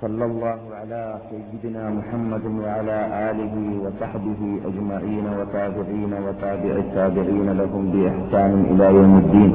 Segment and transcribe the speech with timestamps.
[0.00, 2.98] صلى الله على سيدنا محمد وعلى
[3.30, 9.52] آله وصحبه أجمعين وتابعين وتابع التابعين لهم بإحسان إلى يوم الدين.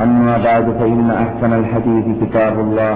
[0.00, 2.94] أما بعد فإن أحسن الحديث كتاب الله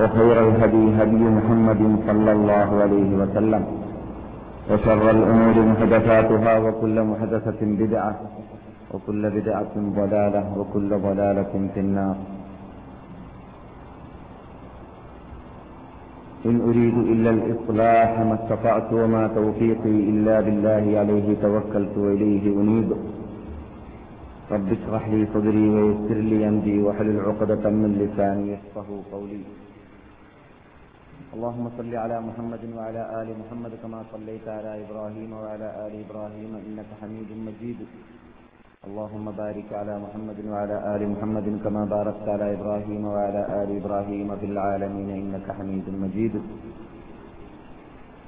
[0.00, 3.62] وخير الهدي هدي محمد صلى الله عليه وسلم.
[4.70, 8.14] وشر الأمور محدثاتها وكل محدثة بدعة
[8.94, 12.16] وكل بدعة ضلالة وكل ضلالة في النار.
[16.44, 22.88] إن أريد إلا الإصلاح ما استطعت وما توفيقي إلا بالله عليه توكلت وإليه أنيب.
[24.50, 29.44] رب اشرح لي صدري ويسر لي أمري واحلل عقدة من لساني يفقه قولي.
[31.34, 36.88] اللهم صل على محمد وعلى آل محمد كما صليت على إبراهيم وعلى آل إبراهيم إنك
[37.00, 37.80] حميد مجيد.
[38.88, 44.46] اللهم بارك على محمد وعلى آل محمد كما باركت على إبراهيم وعلى آل إبراهيم في
[44.52, 46.34] العالمين إنك حميد مجيد.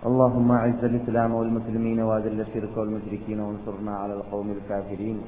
[0.09, 5.19] اللهم أعز الإسلام والمسلمين وأذل الشرك والمشركين وانصرنا على القوم الكافرين.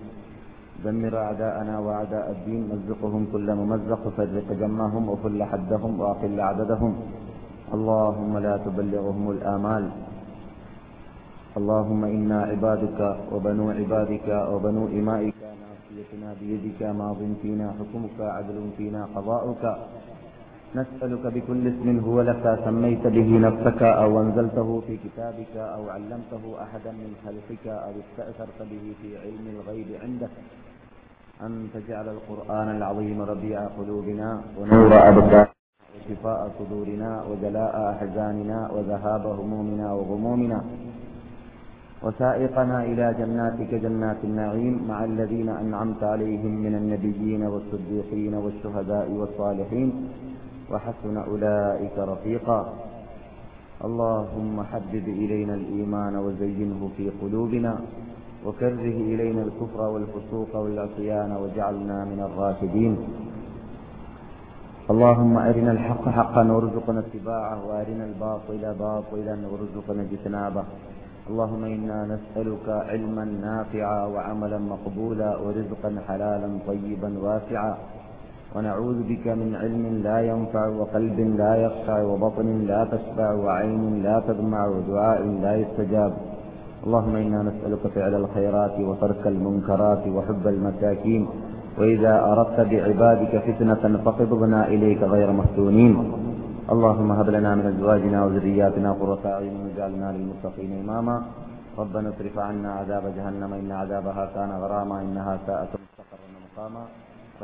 [0.85, 6.93] دمر أعداءنا وأعداء الدين مزقهم كل ممزق فرق جمعهم وفل حدهم وأقل عددهم.
[7.77, 9.85] اللهم لا تبلغهم الآمال.
[11.59, 13.01] اللهم إنا عبادك
[13.33, 19.65] وبنو عبادك وبنو إمائك ناصيتنا بيدك ماض فينا حكمك عدل فينا قضاؤك.
[20.79, 26.93] نسألك بكل اسم هو لك سميت به نفسك أو أنزلته في كتابك أو علمته أحدا
[26.93, 30.35] من خلقك أو استأثرت به في علم الغيب عندك.
[31.47, 35.49] أن تجعل القرآن العظيم ربيع قلوبنا ونور أبصارنا
[35.95, 40.61] وشفاء صدورنا وجلاء أحزاننا وذهاب همومنا وغمومنا.
[42.03, 50.09] وسائقنا إلى جناتك جنات النعيم مع الذين أنعمت عليهم من النبيين والصديقين والشهداء والصالحين.
[50.73, 52.73] وحسن أولئك رفيقا.
[53.85, 57.79] اللهم حبب إلينا الإيمان وزينه في قلوبنا.
[58.47, 62.97] وكره إلينا الكفر والفسوق والعصيان واجعلنا من الراشدين.
[64.91, 70.65] اللهم أرنا الحق حقا وارزقنا اتباعه وأرنا الباطل باطلا وارزقنا اجتنابه.
[71.29, 77.75] اللهم إنا نسألك علما نافعا وعملا مقبولا ورزقا حلالا طيبا واسعا.
[78.57, 84.67] ونعوذ بك من علم لا ينفع وقلب لا يخشع وبطن لا تشبع وعين لا تدمع
[84.67, 86.13] ودعاء لا يستجاب.
[86.87, 91.23] اللهم إنا نسألك فعل الخيرات وترك المنكرات وحب المساكين.
[91.79, 95.93] وإذا أردت بعبادك فتنة فقبضنا إليك غير مفتونين.
[96.75, 101.17] اللهم هب لنا من ازواجنا وذرياتنا قرة اعين واجعلنا للمتقين اماما.
[101.81, 106.85] ربنا اصرف عنا عذاب جهنم إن عذابها كان غراما إنها ساءت مستقرا مقاما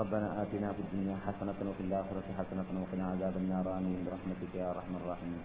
[0.00, 3.66] ربنا آتنا في الدنيا حسنة وفي الآخرة حسنة وقنا عذاب النار.
[3.78, 3.98] آمين.
[4.04, 5.42] برحمتك يا أرحم الراحمين.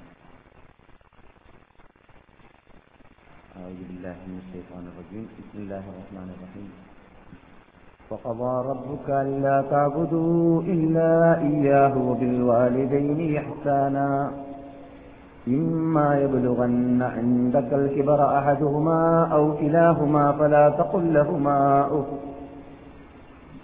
[3.60, 5.26] أعوذ بالله من الشيطان الرجيم.
[5.40, 6.89] بسم الله الرحمن الرحيم.
[8.10, 14.32] وقضى ربك ألا تعبدوا إلا إياه وبالوالدين إحسانا.
[15.48, 22.06] إما يبلغن عندك الكبر أحدهما أو كلاهما فلا تقل لهما أف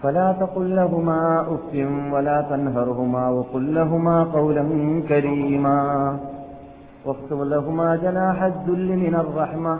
[0.04, 1.74] فلا تقل لهما أف
[2.14, 4.64] ولا تنهرهما وقل لهما قولا
[5.10, 5.80] كريما.
[7.06, 9.80] واخفض لهما جناح الذل من الرحمة.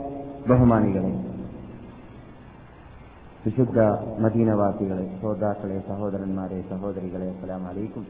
[0.49, 1.11] ബഹുമാനികളെ
[3.45, 3.79] വിശുദ്ധ
[4.19, 8.05] മദീനവാസികളെ ശ്രോതാക്കളെ സഹോദരന്മാരെ സഹോദരികളെ അസ്സലാം അലൈക്കും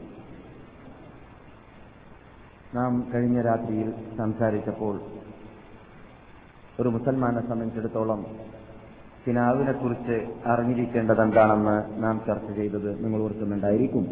[2.74, 3.88] നാം കഴിഞ്ഞ രാത്രിയിൽ
[4.18, 4.94] സംസാരിച്ചപ്പോൾ
[6.80, 8.20] ഒരു മുസൽമാനെ സംബന്ധിച്ചിടത്തോളം
[9.26, 14.04] കിനാവിനെ കുറിച്ച് അറിഞ്ഞിരിക്കേണ്ടത് എന്താണെന്ന് നാം ചർച്ച ചെയ്തത് നിങ്ങൾ ഓർക്കുന്നുണ്ടായിരിക്കും.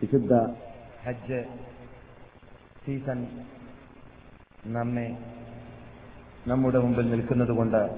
[0.00, 0.32] വിശുദ്ധ
[1.06, 1.40] ഹജ്ജ്
[2.84, 3.20] സീസൺ
[4.66, 5.06] നമ്മെ
[6.46, 7.88] നമ്മുടെ മുമ്പിൽ നിൽക്കുന്നതുകൊണ്ട്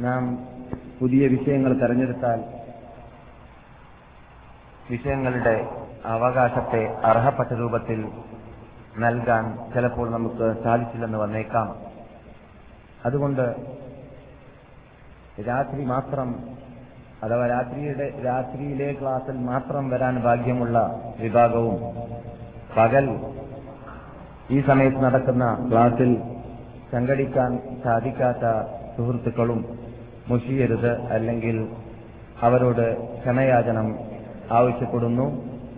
[0.00, 0.38] നാം
[1.00, 2.44] പുതിയ വിഷയങ്ങൾ തെരഞ്ഞെടുത്താൽ
[4.90, 5.68] വിഷയങ്ങളുടെ
[6.04, 8.08] അവകാശത്തെ അർഹപ്പെട്ട രൂപത്തിൽ
[8.98, 11.76] നൽകാൻ ചിലപ്പോൾ നമുക്ക് സാധിച്ചില്ലെന്ന് വന്നേക്കാം.
[13.04, 13.56] അതുകൊണ്ട്
[15.48, 16.28] രാത്രി മാത്രം
[17.22, 21.76] അഥവാ രാത്രിയുടെ രാത്രിയിലെ ക്ലാസ്സിൽ മാത്രം വരാൻ ഭാഗ്യമുള്ള വിഭാഗവും
[22.76, 23.06] പകൽ
[24.50, 26.35] ഈ സമയത്ത് നടക്കുന്ന ക്ലാസ്സിൽ
[26.92, 27.52] സംഘടിക്കാൻ
[27.84, 28.44] സാധിക്കാത്ത
[28.96, 29.60] സുഹൃത്തുക്കളും
[30.28, 31.56] മുഷിയരുത് അല്ലെങ്കിൽ
[32.42, 32.86] അവരോട്
[33.18, 33.88] ക്ഷമയാചനം
[34.50, 35.26] ആവശ്യപ്പെടുന്നു.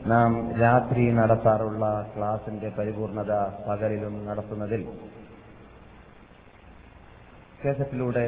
[0.06, 1.84] നാം രാത്രി നടത്താറുള്ള
[2.16, 3.32] ക്ലാസിന്റെ പരിപൂർണത
[3.68, 4.82] പകലിലും നടത്തുന്നതിൽ.
[7.62, 8.26] കേസറ്റിലൂടെ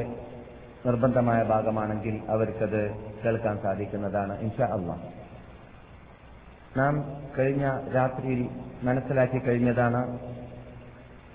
[0.85, 2.81] നിർബന്ധമായ ഭാഗമാണെങ്കിൽ അവർക്കത്
[3.23, 4.95] കേൾക്കാൻ സാധിക്കുന്നതാണ് ഇൻഷാ അള്ളാ
[6.77, 6.95] നാം
[7.37, 8.41] കഴിഞ്ഞ രാത്രിയിൽ
[8.83, 10.01] മനസ്സിലാക്കി കഴിഞ്ഞതാണ്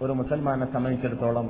[0.02, 1.46] ഒരു മുസൽമാനെ സംബന്ധിച്ചിടത്തോളം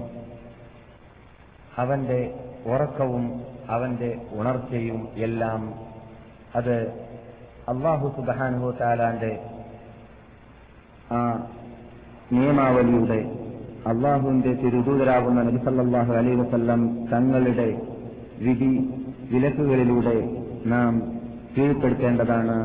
[1.79, 2.21] അവന്റെ
[2.67, 3.25] ഉറക്കവും
[3.71, 5.63] അവന്റെ ഉണർച്ചയും എല്ലാം
[6.55, 6.77] അത്
[7.69, 9.33] അള്ളാഹു സുബാനുഹു താലാന്റെ
[11.13, 11.19] ആ
[12.33, 13.21] നിയമാവലിയുടെ
[13.87, 16.81] അള്ളാഹുവിന്റെ തിരുദൂതരാകുന്ന നബിസല്ലാഹു അലൈ വസല്ലം
[17.13, 17.69] തങ്ങളുടെ
[18.39, 18.73] വിധി
[19.33, 20.17] വിലക്കുകളിലൂടെ
[20.67, 20.95] നാം
[21.57, 22.57] കീഴ്പ്പെടുത്തേണ്ടതാണ്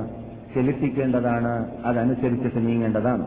[0.54, 1.51] ചെലുത്തിക്കേണ്ടതാണ്
[1.86, 3.25] അതനുസരിച്ചിട്ട് നീങ്ങേണ്ടതാണ്.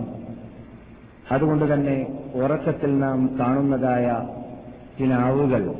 [1.31, 4.17] അതുകൊണ്ട് തന്നെ ഉറക്കത്തിൽ നാം കാണുന്നതായ
[4.99, 5.73] ചില ആവുകൾ.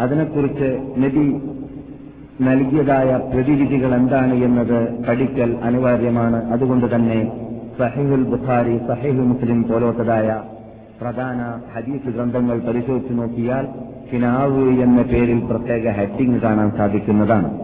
[0.00, 1.42] അതിനെക്കുറിച്ച് നബി
[2.44, 6.52] നൽകിയതായ പ്രതിവിധികൾ എന്താണ് എന്നത് പഠിക്കൽ അനിവാര്യമാണ്.
[6.52, 7.32] അതുകൊണ്ട് തന്നെ
[7.78, 10.42] സഹിഹുൽ ബുഖാരി സഹിഹു മുസ്ലിം പോലത്തതായ
[11.00, 13.68] പ്രധാന ഹദീസ് ഗ്രന്ഥങ്ങൾ പരിശോധിച്ചു നോക്കിയാൽ
[14.10, 17.58] ഫിനാവ് എന്ന പേരിൽ പ്രത്യേക ഹെഡിങ് കാണാൻ സാധിക്കുന്നതാണ്.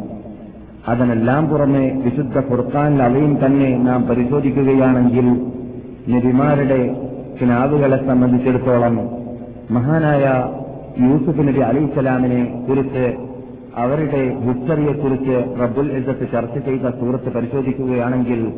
[0.88, 5.46] അതിനെല്ലാം പുറമെ വിശുദ്ധ ഫുർഖാൻ അവയും തന്നെ നാം പരിശോധിക്കുകയാണെങ്കിൽ
[6.08, 9.10] നബിമാരുടെ കിനാവുകളെ സംബന്ധിച്ചിടത്തോളം
[9.70, 10.24] മഹാനായ
[11.02, 13.14] യൂസുഫ് നബി അലിസ്ലാമിനെ കുറിച്ച്
[13.76, 18.52] അവരുടെ ഹിസ്റ്ററിയെക്കുറിച്ച് റബ്ബുൽ ഇസത്ത് ചർച്ച ചെയ്ത സൂറത്ത് പരിശോധിക്കുകയാണെങ്കിൽ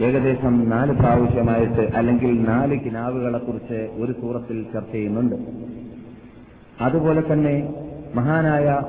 [0.00, 5.36] ഏകദേശം നാല് പ്രാവശ്യമായിട്ട് അല്ലെങ്കിൽ നാല് കിനാവുകളെക്കുറിച്ച് ഒരു സൂറത്തിൽ ചർച്ച ചെയ്യുന്നുണ്ട്.
[6.80, 7.74] അതുപോലെ തന്നെ
[8.14, 8.80] മഹാനായ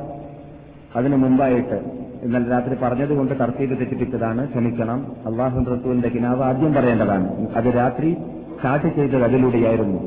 [0.96, 1.80] അതിനു മുമ്പായിട്ട്
[2.24, 4.50] ഇന്നലെ രാത്രി പറഞ്ഞതുകൊണ്ട് തർത്തീബ് തെറ്റിപ്പിച്ചതാണ്.
[4.50, 5.06] ക്ഷമിക്കണം.
[5.26, 7.48] അള്ളാഹു റസൂലിന്റെ കിനാവ് ആദ്യം പറയേണ്ടതാണ്.
[7.56, 8.18] അത് രാത്രി
[8.62, 10.00] സ്റ്റാർട്ട് ചെയ്തത് അതിലൂടെയായിരുന്നു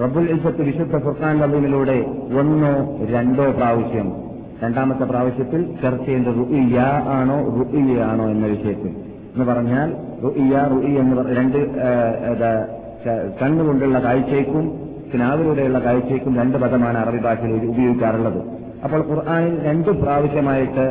[0.00, 1.96] റബ്ബുൽ ഇസത്ത് വിശുദ്ധ ഫുർഖാൻ ലബീമിലൂടെ
[2.40, 2.72] ഒന്നോ
[3.12, 4.08] രണ്ടോ പ്രാവശ്യം.
[4.64, 6.78] രണ്ടാമത്തെ പ്രാവശ്യത്തിൽ ചർച്ച ചെയ്യേണ്ട റുഇയ
[7.16, 8.92] ആണോ റുഇയ ആണോ എന്ന വിഷയത്തിൽ.
[9.34, 9.88] എന്ന് പറഞ്ഞാൽ
[10.24, 11.58] റുഇയ റുഇ എന്ന് രണ്ട്
[13.40, 14.66] കണ്ണുകൊണ്ടുള്ള കാഴ്ചയ്ക്കും
[15.12, 18.40] സ്നാവിലൂടെയുള്ള കാഴ്ചയ്ക്കും രണ്ട് പദമാണ് അറബി ഭാഷയിൽ ഉപയോഗിക്കാറുള്ളത്.
[18.84, 20.86] അപ്പോൾ ഖുർആാനിൽ രണ്ട് പ്രാവശ്യമായിട്ട്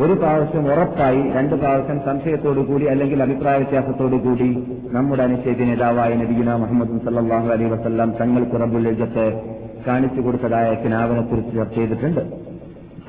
[0.00, 4.48] ഒരു പ്രാവശ്യം ഉറപ്പായി രണ്ട് പ്രാവശ്യം സംശയത്തോടു കൂടി അല്ലെങ്കിൽ അഭിപ്രായ വ്യത്യാസത്തോടു കൂടി
[4.92, 9.26] നമ്മുടെ അനുശേച നേതാവായ നബീന മുഹമ്മദ് സല്ലാഹു അലൈ വസ്ല്ലാം തങ്ങൾ റബ്ബുൽ രജത്ത്
[9.88, 12.20] കാണിച്ചു കൊടുത്തതായ കിനാവിനെക്കുറിച്ച് ചർച്ച ചെയ്തിട്ടുണ്ട്.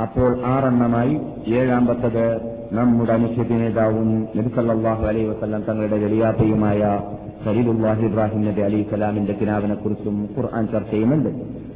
[0.01, 2.25] അപ്പോൾ ആറെണ്ണമായി ഏഴാമ്പത്തത്
[2.71, 7.01] നമ്മുടെ അനുശേച നേതാവും നബി സല്ലാഹു അലൈ വസ്ല്ലാം തങ്ങളുടെ വെളിയാപ്പയുമായ
[7.45, 9.75] ഖലീലുല്ലാഹി ഇബ്രാഹിം നബി അലി സ്വലാമിന്റെ കിനാവിനെ
[10.35, 11.29] ഖുർആൻ ചർച്ച ചെയ്യുന്നുണ്ട്.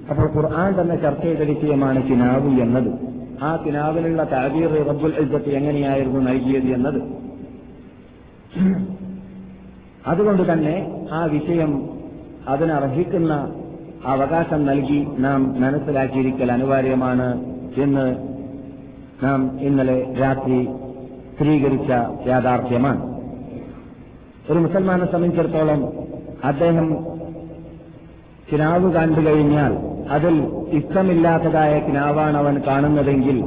[0.09, 3.16] അപ്പോൾ ഖുർആൻ തന്നെ ചർച്ച ചെയ്ത വിഷയമാണ് കിനാവ് എന്നത്.
[3.43, 7.01] ആ കിനാവിലുള്ള താബീർ റബ്ബുൽ ഇജ്ജത്ത് എങ്ങനെയായിരുന്നു നൽകിയത് എന്നത്?
[10.07, 11.89] അതുകൊണ്ട് തന്നെ ആ വിഷയം
[12.47, 13.53] അതിനർഹിക്കുന്ന
[14.05, 17.45] അവകാശം നൽകി നാം മനസ്സിലാക്കിയിരിക്കൽ അനിവാര്യമാണ്
[17.77, 18.15] എന്ന്
[19.23, 20.65] നാം ഇന്നലെ രാത്രി
[21.35, 21.89] സ്ഥിരീകരിച്ച
[22.27, 23.17] യാഥാർത്ഥ്യമാണ്.
[24.51, 25.93] ഒരു മുസൽമാനെ സംബന്ധിച്ചിടത്തോളം
[26.43, 26.97] അദ്ദേഹം
[28.51, 30.35] ചിനാവ് കണ്ടു കഴിഞ്ഞാൽ അതിൽ
[30.71, 33.37] ഇഷ്ടമില്ലാത്തതായ കിനാവാണ് അവൻ കാണുന്നതെങ്കിൽ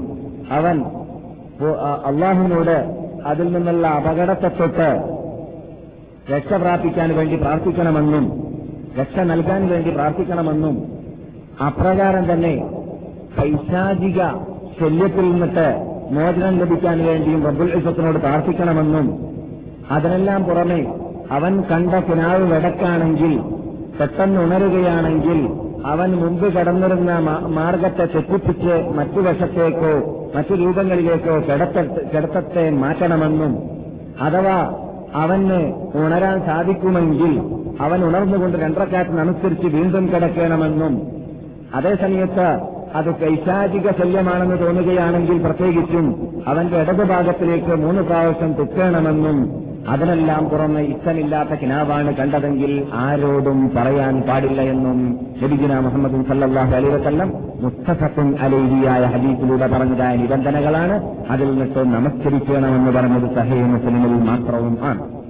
[0.51, 0.77] അവൻ
[2.09, 2.77] അള്ളാഹുവിനോട്
[3.27, 4.91] അതിൽ നിന്നുള്ള അപകടത്തെ തൊട്ട്
[6.31, 8.25] രക്ഷ പ്രാപിക്കാൻ വേണ്ടി പ്രാർത്ഥിക്കണമെന്നും
[8.99, 10.77] രക്ഷ നൽകാൻ വേണ്ടി പ്രാർത്ഥിക്കണമെന്നും
[11.63, 12.55] അപ്രകാരം തന്നെ
[13.37, 14.21] പൈശാചിക
[14.79, 15.67] ശല്യത്തിൽ നിന്നിട്ട്
[16.11, 19.07] മോചനം ലഭിക്കാൻ വേണ്ടിയും റബ്ബുൽ ഇസത്തിനോട് പ്രാർത്ഥിക്കണമെന്നും
[19.91, 20.81] അതിനെല്ലാം പുറമെ
[21.31, 23.33] അവൻ കണ്ട കിനാവ് വെടക്കാണെങ്കിൽ
[23.99, 25.39] പെട്ടെന്ന് ഉണരുകയാണെങ്കിൽ
[25.87, 27.13] അവൻ മുമ്പ് കടന്നിരുന്ന
[27.49, 29.93] മാർഗത്തെ തെറ്റിപ്പിച്ച് മറ്റു വശത്തേക്കോ
[30.35, 31.39] മറ്റു രൂപങ്ങളിലേക്കോ
[32.13, 33.53] കിടത്തത്തെ മാറ്റണമെന്നും
[34.21, 34.59] അഥവാ
[35.15, 35.61] അവന്
[35.95, 37.33] ഉണരാൻ സാധിക്കുമെങ്കിൽ
[37.81, 40.95] അവൻ ഉണർന്നുകൊണ്ട് രണ്ടരക്കാറ്റിനനുസരിച്ച് വീണ്ടും കിടക്കണമെന്നും
[41.75, 42.49] അതേസമയത്ത്
[42.95, 46.07] അത് പൈശാചിക ശല്യമാണെന്ന് തോന്നുകയാണെങ്കിൽ പ്രത്യേകിച്ചും
[46.47, 55.79] അവന്റെ ഇടതുഭാഗത്തിലേക്ക് മൂന്ന് പ്രാവശ്യം തുക്കണമെന്നും അതിനെല്ലാം പുറമെ ഇഷ്ടമില്ലാത്ത കിനാവാണ് കണ്ടതെങ്കിൽ ആരോടും പറയാൻ പാടില്ല എന്നും നബിഗുന
[55.79, 61.17] മുഹമ്മദ് സല്ലാഹു അലൈ വസ്ല്ലം മുസ്തഫത്തിൻ അലൈഹിയായ ഹദീസിലൂടെ പറഞ്ഞതായ നിബന്ധനകളാണ്.
[61.31, 65.21] അതിൽ നിന്നിട്ട് നമസ്കരിക്കണമെന്ന് പറഞ്ഞത് സഹേ മുസ്ലിമിൽ മാത്രവും ആണ്.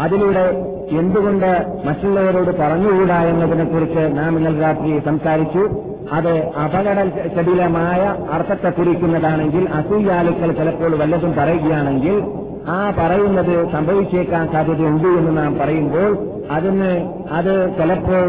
[0.00, 5.68] അതിലൂടെ എന്തുകൊണ്ട് മറ്റുള്ളവരോട് പറഞ്ഞുകൂടാ എന്നതിനെക്കുറിച്ച് നാം ഇന്നലെ രാത്രി സംസാരിച്ചു.
[6.12, 12.22] അത് അപകടജടിലമായ അർത്ഥത്തെ കുറിക്കുന്നതാണെങ്കിൽ അസൂയാലുക്കൾ ചിലപ്പോൾ വല്ലതും പറയുകയാണെങ്കിൽ
[12.68, 16.10] ആ പറയുന്നത് സംഭവിച്ചേക്കാൻ സാധ്യതയുണ്ട് എന്ന് നാം പറയുമ്പോൾ
[16.50, 16.90] അതിന്
[17.30, 18.28] അത് ചിലപ്പോൾ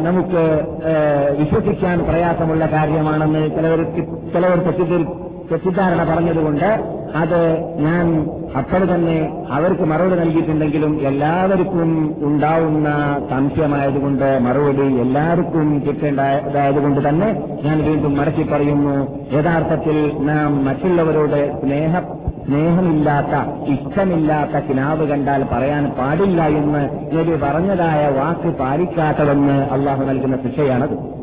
[0.00, 0.42] നമുക്ക്
[1.38, 3.82] വിശ്വസിക്കാൻ പ്രയാസമുള്ള കാര്യമാണെന്ന് ചിലവർ
[4.32, 5.06] ചിലവർ തെറ്റിദ്ധരി
[5.50, 6.68] തെറ്റിദ്ധാരണ പറഞ്ഞതുകൊണ്ട്
[7.14, 7.40] അത്
[7.76, 8.06] ഞാൻ
[8.56, 9.16] അപ്പോൾ തന്നെ
[9.50, 11.90] അവർക്ക് മറുപടി നൽകിയിട്ടുണ്ടെങ്കിലും എല്ലാവർക്കും
[12.22, 12.88] ഉണ്ടാവുന്ന
[13.30, 17.28] സംശയമായതുകൊണ്ട് മറുപടി എല്ലാവർക്കും കിട്ടേണ്ടതായതുകൊണ്ട് തന്നെ
[17.64, 18.96] ഞാൻ വീണ്ടും മടക്കി പറയുന്നു.
[19.36, 22.00] യഥാർത്ഥത്തിൽ നാം മറ്റുള്ളവരോട് സ്നേഹ
[22.46, 31.20] സ്നേഹമില്ലാത്ത ഇഷ്ടമില്ലാത്ത കിനാവ് കണ്ടാൽ പറയാൻ പാടില്ല എന്ന് നബി പറഞ്ഞതായ വാക്ക് പാലിക്കാത്തതെന്ന് അള്ളാഹു നൽകുന്ന ശിക്ഷയാണത്.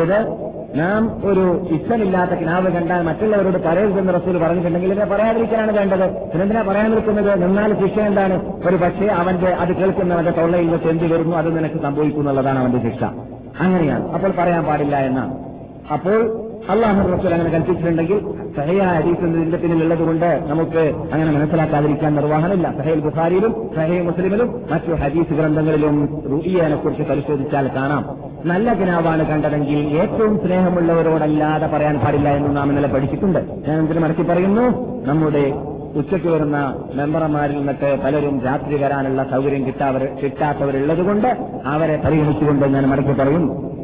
[0.00, 6.10] ഇത് നാം ഒരു ഇഷ്ടമില്ലാത്ത കിനാവ് കണ്ടാൽ മറ്റുള്ളവരോട് പറയരുതെന്ന് റസൂൽ പറഞ്ഞിട്ടുണ്ടെങ്കിൽ ഇതിനെ പറയാതിരിക്കാനാണ് വേണ്ടത്.
[6.12, 7.42] പിന്നെന്തിനാ പറയാൻ നിൽക്കുന്നത്?
[7.42, 8.52] നിന്നാൽ ശിക്ഷ എന്താണ്?
[8.66, 11.36] ഒരു പക്ഷേ അവന്റെ അത് കേൾക്കുന്നവന്റെ തൊള്ളയിൽ നിന്ന് എന്ത് വരുന്നു?
[11.36, 13.04] അത് നിനക്ക് സംഭവിക്കും എന്നുള്ളതാണ് അവന്റെ ശിക്ഷ.
[13.60, 14.12] അങ്ങനെയാണ്.
[14.12, 15.34] അപ്പോൾ പറയാൻ പാടില്ല എന്നാണ്.
[15.92, 18.18] അപ്പോൾ അള്ളാഹു റസൂൽ അങ്ങനെ കൽപ്പിച്ചിട്ടുണ്ടെങ്കിൽ
[18.56, 20.82] സഹയായ ഇതിന്റെ പിന്നിലുള്ളത് കൊണ്ട് നമുക്ക്
[21.12, 25.96] അങ്ങനെ മനസ്സിലാക്കാതിരിക്കാൻ നിർവാഹമില്ല സഹയിൽ ബുഖാരിയിലും സഹയ മുസ്ലിമിലും മറ്റു ഹദീസ് ഗ്രന്ഥങ്ങളിലും
[26.32, 28.04] റുഇയനെ കുറിച്ച് പരിശോധിച്ചാൽ കാണാം.
[28.44, 33.40] നല്ല കിനാവാണ് കണ്ടതെങ്കിൽ ഏറ്റവും സ്നേഹമുള്ളവരോടല്ലാതെ പറയാൻ പാടില്ല എന്ന് നാം ഇന്നലെ പഠിച്ചിട്ടുണ്ട്.
[33.68, 34.66] ഞാൻ എന്തിനു മടക്കി പറയുന്നു?
[35.06, 35.54] നമ്മുടെ
[35.96, 41.28] ഉച്ചയ്ക്ക് വരുന്ന മെമ്പർമാരിൽ നിന്നിട്ട് പലരും രാത്രി വരാനുള്ള സൗകര്യം കിട്ടാവർ കിട്ടാത്തവരുള്ളതുകൊണ്ട്
[41.66, 43.75] അവരെ പരിഗണിച്ചുകൊണ്ട് ഞാൻ മടക്കി പറയുന്നു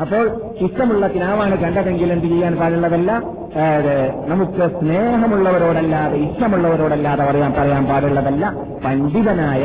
[0.00, 0.24] അപ്പോൾ
[0.66, 3.10] ഇഷ്ടമുള്ള കിനാവാണ് കണ്ടതെങ്കിൽ എന്ത് ചെയ്യാൻ പാടുള്ളതല്ല?
[4.28, 8.44] നമുക്ക് സ്നേഹമുള്ളവരോടല്ലാതെ ഇഷ്ടമുള്ളവരോടല്ലാതെ പറയാൻ പറയാൻ പാടുള്ളതല്ല.
[8.84, 9.64] പണ്ഡിതനായ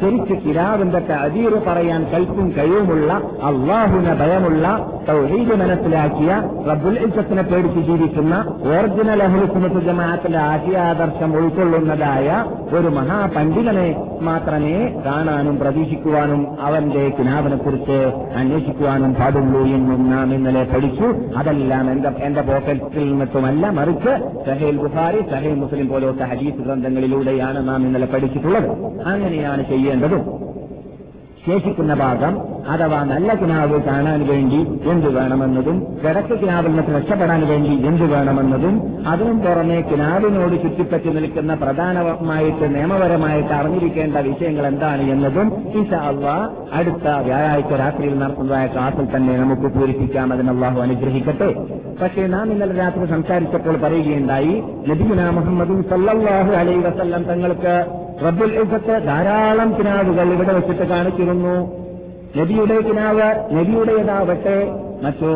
[0.00, 3.10] ശരിക്ക് കിരാവിന്റെ അതീറ് പറയാൻ കൽപ്പും കഴിവുമുള്ള
[3.42, 4.66] അള്ളാഹുവിനെ ഭയമുള്ള
[5.08, 6.30] തൗഹീദ് മനസ്സിലാക്കിയ
[6.68, 8.34] റബ്ബുൽ ഇസത്തിനെ പേടിച്ച് ജീവിക്കുന്ന
[8.72, 12.28] ഓറിജിനൽ അഹുലുസുമത്ത് ജമാഅത്തിന്റെ ആശയാദർശം ഉൾക്കൊള്ളുന്നതായ
[12.72, 13.88] ഒരു മഹാപണ്ഡിതനെ
[14.20, 17.98] മാത്രമേ കാണാനും പ്രതീക്ഷിക്കുവാനും അവന്റെ കിനാവിനെ കുറിച്ച്
[18.36, 21.06] അന്വേഷിക്കുവാനും പാടുള്ളൂ എന്നും നാം ഇന്നലെ പഠിച്ചു.
[21.36, 28.06] അതെല്ലാം എന്റെ എന്റെ പോക്കറ്റിൽ നിന്നിട്ടുമല്ല മറിച്ച് സഹേൽ ബുഹാരി സഹേൽ മുസ്ലിം പോലത്തെ ഹദീസ് ഗ്രന്ഥങ്ങളിലൂടെയാണ് നാം ഇന്നലെ
[28.06, 28.68] പഠിച്ചിട്ടുള്ളത്.
[29.06, 30.49] അങ്ങനെയാണ് ചെയ്യേണ്ടതും.
[31.46, 38.04] ശേഷിക്കുന്ന ഭാഗം അഥവാ നല്ല കിനാവ് കാണാൻ വേണ്ടി എന്ത് വേണമെന്നതും കിടക്ക് കിനാവിൽ നിന്ന് രക്ഷപ്പെടാൻ വേണ്ടി എന്ത്
[38.12, 38.74] വേണമെന്നതും
[39.08, 45.48] അതിനും പുറമെ കിനാവിനോട് ചുറ്റിപ്പറ്റി നിൽക്കുന്ന പ്രധാനമായിട്ട് നിയമപരമായിട്ട് അറിഞ്ഞിരിക്കേണ്ട വിഷയങ്ങൾ എന്താണ് എന്നതും
[45.80, 50.32] ഈശ അള്ളാ അടുത്ത വ്യാഴാഴ്ച രാത്രിയിൽ നടത്തുന്നതായ ക്ലാസ്സിൽ തന്നെ നമുക്ക് പൂരിപ്പിക്കാം.
[50.32, 51.54] അതിന് അനുഗ്രഹിക്കട്ടെ.
[52.02, 59.78] പക്ഷേ നാം ഇന്നലെ രാത്രി സംസാരിച്ചപ്പോൾ പറയുകയുണ്ടായി നബിഗുന മുഹമ്മദും സല്ലാഹു അലൈ വസല്ലം തങ്ങൾക്ക് റബ്ബുൽ ഇസത്ത് ധാരാളം
[59.78, 61.54] കിനാവുകൾ ഇവിടെ വെച്ചിട്ട് കാണിച്ചിരുന്നു.
[62.38, 64.56] നബിയുടെ കിനാവ് നബിയുടേതാവട്ടെ
[65.04, 65.30] മറ്റു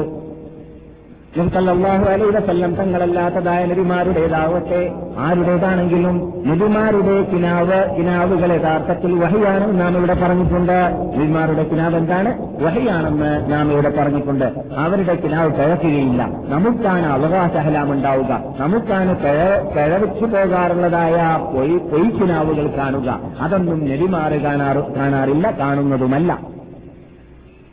[1.34, 10.96] സല്ലല്ലാഹു അലൈഹി വസല്ലം തങ്ങളല്ലാത്തതായ നബിമാരുടേതാവട്ടെ ആരുടേതാണെങ്കിലും നബിമാരുടെ കിനാവ് കിനാവുകൾ യഥാർത്ഥത്തിൽ വഹിയാണെന്ന് നാം ഇവിടെ പറഞ്ഞിട്ടുണ്ട്.
[11.16, 12.48] നബിമാരുടെ കിനാവ് എന്താണ്?
[12.62, 14.44] വഹിയാണെന്ന് നാം ഇവിടെ പറഞ്ഞിട്ടുണ്ട്.
[14.76, 16.22] അവരുടെ കിനാവ് പിഴക്കുകയില്ല.
[16.24, 18.40] നമുക്കാണ് അവകാശഹലാം ഉണ്ടാവുക.
[18.60, 21.38] നമുക്കാണ് പിഴ പിഴവച്ചു പോകാറുള്ളതായ
[21.90, 23.20] പൊയ് കിനാവുകൾ കാണുക.
[23.40, 23.80] അതൊന്നും
[24.44, 26.38] കാണാറ് കാണാറില്ല കാണുന്നതുമല്ല.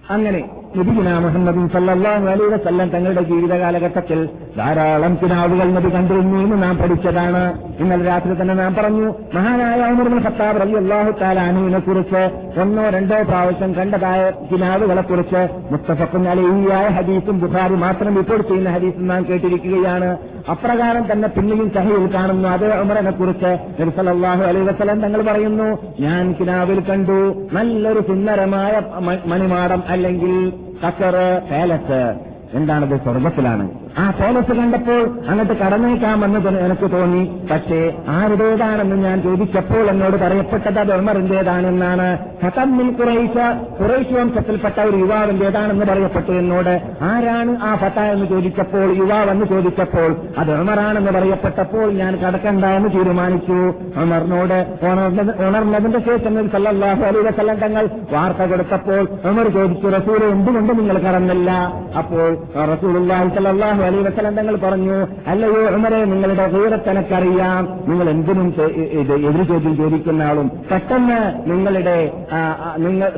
[0.10, 4.20] അങ്ങനെ നബിഗുന മുഹമ്മദ് സല്ലാഹു അലൈഹി വസല്ലം തങ്ങളുടെ ജീവിത കാലഘട്ടത്തിൽ
[4.60, 7.42] ധാരാളം കിനാവുകൾ നബി കണ്ടിരുന്നു എന്ന് നാം പഠിച്ചതാണ്.
[7.82, 12.22] ഇന്നലെ രാത്രി തന്നെ നാം പറഞ്ഞു മഹാനായ ഉമർ ബിൻ ഖത്താബ് റളിയല്ലാഹു തആല താലാനുവിനെ കുറിച്ച്
[12.62, 16.25] ഒന്നോ രണ്ടോ പ്രാവശ്യം കണ്ടതായ കിനാവുകളെ കുറിച്ച് മുസ്തഫഖുൻ
[16.78, 20.10] ആയ ഹദീസും ബുഖാരി മാത്രം റിപ്പോർട്ട് ചെയ്യുന്ന ഹദീസും നാം കേട്ടിരിക്കുകയാണ്.
[20.50, 22.50] അപ്രകാരം തന്നെ പിന്നെയും സഹയിൽ കാണുന്നു.
[22.50, 25.68] അത് ഉമറിനെ കുറിച്ച് നബി സല്ലല്ലാഹു അലൈഹി വസല്ലം തങ്ങൾ പറയുന്നു
[26.00, 27.20] ഞാൻ കിനാവിൽ കണ്ടു.
[27.54, 28.82] നല്ലൊരു സുന്ദരമായ
[29.26, 30.34] മണിമാടം അല്ലെങ്കിൽ
[30.86, 32.02] കസറ് പാലസ്.
[32.54, 37.24] എന്താണത് സ്വർഗത്തിലാണ് ആ പാലസ് കണ്ടപ്പോൾ അങ്ങോട്ട് കടന്നേക്കാമെന്ന് എനിക്ക് തോന്നി.
[37.52, 37.80] പക്ഷേ
[38.16, 42.08] ആരുടേതാണെന്ന് ഞാൻ ചോദിച്ചപ്പോൾ എന്നോട് പറയപ്പെട്ടത് അത് ഉമറിന്റേതാണെന്നാണ്
[42.44, 43.38] ഫതമ്മിൽ കുറേശ
[43.80, 46.74] കുറേശ് വംശത്തിൽപ്പെട്ട ഒരു യുവാവിന്റേതാണെന്ന് പറയപ്പെട്ടു എന്നോട്.
[47.10, 53.60] ആരാണ് ആ ഫത എന്ന് ചോദിച്ചപ്പോൾ യുവാവെന്ന് ചോദിച്ചപ്പോൾ അത് ഉമറാണെന്ന് പറയപ്പെട്ടപ്പോൾ ഞാൻ കടക്കണ്ട എന്ന് തീരുമാനിച്ചു.
[54.04, 54.58] ഉമറിനോട്
[54.92, 57.84] ഉണർന്നത് ഉണർന്നതിന്റെ ശേഷം സല്ലാഹു അലൈഹി വസല്ലം തങ്ങൾ
[58.14, 61.52] വാർത്ത കൊടുത്തപ്പോൾ ഉമർ ചോദിച്ചു റസൂൽ എന്തുകൊണ്ട് നിങ്ങൾ കടന്നില്ല?
[62.02, 62.32] അപ്പോൾ
[62.72, 64.98] റസൂൽ റസൂലുള്ളാഹി സല്ലല്ലാഹു അലൈ വസ്ലം തങ്ങൾ പറഞ്ഞു
[65.32, 68.48] അല്ലയോ ഉമരെ നിങ്ങളുടെ ദൂരത്തനക്കറിയാം നിങ്ങൾ എന്തിനും
[69.02, 71.20] എതിര് ചോദ്യം ചോദിക്കുന്ന ആളും പെട്ടെന്ന്
[71.52, 71.96] നിങ്ങളുടെ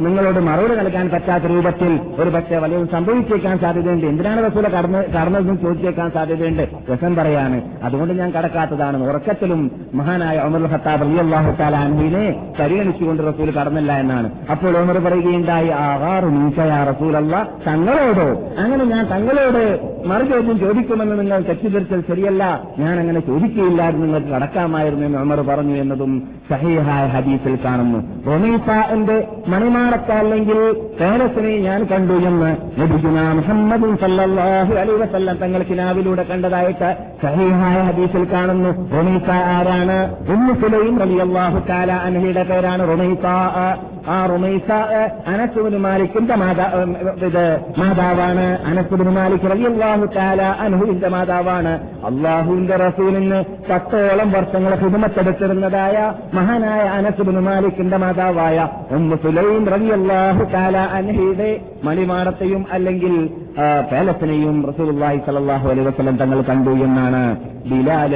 [0.05, 1.91] നിങ്ങളോട് മറുപടി നൽകാൻ പറ്റാത്ത രൂപത്തിൽ
[2.21, 4.05] ഒരു പക്ഷേ വലിയ സംഭവിച്ചേക്കാൻ സാധ്യതയുണ്ട്.
[4.11, 6.63] എന്തിനാണ് റസൂല കടന്ന് കടന്നതെന്ന് ചോദിച്ചേക്കാൻ സാധ്യതയുണ്ട്?
[6.91, 7.57] രസം പറയാണ്.
[7.83, 8.97] അതുകൊണ്ട് ഞാൻ കടക്കാത്തതാണ്.
[9.09, 9.61] ഉറക്കത്തിലും
[9.99, 12.25] മഹാനായ ഉമർ അലി അള്ളാഹു താലാൻവിനെ
[12.59, 14.29] പരിഗണിച്ചുകൊണ്ട് റസൂൽ കടന്നില്ല എന്നാണ്.
[14.51, 17.33] അപ്പോൾ ഉമർ പറയുകയുണ്ടായി ആറാറ് മീശയാ റസൂലല്ല
[17.67, 18.27] തങ്ങളോടോ?
[18.63, 19.63] അങ്ങനെ ഞാൻ തങ്ങളോട്
[20.09, 22.43] മറുചോദ്യം ചോദിക്കുമെന്ന് നിങ്ങൾ തെറ്റിദ്ധരിച്ചത് ശരിയല്ല.
[22.81, 26.13] ഞാൻ അങ്ങനെ ചോദിക്കുകയില്ലായിരുന്നു നിങ്ങൾക്ക് കടക്കാമായിരുന്നു എന്ന് ഉമർ പറഞ്ഞു എന്നതും
[26.51, 27.99] സഹീഹായ ഹദീസിൽ കാണുന്നു.
[28.29, 29.17] റൊമീസ എന്റെ
[30.23, 30.59] അല്ലെങ്കിൽ
[30.99, 36.89] പേരസിനെ ഞാൻ കണ്ടു എന്ന് ലഭിക്കുന്ന മുഹമ്മദ് സല്ലാഹു അലൈഹി വസല്ലം തങ്ങൾ കിനാവിലൂടെ കണ്ടതായിട്ട്
[37.23, 38.71] സഹീഹായ ഹദീസിൽ കാണുന്നു.
[38.95, 39.97] റൊമീസ ആരാണ്?
[40.35, 43.25] ഉമ്മു സുലൈം റളിയല്ലാഹു തആല അൻഹയുടെ പേരാണ് റൊമീസ.
[44.13, 44.69] ആ റുമൈസ
[45.31, 46.65] അനസുബിന് മാലിക്കിന്റെ മാതാ
[47.27, 47.45] ഇത്
[47.79, 51.73] മാതാവാണ് അനസുബിന് മാലിക് റളിയല്ലാഹു തആല അൻഹുവിന്റെ മാതാവാണ്.
[52.05, 62.65] അള്ളാഹുവിന്റെ റസൂലിന് പത്തോളം വർഷങ്ങൾ ഹിതമത്തെടുത്തിരുന്നതായ മഹാനായ അനസുബിന് മാലിക്കിന്റെ മാതാവായ ഉമ്മ സുലൈം റവിയല്ലാഹു കാല അൻഹയുടെ മണിമാടത്തെയും
[62.71, 63.42] അല്ലെങ്കിൽ
[63.89, 67.21] പേലസിനെയും റസൂലുള്ളാഹി സ്വല്ലല്ലാഹു അലൈ വസ്ലം തങ്ങൾ കണ്ടു എന്നാണ്
[67.71, 68.13] ബിലാൽ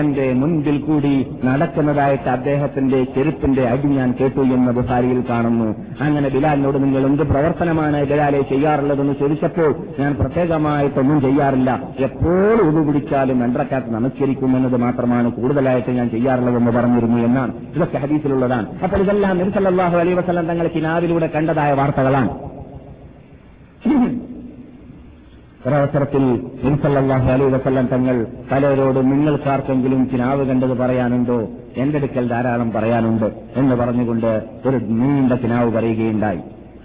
[0.00, 5.68] എന്റെ മുൻപിൽ കൂടി നടക്കുന്നതായിട്ട് അദ്ദേഹത്തിന്റെ ചെരുപ്പിന്റെ അടി ഞാൻ കേട്ടു എന്ന് ബുഹാരിയിൽ കാണുന്നു.
[6.00, 11.70] അങ്ങനെ ബിലാലിനോട് നിങ്ങൾ എന്ത് പ്രവർത്തനമാണ് ബിലാലെ ചെയ്യാറുള്ളതെന്ന് ചോദിച്ചപ്പോൾ ഞാൻ പ്രത്യേകമായിട്ടൊന്നും ചെയ്യാറില്ല.
[12.08, 17.54] എപ്പോൾ ഉപപിടിച്ചാലും രണ്ടരക്കാത്ത് നമസ്കരിക്കുമെന്നത് മാത്രമാണ് കൂടുതലായിട്ട് ഞാൻ ചെയ്യാറുള്ളതെന്ന് പറഞ്ഞിരുന്നു എന്നാണ്.
[17.76, 18.68] ഇതൊക്കെ ഹദീസിലുള്ളതാണ്.
[18.84, 22.32] അപ്പോൾ ഇതെല്ലാം നിർസല്ലാഹു അലൈ വസ്ലം തങ്ങൾ കിനാവിലൂടെ കണ്ടതായ വാർത്തകളാണ്.
[25.66, 26.24] ഒരവസരത്തിൽ
[26.62, 31.48] ഇൻസല്ലാഹു അലൈ വസല്ലം തങ്ങൾ പലരോടും നിങ്ങൾക്കാർക്കെങ്കിലും ചിനാവ് കണ്ടത് പറയാനുണ്ടോ?
[31.76, 36.38] എന്റെ അടുക്കൽ ധാരാളം പറയാനുണ്ട് എന്ന് പറഞ്ഞുകൊണ്ട് ഒരു നീണ്ട ചിനാവ് പറയുകയുണ്ടായി.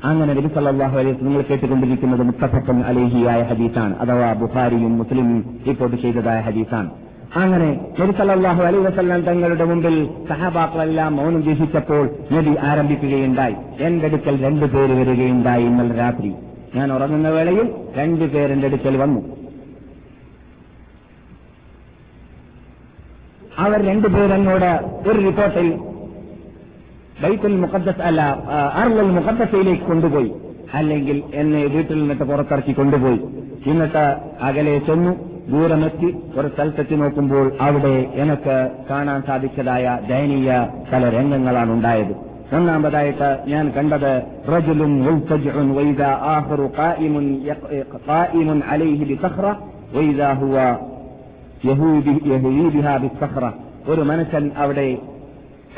[0.03, 6.89] അങ്ങനെ നബി സല്ലാഹു അലൈഹി നിങ്ങൾ കേട്ടുകൊണ്ടിരിക്കുന്നത് മുത്തഫക്കൻ അലേഹിയായ ഹദീസാണ് അഥവാ ബുഹാരിയും മുസ്ലിമും റിപ്പോർട്ട് ചെയ്തതായ ഹദീസാണ്.
[7.35, 13.55] അങ്ങനെ നബി സല്ലാഹു അലൈഹി വസല്ലം തങ്ങളുടെ മുമ്പിൽ സഹാബാക്കളെല്ലാം മൗനം ജീവിച്ചപ്പോൾ നബി ആരംഭിക്കുകയുണ്ടായി.
[13.79, 16.33] എന്റെ അടുക്കൽ രണ്ടുപേര് വരികയുണ്ടായി ഇന്നലെ രാത്രി.
[16.75, 19.21] ഞാൻ ഉറങ്ങുന്ന വേളയിൽ രണ്ടുപേരെന്റെ അടുക്കൽ വന്നു.
[23.57, 24.71] അവർ രണ്ടുപേരെന്നോട്
[25.09, 25.67] ഒരു റിപ്പോർട്ടിൽ
[27.23, 28.21] ബൈത്തുൽ മുഖദ്ദസ് അല്ല
[28.81, 30.31] അർലുൽ മുഖദ്ദസയിലേക്ക് കൊണ്ടുപോയി.
[30.73, 33.19] അല്ലെങ്കിൽ എന്നെ വീട്ടിൽ നിന്നിട്ട് പുറത്തിറക്കി കൊണ്ടുപോയി.
[33.71, 34.05] എന്നിട്ട്
[34.41, 35.11] അകലെ ചെന്നു
[35.51, 44.21] ദൂരമെത്തി ഒരു സ്ഥലത്തെത്തി നോക്കുമ്പോൾ അവിടെ എനിക്ക് കാണാൻ സാധിച്ചതായ ദയനീയ പല രംഗങ്ങളാണ് ഉണ്ടായത് ഒന്നാമതായിട്ട് ഞാൻ കണ്ടത്
[52.97, 53.51] ബിസഖറ
[53.87, 54.97] ഒരു മനുഷ്യൻ അവിടെ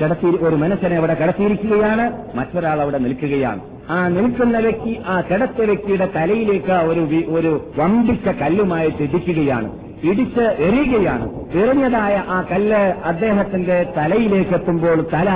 [0.02, 3.62] കിടത്തി ഒരു മനുഷ്യനെ അവിടെ കിടത്തിയിരിക്കുകയാണ് മറ്റൊരാൾ അവിടെ നിൽക്കുകയാണ്.
[3.90, 9.80] ആ നിൽക്കുന്ന വ്യക്തി ആ കിടത്ത വ്യക്തിയുടെ തലയിലേക്ക് ഒരു ഒരു വമ്പിച്ച കല്ലുമായിട്ട് ഇടിക്കുകയാണ്.
[10.04, 11.30] ഇടിച്ച് എറിയുകയാണ്.
[11.52, 15.30] എറിഞ്ഞതായ ആ കല്ല് അദ്ദേഹത്തിന്റെ തലയിലേക്ക് എത്തുമ്പോൾ തല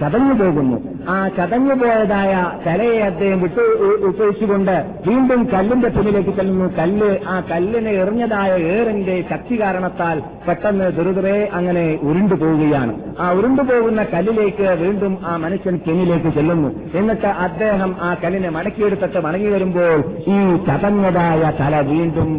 [0.00, 0.76] ചതഞ്ഞു പോകുന്നു.
[1.08, 2.32] ആ ചതഞ്ഞു പോയതായ
[2.66, 3.62] തലയെ അദ്ദേഹം വിട്ടു
[4.08, 4.76] ഉപയോഗിച്ചുകൊണ്ട്
[5.08, 6.66] വീണ്ടും കല്ലിന്റെ പിന്നിലേക്ക് ചെല്ലുന്നു.
[6.78, 12.94] കല്ല് ആ കല്ലിനെ എറിഞ്ഞതായ ഏറിന്റെ ശക്തി കാരണത്താൽ പെട്ടെന്ന് ദുരിതറെ അങ്ങനെ ഉരുണ്ടു പോവുകയാണ്.
[13.20, 16.68] ആ ഉരുണ്ടു പോകുന്ന കല്ലിലേക്ക് വീണ്ടും ആ മനുഷ്യൻ പിന്നിലേക്ക് ചെല്ലുന്നു.
[16.94, 22.30] എന്നിട്ട് അദ്ദേഹം ആ കല്ലിനെ മടക്കിയെടുത്തിട്ട് മടങ്ങി വരുമ്പോൾ ഈ ചതഞ്ഞതായ തല വീണ്ടും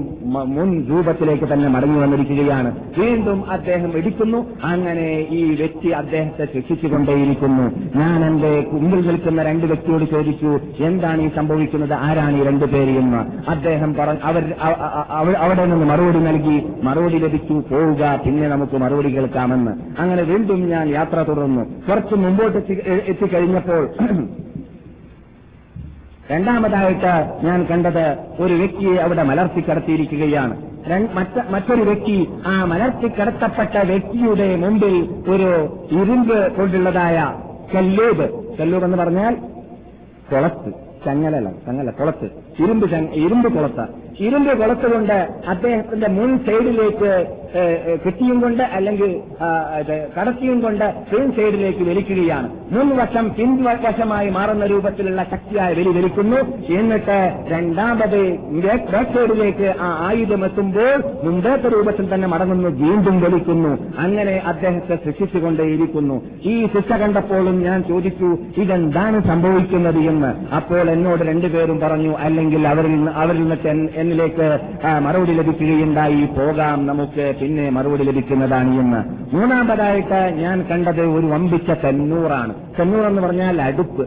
[0.56, 2.76] മുൻ രൂപത്തിലേക്ക് തന്നെ മടങ്ങി വന്നിരിക്കുകയാണ്.
[2.98, 4.46] വീണ്ടും അദ്ദേഹം ഇടിക്കുന്നു.
[4.64, 7.66] അങ്ങനെ ഈ വ്യക്തി അദ്ദേഹത്തെ ശിക്ഷിച്ചുകൊണ്ടേയിരിക്കുന്നു
[8.00, 10.52] ഞാൻ എന്റെ മുമ്പിൽ നിൽക്കുന്ന രണ്ട് വ്യക്തിയോട് ചോദിച്ചു
[10.84, 11.94] എന്താണ് ഈ സംഭവിക്കുന്നത്?
[12.08, 13.22] ആരാണ് ഈ രണ്ടുപേര് എന്ന്.
[13.50, 14.20] അദ്ദേഹം പറഞ്ഞു
[15.20, 19.74] അവർ അവിടെ നിന്ന് മറുപടി നൽകി മറുപടി ലഭിച്ചു പോവുക പിന്നെ നമുക്ക് മറുപടി കേൾക്കാമെന്ന്.
[20.02, 21.64] അങ്ങനെ വീണ്ടും ഞാൻ യാത്ര തുടർന്നു.
[21.90, 22.58] കുറച്ച് മുമ്പോട്ട്
[23.12, 23.84] എത്തിക്കഴിഞ്ഞപ്പോൾ
[26.32, 30.56] രണ്ടാമതായിട്ട് ഞാൻ കണ്ടത് ഒരു വ്യക്തിയെ അവിടെ മലർത്തി കടത്തിയിരിക്കുകയാണ്.
[31.50, 34.96] മറ്റൊരു വ്യക്തി ആ മലർത്തി കടത്തപ്പെട്ട വ്യക്തിയുടെ മുമ്പിൽ
[35.30, 35.50] ഒരു
[35.92, 37.18] ഇരുമ്പ് കൊണ്ടുള്ളതായ
[37.76, 38.58] കല്ലൂബ്.
[38.60, 39.36] കല്ലൂബ് എന്ന് പറഞ്ഞാൽ
[40.32, 40.72] കുളത്ത്
[41.06, 42.26] ചങ്ങലല്ല ചങ്ങല കുളത്ത്.
[42.64, 44.03] ഇരുമ്പ് ഇരുമ്പ് കുളത്ത്.
[44.20, 47.26] ഇരുമ്പ് കൊളുത്തുകൊണ്ട് അദ്ദേഹത്തിന്റെ മുൻ സൈഡിലേക്ക്
[48.06, 49.22] കിട്ടിയും കൊണ്ട് അല്ലെങ്കിൽ
[50.20, 52.50] കടത്തിയും കൊണ്ട് പിൻ സൈഡിലേക്ക് വലിക്കുകയാണ്.
[52.72, 56.40] മുൻവശം പിൻവശമായി മാറുന്ന രൂപത്തിലുള്ള ശക്തിയായ വലി വലിക്കുന്നു.
[56.80, 58.22] എന്നിട്ട് രണ്ടാമത്
[58.66, 63.72] ബാക്ക് സൈഡിലേക്ക് ആ ആയുധം എത്തുമ്പോൾ മുമ്പത്തെ രൂപത്തിൽ തന്നെ മടങ്ങുന്നു വീണ്ടും വലിക്കുന്നു.
[63.98, 70.56] അങ്ങനെ അദ്ദേഹത്തെ ശിക്ഷിച്ചുകൊണ്ടേയിരിക്കുന്നു ഈ ശിക്ഷ കണ്ടപ്പോഴും ഞാൻ ചോദിച്ചു ഇതെന്താണ് സംഭവിക്കുന്നത് എന്ന്.
[70.56, 73.70] അപ്പോൾ എന്നോട് രണ്ടുപേരും പറഞ്ഞു അല്ലെങ്കിൽ അവരിൽ അവരിൽ നിന്നിട്ട്
[74.04, 74.48] എന്നിലേക്ക്
[75.00, 76.22] മറുപടി ലഭിക്കുകയുണ്ടായി.
[76.38, 77.26] പോകാം നമുക്ക്.
[77.42, 79.02] പിന്നെ മറുപടി ലഭിക്കുന്നതാണ് എന്ന്
[79.36, 84.06] മൂന്നാമതായിട്ട് ഞാൻ കണ്ടത് ഒരു വമ്പിച്ച തെന്നൂറാണ് തെന്നൂർ എന്ന് പറഞ്ഞാൽ അടുപ്പ്.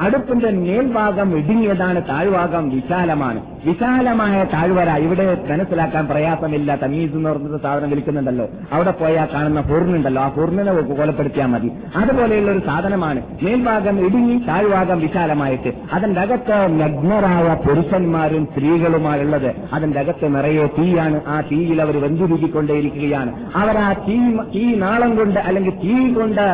[0.00, 3.40] അടുപ്പിന്റെ മേൽഭാഗം ഇടുങ്ങിയതാണ് താഴ്ഭാഗം വിശാലമാണ്.
[3.68, 6.76] വിശാലമായ താഴ്വര ഇവിടെ മനസ്സിലാക്കാൻ പ്രയാസമില്ല.
[6.82, 11.70] തമീസ് എന്ന് പറഞ്ഞ സാധനം വിൽക്കുന്നുണ്ടല്ലോ അവിടെ പോയാൽ കാണുന്ന പൂർണുണ്ടല്ലോ ആ പൂർണിനെ കൊലപ്പെടുത്തിയാൽ മതി.
[11.96, 13.20] അതുപോലെയുള്ള ഒരു സാധനമാണ്.
[13.42, 15.72] മേൽഭാഗം ഇടുങ്ങി താഴ്ഭാഗം വിശാലമായിട്ട്.
[15.92, 19.50] അതിന്റെ അകത്ത് നഗ്നരായ പുരുഷന്മാരും സ്ത്രീകളുമായുള്ളത്.
[19.72, 21.20] അതിന്റെ അകത്ത് നിറയെ തീയാണ്.
[21.26, 24.16] ആ തീയിൽ അവർ വെന്തുരുകിക്കൊണ്ടേയിരിക്കുകയാണ് അവർ ആ തീ
[24.54, 26.46] തീ നാളം കൊണ്ട് അല്ലെങ്കിൽ തീ കൊണ്ട്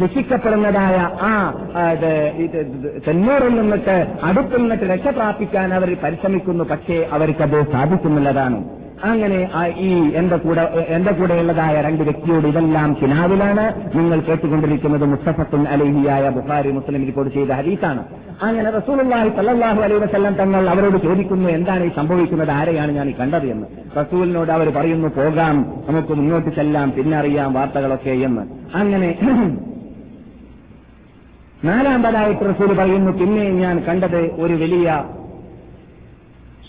[0.00, 1.32] ശിക്ഷിക്കപ്പെടുന്നതായ ആ
[3.06, 8.64] തെന്നൂറിൽ നിന്നിട്ട് അടുപ്പിൽ നിന്നിട്ട് രക്ഷ പ്രാപിക്കാൻ അവർ പരിശ്രമിക്കുന്നു പക്ഷേ അവർക്കത് സാധിക്കുന്നുള്ളതാണ്
[9.04, 13.64] അങ്ങനെ ഈ എന്റെ കൂടെ എന്റെ കൂടെയുള്ളതായ രണ്ട് വ്യക്തിയോട് ഇതെല്ലാം കിനാവിലാണ്.
[13.94, 18.04] നിങ്ങൾ കേട്ടുകൊണ്ടിരിക്കുന്നത് മുസ്തഫത്തുൻ അലഹിയായ ബുഹാരി മുസ്ലിം റിപ്പോർട്ട് ചെയ്ത ഹദീസാണ്.
[18.42, 22.50] അങ്ങനെ റസൂലുള്ളാഹി സല്ലാഹു അലൈ വസല്ലം തങ്ങൾ അവരോട് ചോദിക്കുന്നു എന്താണ് ഈ സംഭവിക്കുന്നത്?
[22.50, 23.66] ആരെയാണ് ഞാൻ ഈ കണ്ടത് എന്ന്.
[23.96, 28.42] റസൂലിനോട് അവർ പറയുന്നു പോകാം നമുക്ക് മുന്നോട്ട് ചെല്ലാം പിന്നറിയാം വാർത്തകളൊക്കെ എന്ന്.
[28.74, 29.18] അങ്ങനെ
[31.64, 35.04] നാലാമ്പതായിട്ട് റസൂൽ പറയുന്നു പിന്നെ ഞാൻ കണ്ടത് ഒരു വലിയ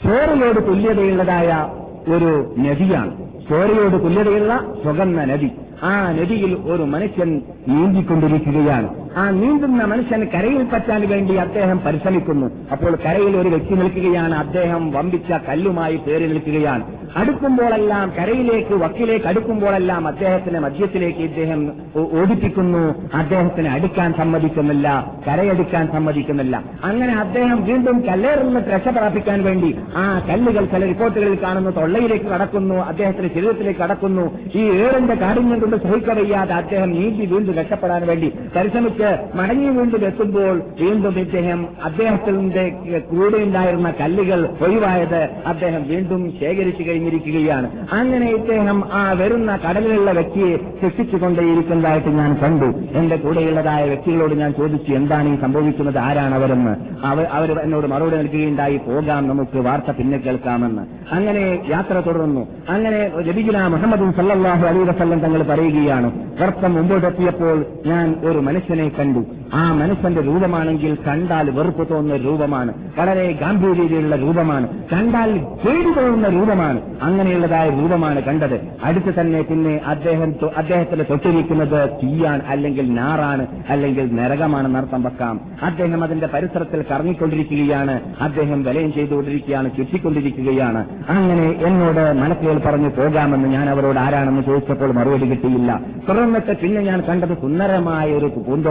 [0.04, 1.68] ചോരയോട് തുല്യതയുള്ളതായ
[2.12, 3.18] ഒരു നദിയാണ്.
[3.50, 5.52] ചോരയോട് തുല്യതയുള്ള സ്വകന്ന നദി.
[5.84, 8.99] ആ നദിയിൽ ഒരു മനുഷ്യൻ നീന്തിക്കൊണ്ടിരിക്കുകയാണ്.
[9.17, 12.52] ആ നീന്തുന്ന മനുഷ്യൻ കരയിൽ പറ്റാൻ വേണ്ടി അദ്ദേഹം പരിശ്രമിക്കുന്നു.
[12.72, 14.36] അപ്പോൾ കരയിൽ ഒരു വ്യക്തി നിൽക്കുകയാണ്.
[14.36, 16.84] അദ്ദേഹം വമ്പിച്ച കല്ലുമായി പേര് നിൽക്കുകയാണ്.
[17.15, 22.95] അടുക്കുമ്പോഴെല്ലാം കരയിലേക്ക് വക്കിലേക്ക് അടുക്കുമ്പോഴെല്ലാം അദ്ദേഹത്തിന്റെ മധ്യത്തിലേക്ക് ഇദ്ദേഹം ഓടിപ്പിക്കുന്നു.
[23.13, 26.63] അദ്ദേഹത്തിന് അടുക്കാൻ സമ്മതിക്കുന്നില്ല കരയടുക്കാൻ സമ്മതിക്കുന്നില്ല.
[26.84, 31.69] അങ്ങനെ അദ്ദേഹം വീണ്ടും കല്ലേറിൽ നിന്ന് രക്ഷ പ്രാപിക്കാൻ വേണ്ടി ആ കല്ലുകൾ ചില റിപ്പോർട്ടുകളിൽ കാണുന്നു.
[31.69, 34.39] തൊള്ളയിലേക്ക് കടക്കുന്നു അദ്ദേഹത്തിന്റെ ശരീരത്തിലേക്ക് കടക്കുന്നു.
[34.56, 38.99] ഈ ഏറിന്റെ കാഠിന്യം കൊണ്ട് സഹിക്കവയ്യാതെ അദ്ദേഹം നീന്തി വീണ്ടും രക്ഷപ്പെടാൻ വേണ്ടി പരിശ്രമിച്ച്.
[39.36, 47.88] മടങ്ങി വീണ്ടും എത്തുമ്പോൾ വീണ്ടും ഇദ്ദേഹം അദ്ദേഹത്തിന്റെ കൂടെ ഉണ്ടായിരുന്ന കല്ലുകൾ ഒഴിവായത് അദ്ദേഹം വീണ്ടും ശേഖരിച്ചു കഴിഞ്ഞിരിക്കുകയാണ്.
[47.94, 52.98] അങ്ങനെ ഇദ്ദേഹം ആ വരുന്ന കടലിലുള്ള വ്യക്തിയെ ശിക്ഷിച്ചുകൊണ്ടേയിരിക്കുന്നതായിട്ട് ഞാൻ കണ്ടു.
[52.98, 55.98] എന്റെ കൂടെയുള്ളതായ വ്യക്തികളോട് ഞാൻ ചോദിച്ചു എന്താണ് ഈ സംഭവിക്കുന്നത്?
[55.98, 56.76] ആരാണ് അവരെന്ന്?
[57.06, 60.82] അവർ അവർ എന്നോട് മറുപടി നൽകുകയുണ്ടായി പോകാം നമുക്ക് വാർത്ത പിന്നെ കേൾക്കാമെന്ന്.
[61.12, 62.48] അങ്ങനെ യാത്ര തുടർന്നു.
[62.70, 69.25] അങ്ങനെ ലബിഗുല മുഹമ്മദ് സല്ലാഹു അലി വസല്ലം തങ്ങൾ പറയുകയാണ് വർത്തം മുമ്പോട്ടെത്തിയപ്പോൾ ഞാൻ ഒരു മനുഷ്യനെ കണ്ടു.
[69.54, 72.73] ആ മനുഷ്യന്റെ രൂപമാണെങ്കിൽ കണ്ടാൽ വെറുപ്പ് തോന്നുന്ന രൂപമാണ്.
[72.97, 74.67] വളരെ ഗാംഭീര്യതയുള്ള രൂപമാണ്.
[74.93, 76.82] കണ്ടാൽ പേടി തോന്നുന്ന രൂപമാണ്.
[77.02, 78.67] അങ്ങനെയുള്ളതായ രൂപമാണ് കണ്ടത്.
[78.84, 85.41] അടുത്ത് തന്നെ പിന്നെ അദ്ദേഹം അദ്ദേഹത്തിന് തൊട്ടിരിക്കുന്നത് തീയാണ് അല്ലെങ്കിൽ നാറാണ് അല്ലെങ്കിൽ നരകമാണെന്ന് അർത്ഥം വെക്കാം.
[85.63, 87.99] അദ്ദേഹം അതിന്റെ പരിസരത്തിൽ കറങ്ങിക്കൊണ്ടിരിക്കുകയാണ്.
[88.21, 90.86] അദ്ദേഹം വലയം ചെയ്തുകൊണ്ടിരിക്കുകയാണ് ചുറ്റിക്കൊണ്ടിരിക്കുകയാണ്.
[91.10, 95.80] അങ്ങനെ എന്നോട് മനക്കുകൾ പറഞ്ഞു പോകാമെന്ന് ഞാൻ അവരോട് ആരാണെന്ന് ചോദിച്ചപ്പോൾ മറുപടി കിട്ടിയില്ല.
[96.10, 98.25] തുടർന്നിട്ട് പിന്നെ ഞാൻ കണ്ടത് സുന്ദരമായ ഒരു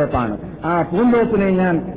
[0.09, 1.95] പൂന്തോപ്പാണ് ആ പൂന്തോപ്പിനെ ഞാൻ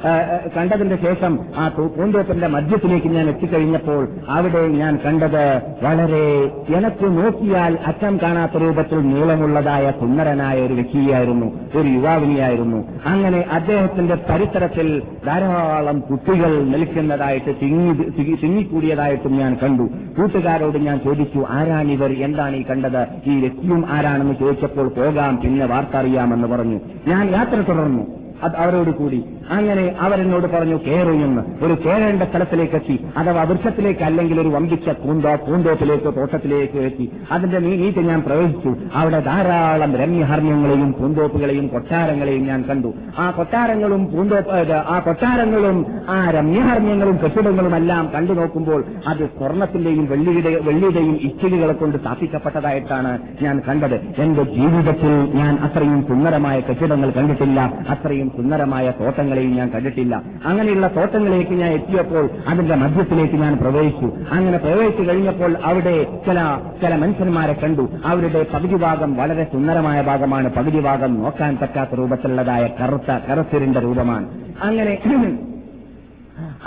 [0.58, 8.58] കണ്ടതിന്റെ ശേഷം ആ പൂന്തോപ്പിന്റെ മധ്യത്തിലേക്ക് ഞാൻ എത്തിക്കഴിഞ്ഞപ്പോൾ അവിടെ ഞാൻ കണ്ടത് വളരെ എനക്ക് നോക്കിയാൽ അറ്റം കാണാത്ത
[8.58, 11.46] രൂപത്തിൽ നീളമുള്ളതായ സുന്ദരനായ ഒരു വ്യക്തിയായിരുന്നു
[11.76, 12.84] ഒരു യുവാവിനിയായിരുന്നു.
[13.06, 19.84] അങ്ങനെ അദ്ദേഹത്തിന്റെ പരിസരത്തിൽ ധാരാളം കുട്ടികൾ നിൽക്കുന്നതായിട്ട് തിങ്ങി തിങ്ങി- തിങ്ങിക്കൂടിയതായിട്ടും ഞാൻ കണ്ടു.
[20.22, 22.12] കൂട്ടുകാരോട് ഞാൻ ചോദിച്ചു ആരാണിവർ?
[22.12, 23.08] എന്താണ് ഈ കണ്ടത്?
[23.26, 26.80] ഈ വ്യക്തിയും ആരാണെന്ന് ചോദിച്ചപ്പോൾ പോകാം പിന്നെ വാർത്ത അറിയാമെന്ന് പറഞ്ഞു.
[27.08, 28.01] ഞാൻ യാത്ര തുടർന്നു.
[28.44, 29.24] അവരോട് കൂടി.
[29.52, 31.42] അങ്ങനെ അവരെന്നോട് പറഞ്ഞു കയറൂ എന്ന്.
[31.66, 33.06] ഒരു കയറേണ്ട സ്ഥലത്തിലേക്ക് എത്തി.
[33.18, 37.12] അഥവാ വൃക്ഷത്തിലേക്ക് അല്ലെങ്കിൽ ഒരു വമ്പിച്ച പൂന്തോ പൂന്തോപ്പിലേക്ക് തോട്ടത്തിലേക്ക് എത്തി.
[37.32, 42.94] അതിന്റെ നീറ്റ് ഞാൻ പ്രവേശിച്ചു അവിടെ ധാരാളം രമ്യഹർമ്മ്യങ്ങളെയും പൂന്തോപ്പുകളെയും കൊട്ടാരങ്ങളെയും ഞാൻ കണ്ടു.
[43.18, 51.16] ആ കൊട്ടാരങ്ങളും പൂന്തോപ്പ് ആ കൊട്ടാരങ്ങളും ആ രമ്യഹർമ്മ്യങ്ങളും കെട്ടിടങ്ങളും എല്ലാം കണ്ടു നോക്കുമ്പോൾ അത് സ്വർണത്തിന്റെയും വെള്ളിയുടെ വെള്ളിയുടെയും
[51.22, 53.96] ഇച്ചിലുകളെ കൊണ്ട് സ്ഥാപിക്കപ്പെട്ടതായിട്ടാണ് ഞാൻ കണ്ടത്.
[53.96, 57.74] എന്റെ ജീവിതത്തിൽ ഞാൻ അത്രയും സുന്ദരമായ കെട്ടിടങ്ങൾ കണ്ടിട്ടില്ല.
[57.90, 60.22] അത്രയും സുന്ദരമായ തോട്ടങ്ങളെയും ഞാൻ കണ്ടിട്ടില്ല.
[60.46, 64.12] അങ്ങനെയുള്ള തോട്ടങ്ങളിലേക്ക് ഞാൻ എത്തിയപ്പോൾ അതിന്റെ മധ്യത്തിലേക്ക് ഞാൻ പ്രവേശിച്ചു.
[64.32, 67.90] അങ്ങനെ പ്രവേശിച്ചു കഴിഞ്ഞപ്പോൾ അവിടെ ചില ചില മനുഷ്യന്മാരെ കണ്ടു.
[68.06, 70.54] അവരുടെ പകുതി ഭാഗം വളരെ സുന്ദരമായ ഭാഗമാണ്.
[70.54, 74.30] പകുതി ഭാഗം നോക്കാൻ പറ്റാത്ത രൂപത്തിലുള്ളതായ കറുത്ത കറുത്തിരിന്റെ രൂപമാണ്.
[74.64, 74.98] അങ്ങനെ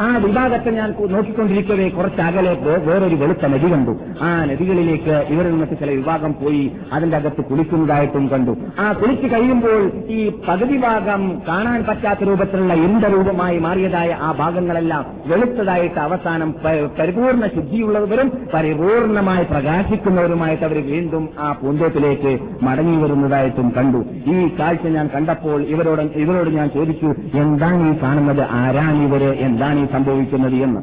[0.03, 2.53] ആ വിഭാഗത്തെ ഞാൻ നോക്കിക്കൊണ്ടിരിക്കവേ കുറച്ചകലെ
[2.87, 3.93] വേറൊരു വെളുത്ത നദി കണ്ടു.
[4.23, 8.53] ആ നദികളിലേക്ക് ഇവരിൽ നിന്നൊക്കെ ചില വിഭാഗം പോയി അതിന്റെ അകത്ത് കുളിക്കുന്നതായിട്ടും കണ്ടു.
[8.79, 15.99] ആ കുളിച്ചു കഴിയുമ്പോൾ ഈ പകുതി ഭാഗം കാണാൻ പറ്റാത്ത രൂപത്തിലുള്ള ഇന്ദ്രരൂപമായി രൂപമായി മാറിയതായ ആ ഭാഗങ്ങളെല്ലാം വെളുത്തതായിട്ട്
[15.99, 16.51] അവസാനം
[16.99, 24.01] പരിപൂർണ ശുദ്ധിയുള്ളവരും പരിപൂർണമായി പ്രകാശിക്കുന്നവരുമായിട്ട് അവർ വീണ്ടും ആ പൂന്തോട്ടിലേക്ക് മടങ്ങി വരുന്നതായിട്ടും കണ്ടു.
[24.35, 27.11] ഈ കാഴ്ച ഞാൻ കണ്ടപ്പോൾ ഇവരോട് ഇവരോട് ഞാൻ ചോദിച്ചു
[27.45, 28.45] എന്താണ് ഈ കാണുന്നത്?
[28.63, 29.25] ആരാണ് ഇവർ?
[29.49, 30.81] എന്താണ് ഈ സംഭവിക്കുന്നത് എന്ന്.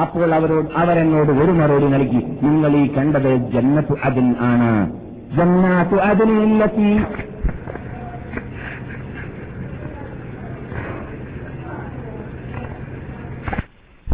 [0.00, 4.72] അപ്പോൾ അവരോട് അവരെന്നോട് ഒരു മറുപടി നൽകി നിങ്ങൾ ഈ കണ്ടത് ജന്നത്ത് അതിൻ ആണ്.
[5.36, 6.90] ജന്നാത്ത് അതിനെത്തി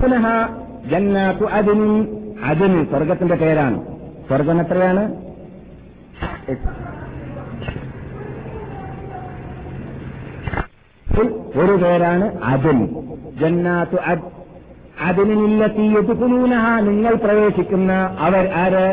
[0.00, 0.26] പുനഃ
[0.90, 2.06] ജന്നാത്തു അതിന്
[2.44, 3.78] അതിന് സ്വർഗത്തിന്റെ പേരാണ്.
[4.28, 5.04] സ്വർഗം എത്രയാണ്?
[11.59, 12.79] ഒരു പേരാണ് അതിൻ
[13.41, 14.27] ജന്നാത്തു അദ്
[15.07, 18.85] അതിനില്ലത്തീയതുകുലൂനഹ നിങ്ങൾ പ്രവേശിക്കുന്ന അവർ ആര്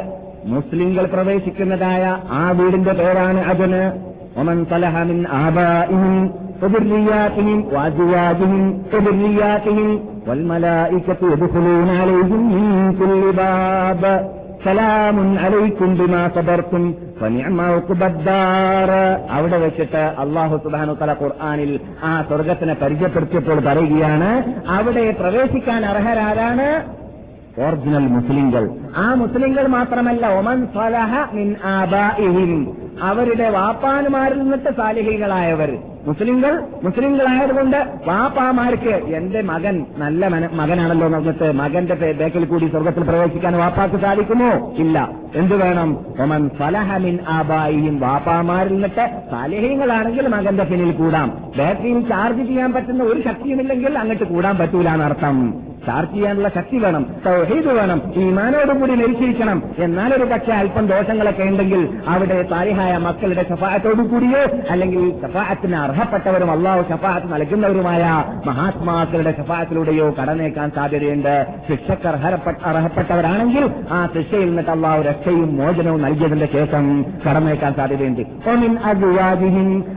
[0.46, 2.02] മുസ്ലിങ്ങൾ പ്രവേശിക്കുന്നതായ
[2.32, 3.84] ആ വീടിന്റെ പേരാണ് അതിന്
[4.40, 6.18] ഒമൻ സലഹമിൻ ആബാഇഹിം
[6.62, 9.88] وذرياتهم وأزواجهم وذرياتهم
[10.28, 14.02] والملائكة يدخلون عليهم من كل باب
[14.64, 17.09] سلام عليكم بما صبرتم فنعم عقبى الدار
[19.29, 24.29] അവിടെ വെച്ചിട്ട് അള്ളാഹു സുബാനു തല ഖുർആാനിൽ ആ സ്വർഗത്തിനെ പരിചയപ്പെടുത്തിയപ്പോൾ പറയുകയാണ്
[24.69, 26.67] അവിടെ പ്രവേശിക്കാൻ അർഹരാരാണ്?
[27.67, 32.80] ഒറിജിനൽ മുസ്ലിങ്ങൾ ആ മുസ്ലിങ്ങൾ മാത്രമല്ല ഒമൻ സലഹ മിൻ ആബാഇഹിം.
[33.01, 35.77] അവരുടെ വാപ്പാനുമാരിൽ നിന്നിട്ട് സാലിഹികളായവർ
[36.07, 37.77] മുസ്ലിങ്ങൾ മുസ്ലിങ്ങളായതുകൊണ്ട്
[38.07, 44.73] വാപ്പാമാർക്ക് എന്റെ മകൻ നല്ല മകനാണല്ലോ എന്നിട്ട് മകന്റെ ബേക്കിൽ കൂടി സ്വർഗത്തിൽ പ്രവേശിക്കാൻ വാപ്പാക്ക് സാധിക്കുമോ?
[44.77, 45.09] ഇല്ല.
[45.35, 46.05] എന്തു വേണം?
[46.19, 51.51] ഒമൻ ഫലഹമിൻ ആബായിയും വാപ്പാമാരിൽ നിന്നിട്ട് സാലിഹ്യങ്ങളാണെങ്കിൽ മകന്റെ പിന്നിൽ കൂടാം.
[51.57, 55.70] ബാറ്ററിയിൽ ചാർജ് ചെയ്യാൻ പറ്റുന്ന ഒരു ശക്തിയുമില്ലെങ്കിൽ അങ്ങോട്ട് കൂടാൻ പറ്റൂല എന്നർത്ഥം.
[55.85, 59.63] ചാർജ് ചെയ്യാനുള്ള ശക്തി വേണം സൗഹീദ് വേണം ഈമാനോടുകൂടി നിരീക്ഷിക്കണം.
[59.77, 67.33] എന്നാലൊരു പക്ഷേ അല്പം ദോഷങ്ങളൊക്കെ ഉണ്ടെങ്കിൽ അവിടെ താരിഹായ മക്കളുടെ സഫായത്തോടു കൂടിയോ അല്ലെങ്കിൽ സഫായത്തിന് അർഹപ്പെട്ടവരും അള്ളാഹു സഫായത്ത്
[67.33, 68.03] നൽകുന്നവരുമായ
[68.45, 71.45] മഹാത്മാക്കളുടെ സഫായത്തിലൂടെയോ കടന്നേക്കാൻ സാധ്യതയുണ്ട്.
[71.69, 78.21] ശിക്ഷക്ക് അർഹപ്പെട്ടവരാണെങ്കിൽ ആ ശിക്ഷയിൽ നിന്നിട്ട് അള്ളാഹു രക്ഷയും മോചനവും നൽകിയതിന്റെ ശേഷം കടന്നേക്കാൻ സാധ്യതയുണ്ട്.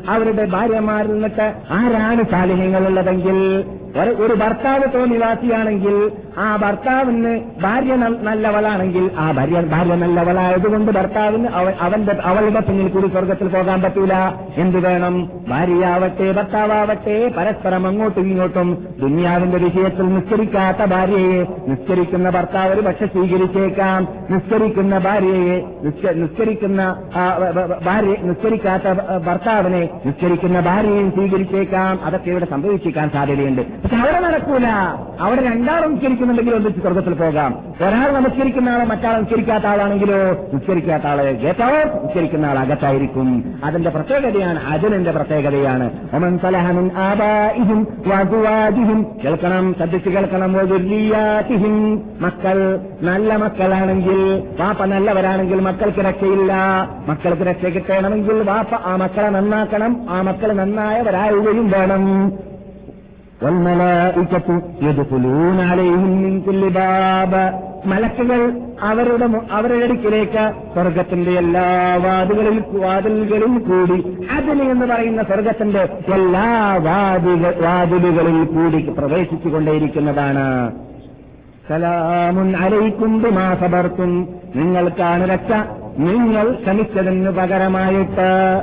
[0.09, 3.65] അവരുടെ ഭാര്യമാരിൽ നിന്നിട്ട് ആരാണ് സാലിഹ്യങ്ങളുള്ളതെങ്കിൽ
[3.97, 12.61] ഒരു- ഭർത്താവ് തോന്നിവാസിയാണെങ്കിൽ ആ ഭർത്താവിന് ഭാര്യ നല്ലവളാണെങ്കിൽ ആ ഭാര്യ ഭാര്യ നല്ലവളായതുകൊണ്ട് ഭർത്താവിന് അവ- അവന്റെ അവളുടെ
[12.61, 14.15] പിന്നിൽ കൂടി സ്വർഗത്തിൽ പോകാൻ പറ്റൂല.
[14.57, 15.31] എന്ത് വേണം?
[15.49, 24.09] ഭാര്യയാവട്ടെ ഭർത്താവട്ടെ പരസ്പരം അങ്ങോട്ടും ഇങ്ങോട്ടും ദുനിയാവിന്റെ വിഷയത്തിൽ നിസ്കരിക്കാത്ത ഭാര്യയെ നിസ്കരിക്കുന്ന ഭർത്താവ് ഒരു പക്ഷെ സ്വീകരിച്ചേക്കാം.
[24.31, 26.97] നിസ്കരിക്കുന്ന ഭാര്യയെ നിസ്ക- നിസ്കരിക്കുന്ന
[27.85, 28.83] ഭാര്യ നിസ്കരിക്കാത്ത
[29.27, 32.05] ഭർത്താവിനെ നിസ്കരിക്കുന്ന ഭാര്യയെയും സ്വീകരിച്ചേക്കാം.
[32.05, 33.84] അതൊക്കെ ഇവിടെ സംഭവിച്ചേക്കാൻ സാധ്യതയുണ്ട്.
[33.85, 34.67] പക്ഷെ അവിടെ നടക്കൂല.
[35.21, 37.59] അവിടെ രണ്ടാൾ നിസ്കരിക്കുന്നുണ്ടെങ്കിൽ ഒന്നിച്ച് സ്വർഗത്തിൽ പോകാം.
[37.87, 42.03] ഒരാൾ നമസ്കരിക്കുന്ന ആളെ മറ്റാൾ നിസ്കരിക്കാത്ത ആളാണെങ്കിലോ നിസ്കരിക്കാത്ത ആളെ ഗേറ്റാവോ?
[42.03, 43.61] നിസ്കരിക്കുന്ന ആൾ അകത്തായിരിക്കും.
[43.65, 45.91] അതിന്റെ പ്രത്യേകതയാണ് അജനന്റെ പ്രത്യേകതയാണ്.
[49.25, 50.53] കേൾക്കണം ശ്രദ്ധിച്ച് കേൾക്കണം.
[52.21, 56.53] മക്കൾ നല്ല മക്കളാണെങ്കിൽ വാപ്പ നല്ലവരാണെങ്കിൽ മക്കൾക്ക് രക്ഷയില്ല.
[57.07, 60.07] മക്കൾക്ക് രക്ഷ കിട്ടണമെങ്കിൽ വാപ്പ ആ മക്കളെ നന്നാക്കണം.
[60.11, 62.33] ആ മക്കൾ നന്നായവരായുകയും വേണം.
[67.87, 74.17] മലക്കുകൾ അവരുടെ അവരുടെ അടുക്കിലേക്ക് സ്വർഗത്തിന്റെ എല്ലാ വാതികളിൽ വാതിലുകളിൽ കൂടി.
[74.37, 80.73] അതിന് എന്ന് പറയുന്ന സ്വർഗത്തിന്റെ എല്ലാ വാതിക വാതിലുകളിൽ കൂടി പ്രവേശിച്ചുകൊണ്ടേയിരിക്കുന്നതാണ്.
[81.69, 84.29] സലാമുൻ അലൈക്കും ബിമാ സബർത്തും.
[84.57, 85.53] നിങ്ങൾക്കാണ് രക്ഷ.
[85.99, 88.61] നിങ്ങൾ ക്ഷമിച്ചതിന് പകരമായിട്ട്.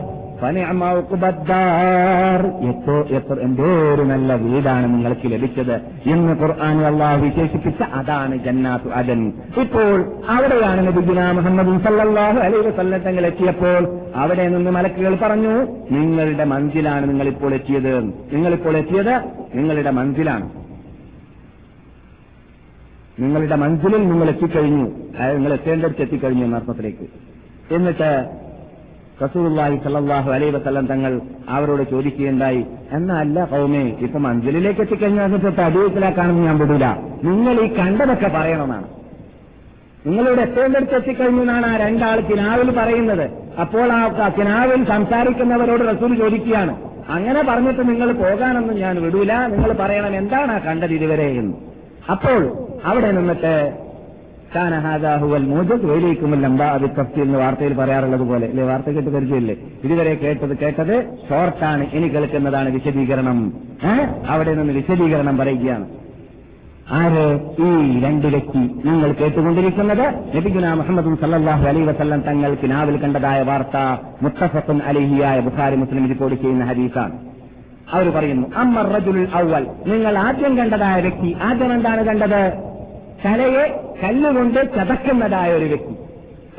[2.70, 5.74] എത്തോ എത്ര എന്തോരു നല്ല വീടാണ് നിങ്ങൾക്ക് ലഭിച്ചത്.
[6.10, 9.34] എന്ന് ഖുർആൻ അള്ളാഹ് വിശേഷിപ്പിച്ച അതാണ് ജന്നാത്തു അദൻ.
[9.62, 15.54] ഇപ്പോൾ അവിടെയാണ് നബിഗുന മുഹമ്മദ് സല്ലാഹു അലൈഹി വസല്ലം തങ്ങൾ എത്തിയപ്പോൾ അവിടെ നിന്ന് മലക്കുകൾ പറഞ്ഞു
[15.92, 18.04] നിങ്ങളുടെ മഞ്ചിലാണ് നിങ്ങളിപ്പോൾ എത്തിയത്.
[18.06, 19.14] നിങ്ങളിപ്പോൾ എത്തിയത്
[19.54, 20.50] നിങ്ങളുടെ മഞ്ചിലാണ്
[23.20, 24.86] നിങ്ങളുടെ മഞ്ചിലിൽ നിങ്ങൾ എത്തിക്കഴിഞ്ഞു.
[25.34, 27.06] നിങ്ങൾ എത്തേണ്ടടുത്ത് എത്തിക്കഴിഞ്ഞു എന്ന അർത്ഥത്തിലേക്ക്
[27.74, 28.42] എന്നിട്ട്
[29.24, 31.14] റസൂലുള്ളാഹി സല്ലല്ലാഹു അലൈഹി വസല്ലം തങ്ങൾ
[31.56, 32.62] അവരോട് ചോദിക്കുകയുണ്ടായി
[32.98, 36.86] എന്നല്ല കൗമേ ഇപ്പൊ മഞ്ചലിലേക്ക് എത്തിക്കഴിഞ്ഞാൽ തൊട്ട് അടിയത്തിലാക്കാണെന്ന് ഞാൻ വിടൂല.
[37.30, 38.88] നിങ്ങൾ ഈ കണ്ടതൊക്കെ പറയണമെന്നാണ്
[40.06, 43.26] നിങ്ങളിവിടെ എത്തേണ്ടടുത്ത് എത്തിക്കഴിഞ്ഞു എന്നാണ് ആ രണ്ടാൾ കിനാവിൽ പറയുന്നത്.
[43.64, 46.74] അപ്പോൾ ആ കിനാവിൽ സംസാരിക്കുന്നവരോട് റസൂൽ ചോദിക്കുകയാണ്.
[47.18, 49.32] അങ്ങനെ പറഞ്ഞിട്ട് നിങ്ങൾ പോകാനൊന്നും ഞാൻ വിടൂല.
[49.54, 51.56] നിങ്ങൾ പറയണം എന്താണ് ആ കണ്ടത് ഇതുവരെ എന്ന്.
[52.14, 52.42] അപ്പോൾ
[52.90, 53.54] അവിടെ നിന്നിട്ട്
[56.88, 58.48] തഫ്സീൽ എന്ന് വാർത്തയിൽ പറയാറുള്ളത് പോലെ.
[58.48, 59.56] അല്ലെ വാർത്ത കേട്ട് പരിചയമില്ലേ?
[59.84, 61.86] ഇതുവരെ കേട്ടത് കേട്ടത് ഷോർട്ടാണ്.
[61.94, 63.54] ഇനി കേൾക്കുന്നതാണ് വിശദീകരണം.
[64.28, 65.88] അവിടെ നിന്ന് വിശദീകരണം പറയുകയാണ്.
[66.92, 67.40] ആര്?
[67.60, 68.58] ഈ രണ്ട് വ്യക്തി.
[68.58, 76.08] നിങ്ങൾ കേട്ടുകൊണ്ടിരിക്കുന്നത് നബിഗുന മുഹമ്മദ് സല്ലാഹു അലൈ വസല്ലം തങ്ങൾക്ക് നാവിൽ കണ്ടതായ വാർത്ത മുത്തഫത്തുൻ അലിഹിയായ ബുഖാരി മുസ്ലിം
[76.08, 77.20] റിപ്പോർട്ട് ചെയ്യുന്ന ഹദീസാണ്.
[77.94, 82.71] അവർ പറയുന്നു അമ്മർ റജുൽ ഔവൽ നിങ്ങൾ ആദ്യം കണ്ടതായ വ്യക്തി ആദ്യം എന്താണ് കണ്ടത്?
[83.26, 83.66] തലയെ
[84.04, 85.96] കല്ലുകൊണ്ട് ചതക്കുന്നതായ ഒരു വ്യക്തി.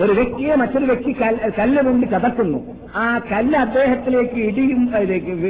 [0.00, 2.58] ഒരു വ്യക്തിയെ മറ്റൊരു വ്യക്തി കല്ല് കല്ലുകൊണ്ട് ചതക്കുന്നു.
[2.94, 4.82] ആ കല്ല് അദ്ദേഹത്തിലേക്ക് ഇടിയും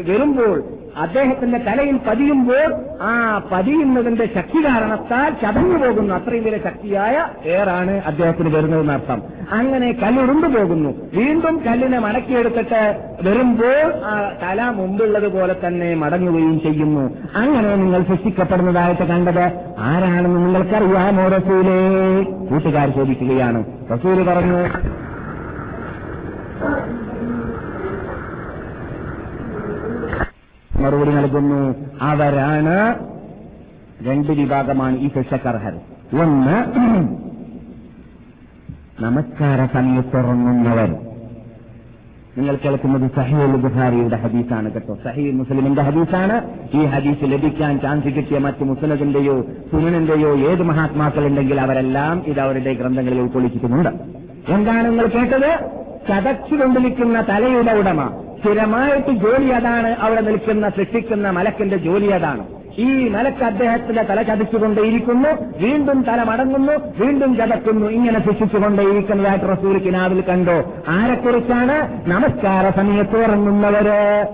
[0.09, 0.57] വരുമ്പോൾ
[0.96, 6.14] അദ്ദേഹത്തിന്റെ തലയിൽ പതിയുമ്പോൾ ആ പതിയുന്നതിന്റെ ശക്തി കാരണത്താൽ ചതഞ്ഞു പോകുന്നു.
[6.14, 9.22] അത്രയും വലിയ ശക്തിയായ ഏറാണ് അദ്ദേഹത്തിന് വരുന്നതെന്ന് അർത്ഥം.
[9.52, 10.88] അങ്ങനെ കല്ലുരുണ്ടു പോകുന്നു.
[11.14, 17.11] വീണ്ടും കല്ലിനെ മടക്കിയെടുത്തിട്ട് വരുമ്പോൾ ആ തല മുമ്പുള്ളത് പോലെ തന്നെ മടങ്ങുകയും ചെയ്യുന്നു.
[17.37, 23.64] അങ്ങനെ നിങ്ങൾ സൃഷ്ടിക്കപ്പെടുന്നതായിട്ട് കണ്ടത് ആരാണെന്ന് നിങ്ങൾക്കറിയാമോ റസൂലേ കൂട്ടുകാർ ചോദിക്കുകയാണ്.
[23.92, 24.62] റസൂൽ പറഞ്ഞു
[30.82, 31.74] മറുപടി നൽകുന്നു.
[32.00, 32.98] അവരാണ്
[34.02, 35.72] രണ്ട് വിഭാഗമാണ് ഈ ശിക്ഷക്കർഹർ
[36.20, 36.56] ഒന്ന്
[39.02, 40.96] നമസ്കാര സമയത്തുറങ്ങുന്നവർ
[42.38, 44.98] നിങ്ങൾ കേൾക്കുന്നത് സഹീൽ ബുഹാരിയുടെ ഹദീസാണ് കേട്ടോ.
[45.04, 46.36] സഹീൽ മുസ്ലിമിന്റെ ഹദീസാണ്.
[46.74, 53.88] ഈ ഹദീസ് ലഭിക്കാൻ ചാൻസ് കിട്ടിയ മറ്റ് മുസ്ലിമിന്റെയോ സുനനിന്റെയോ ഏത് മഹാത്മാക്കളുണ്ടെങ്കിൽ അവരെല്ലാം ഇത് അവരുടെ ഗ്രന്ഥങ്ങളിൽ ഉൾക്കൊള്ളിച്ചിട്ടുമുണ്ട്.
[54.52, 55.82] എന്താണ് നിങ്ങൾ കേട്ടത്?
[56.08, 58.10] ചതച്ചുകൊണ്ടിരിക്കുന്ന തലയുടെ ഉടമ.
[58.42, 62.44] സ്ഥിരമായിട്ട് ജോലി അതാണ് അവിടെ നിൽക്കുന്ന സൃഷ്ടിക്കുന്ന മലക്കിന്റെ ജോലി അതാണ്.
[62.78, 65.28] ഈ മലക്ക് അദ്ദേഹത്തിന്റെ തല ചതിച്ചുകൊണ്ടേയിരിക്കുന്നു
[65.62, 67.87] വീണ്ടും തല മടങ്ങുന്നു വീണ്ടും ചതക്കുന്നു.
[67.87, 70.74] ഇങ്ങനെ ശിക്ഷിച്ചുകൊണ്ടേയിരിക്കുന്നതായിട്ട് റസൂൽ കിനാവിൽ കണ്ടോ?
[70.88, 72.09] ആരെക്കുറിച്ചാണ്?
[72.09, 74.26] നമസ്കാര സമയത്ത് ഉറങ്ങുന്നവര്.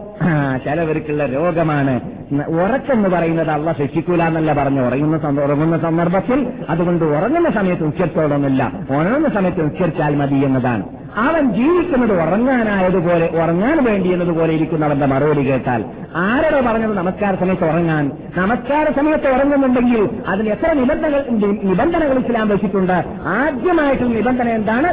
[0.64, 2.01] ചിലവർക്കുള്ള രോഗമാണ്.
[2.49, 4.81] ഉറക്കെന്ന് പറയുന്നത് അള്ള ശിക്ഷിക്കൂല എന്നല്ല പറഞ്ഞു.
[4.81, 10.85] ഉറങ്ങുന്ന ഉറങ്ങുന്ന സന്ദർഭത്തിൽ അതുകൊണ്ട് ഉറങ്ങുന്ന സമയത്ത് ഉച്ചത്തോടൊന്നുമില്ല ഉണർന്ന സമയത്ത് ഉച്ചരിച്ചാൽ മതി എന്നതാണ്.
[11.18, 15.85] അവൻ ജീവിക്കുന്നത് ഉറങ്ങാനായതുപോലെ ഉറങ്ങാൻ വേണ്ടി എന്നതുപോലെ ഇരിക്കുന്നവന്റെ മറുപടി കേട്ടാൽ
[16.16, 18.11] ആരോട് പറഞ്ഞത് നമസ്കാര സമയത്ത് ഉറങ്ങാൻ?
[18.37, 21.24] നമസ്കാര സമയത്ത് ഉറങ്ങുന്നുണ്ടെങ്കിൽ അതിന് എത്ര നിബന്ധനകൾ
[21.62, 23.04] നിബന്ധനകൾ ഇസ്ലാം വെച്ചിട്ടുണ്ട്.
[23.26, 24.88] ആദ്യമായിട്ടുള്ള നിബന്ധന എന്താണ്?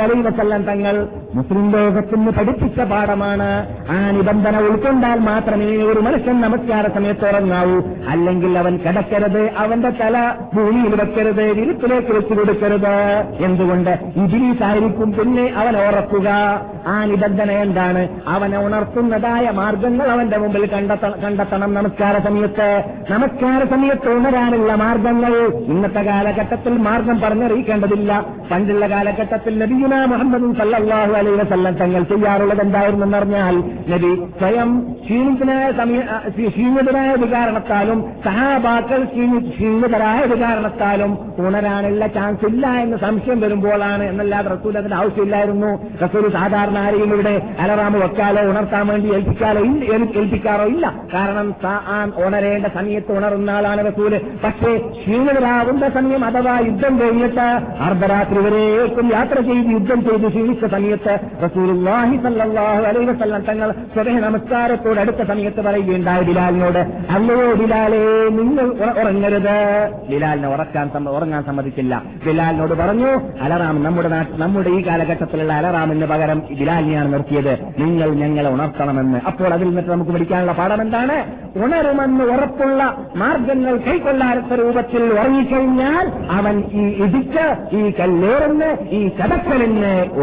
[0.00, 3.66] അലൈഹി വസല്ലം തങ്ങൾ മുസ്ലിം ലോകത്തിന് പഠിപ്പിച്ച പാഠമാണ്.
[3.90, 7.82] ആ നിബന്ധന ഉൾക്കൊണ്ടാൽ മാത്രമേ ഒരു മനുഷ്യൻ നമസ്കാര സമയത്ത് ഉറങ്ങാവൂ.
[8.08, 12.96] അല്ലെങ്കിൽ അവൻ കിടക്കരുത് അവന്റെ തല ഭൂമിയിൽ വെക്കരുത് വിരുത്തിലേക്ക് വെച്ചു കൊടുക്കരുത്.
[13.40, 13.98] എന്തുകൊണ്ട്?
[14.58, 16.28] ഇതിലീസായിരിക്കും പിന്നെ അവൻ ഉറക്കുക
[16.86, 18.02] ആ നിബന്ധന എന്താണ്?
[18.28, 21.74] അവനെ ഉണർത്തുന്നതായ മാർഗങ്ങൾ അവന്റെ മുമ്പിൽ കണ്ടെത്ത- കണ്ടെത്തണം.
[21.74, 22.68] നമസ്കാര സമയത്ത്.
[23.10, 25.32] നമസ്കാര സമയത്ത് ഉണരാനുള്ള മാർഗങ്ങൾ
[25.66, 28.10] ഇന്നത്തെ കാലഘട്ടത്തിൽ മാർഗം പറഞ്ഞറിയിക്കേണ്ടതില്ല.
[28.50, 33.56] പണ്ടുള്ള കാലഘട്ടത്തിൽ നബിയുന മുഹമ്മദ് സല്ലാഹു അലൈ വസല്ലം തങ്ങൾ ചെയ്യാറുള്ളത് എന്തായിരുന്നെന്ന് പറഞ്ഞാൽ
[33.88, 34.70] നബി സ്വയം
[35.04, 36.00] ക്ഷീണിതനായ സമയ
[36.48, 44.04] ക്ഷീണിതരായ വികാരണത്താലും കാരണത്താലും സഹാബാക്കൾ ക്ഷീണിതരായ വികാരണത്താലും കാരണത്താലും ഉണരാനുള്ള ചാൻസ് ഇല്ല എന്ന് സംശയം വരുമ്പോഴാണ്
[44.38, 45.70] എന്നല്ലാതെ റസൂൽ അതിന് ആവശ്യമില്ലായിരുന്നു.
[46.04, 49.60] റസൂൽ സാധാരണ ആരെയും ഇവിടെ അലറാമ് വെക്കാലോ ഉണർത്താൻ വേണ്ടി ഏൽപ്പിക്കാലോ
[50.20, 50.94] ഏൽപ്പിക്കാറോ ഇല്ല.
[51.14, 51.54] കാരണം
[52.26, 54.20] ഉണരേണ്ട സമയത്ത് ഉണർന്ന ആളാണ് റസൂൽ.
[54.44, 57.46] പക്ഷേ ക്ഷീണിതരാകുന്ന സമയം അഥവാ യുദ്ധം കഴിഞ്ഞിട്ട്
[57.80, 65.00] അർദ്ധരാത്രി വരെയേക്കും യാത്ര ചെയ്ത് യുദ്ധം ചെയ്ത് ക്ഷീണിച്ച സമയത്ത് റസൂലുള്ളാഹി സല്ലല്ലാഹു അലൈഹി വസല്ലം തങ്ങൾ സ്വതഹ നമസ്കാരത്തോട്
[65.00, 66.78] അടുത്ത സമയത്ത് പറയുകയുണ്ടായി ബിലാലിനോട്
[67.10, 69.56] അല്ലയോ ബിലാലേ നിങ്ങൾ ഉറ- ഉറങ്ങരുത്.
[70.08, 73.10] ബിലാലിനെ ഉറക്കാൻ ഉറങ്ങാൻ സമ്മതിക്കില്ല ബിലാലിനോട് പറഞ്ഞു
[73.42, 77.58] അലറാം നമ്മുടെ നാട്ട് നമ്മുടെ ഈ കാലഘട്ടത്തിലുള്ള അലറാമിന് പകരം ബിലാലിനെയാണ് നിർത്തിയത്.
[77.78, 79.18] നിങ്ങൾ ഞങ്ങളെ ഉണർത്തണമെന്ന്.
[79.26, 81.24] അപ്പോൾ അതിൽ നിന്നിട്ട് നമുക്ക് പഠിക്കാനുള്ള പാഠം എന്താണ്?
[81.58, 90.20] ഉണരുമെന്ന് ഉറപ്പുള്ള മാർഗങ്ങൾ കൈക്കൊള്ളാത്ത രൂപത്തിൽ ഉറങ്ങിക്കഴിഞ്ഞാൽ അവൻ ഈ ഇടിച്ച് ഈ കല്ലേറിന് ഈ ചതക്കലിന്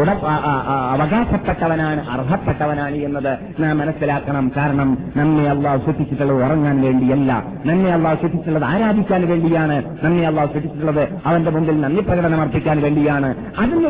[0.90, 4.52] അവകാശപ്പെട്ടവനാണ് അർഹപ്പെട്ടവനാണ് എന്നത് നാം മനസ്സിലാക്കണം.
[4.56, 7.44] കാരണം നമ്മെ അള്ളാഹ് സൃഷ്ടിച്ചിട്ടുള്ളത് ഉറങ്ങാൻ വേണ്ടിയല്ല.
[7.64, 9.82] നമ്മെ അള്ളാഹ് സൃഷ്ടിച്ചിട്ടുള്ളത് ആരാധിക്കാൻ വേണ്ടിയാണ്.
[10.02, 13.34] നമ്മെ അള്ളാഹ് സൃഷ്ടിച്ചിട്ടുള്ളത് അവന്റെ മുമ്പിൽ നന്ദി പ്രകടനം അർപ്പിക്കാൻ വേണ്ടിയാണ്.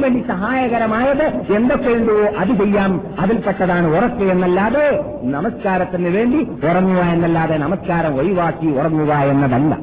[0.06, 2.92] അതിനുവേണ്ടി സഹായകരമായത് എന്തൊക്കെയുണ്ടോ അത് ചെയ്യാം.
[3.20, 4.84] അതിൽപ്പെട്ടതാണ് ഉറക്ക് എന്നല്ലാതെ
[5.22, 6.40] നമസ്കാരത്തിന് വേണ്ടി
[6.70, 9.74] ഉറങ്ങുക എന്നല്ലാതെ നമസ്കാരം ഒഴിവാക്കി ഉറങ്ങുക എന്നതല്ല.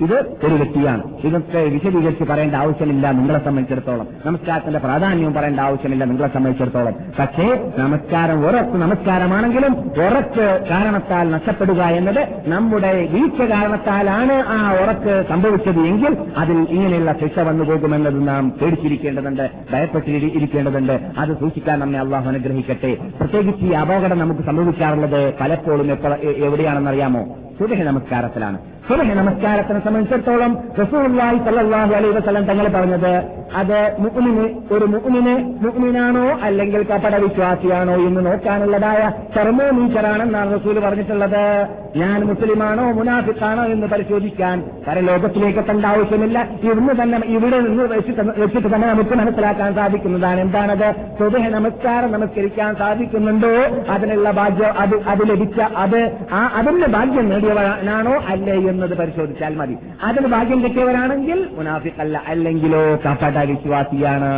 [0.00, 4.06] ഇത് ഒരു വ്യക്തിയാണ് ഇതൊക്കെ വിശദീകരിച്ച് പറയേണ്ട ആവശ്യമില്ല നിങ്ങളെ സംബന്ധിച്ചിടത്തോളം.
[4.26, 6.94] നമസ്കാരത്തിന്റെ പ്രാധാന്യവും പറയേണ്ട ആവശ്യമില്ല നിങ്ങളെ സംബന്ധിച്ചിടത്തോളം.
[7.18, 9.72] പക്ഷേ നമസ്കാരം ഉറപ്പ് നമസ്കാരമാണെങ്കിലും
[10.06, 17.64] ഉറക്ക് കാരണത്താൽ നഷ്ടപ്പെടുക എന്നത് നമ്മുടെ വീഴ്ച കാരണത്താലാണ് ആ ഉറക്ക് സംഭവിച്ചത് എങ്കിൽ അതിൽ ഇങ്ങനെയുള്ള ശിക്ഷ വന്നു
[17.64, 21.00] പോകുമെന്നത് നാം പേടിച്ചിരിക്കേണ്ടതുണ്ട് ഭയപ്പെട്ടിരിക്കേണ്ടതുണ്ട്.
[21.18, 22.92] അത് സൂക്ഷിക്കാൻ നമ്മെ അള്ളാഹു അനുഗ്രഹിക്കട്ടെ.
[23.20, 25.88] പ്രത്യേകിച്ച് ഈ അപകടം നമുക്ക് സംഭവിക്കാറുള്ളത് പലപ്പോഴും
[26.22, 27.24] എവിടെയാണെന്നറിയാമോ?
[27.58, 28.58] സുബഹ നമസ്കാരത്തിലാണ്.
[28.88, 33.14] സുബഹ നമസ്കാരത്തിനെ സംബന്ധിച്ചിടത്തോളം റസൂലുള്ളാഹി സല്ലാഹു അലൈഹി വസ്ലം തങ്ങൾ പറഞ്ഞത്
[33.60, 34.44] അത് മുഹ്മിന്
[34.74, 39.02] ഒരു മുഹ്മിന് മുഹ്മിനാണോ അല്ലെങ്കിൽ കപട വിശ്വാസിയാണോ എന്ന് നോക്കാനുള്ളതായ
[39.36, 41.44] തെർമോമീറ്ററാണെന്നാണ് റസൂൽ പറഞ്ഞിട്ടുള്ളത്.
[41.96, 46.38] ഞാൻ മുസ്ലിമാണോ മുനാഫിക്കാണോ എന്ന് പരിശോധിക്കാൻ പരലോകത്തിലേക്ക് എത്തേണ്ട ആവശ്യമില്ല.
[46.64, 47.84] ഇവിടുന്ന് തന്നെ ഇവിടെ നിന്ന്
[48.42, 50.40] വെച്ചിട്ട് തന്നെ നമുക്ക് മനസ്സിലാക്കാൻ സാധിക്കുന്നതാണ്.
[50.46, 50.88] എന്താണത്?
[51.20, 53.54] സുബഹ നമസ്കാരം നമസ്കരിക്കാൻ സാധിക്കുന്നുണ്ടോ?
[53.96, 56.00] അതിനുള്ള ഭാഗ്യം അത് അത് ലഭിച്ച അത്
[56.38, 59.76] ആ അതിന്റെ ഭാഗ്യം നേടിയവനാണോ അല്ലേ എന്നത് പരിശോധിച്ചാൽ മതി.
[60.02, 64.32] അതിന് ഭാഗ്യം കിട്ടിയവരാണെങ്കിൽ മുനാഫിക്കല്ല അല്ലെങ്കിലോ കപട വിശ്വാസിയാണ്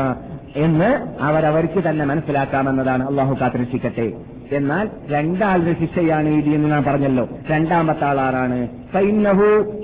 [0.57, 3.09] എന്ന് അവരവർക്ക് തന്നെ മനസ്സിലാക്കാമെന്നതാണ്.
[3.09, 4.13] അള്ളാഹു കാത്തിരക്ഷിക്കട്ടെ.
[4.53, 7.29] എന്നാൽ രണ്ടാളുടെ ശിക്ഷയാണ് ഇത് എന്ന് ഞാൻ പറഞ്ഞല്ലോ.
[7.51, 8.69] രണ്ടാമത്തെ ആളാറാണ്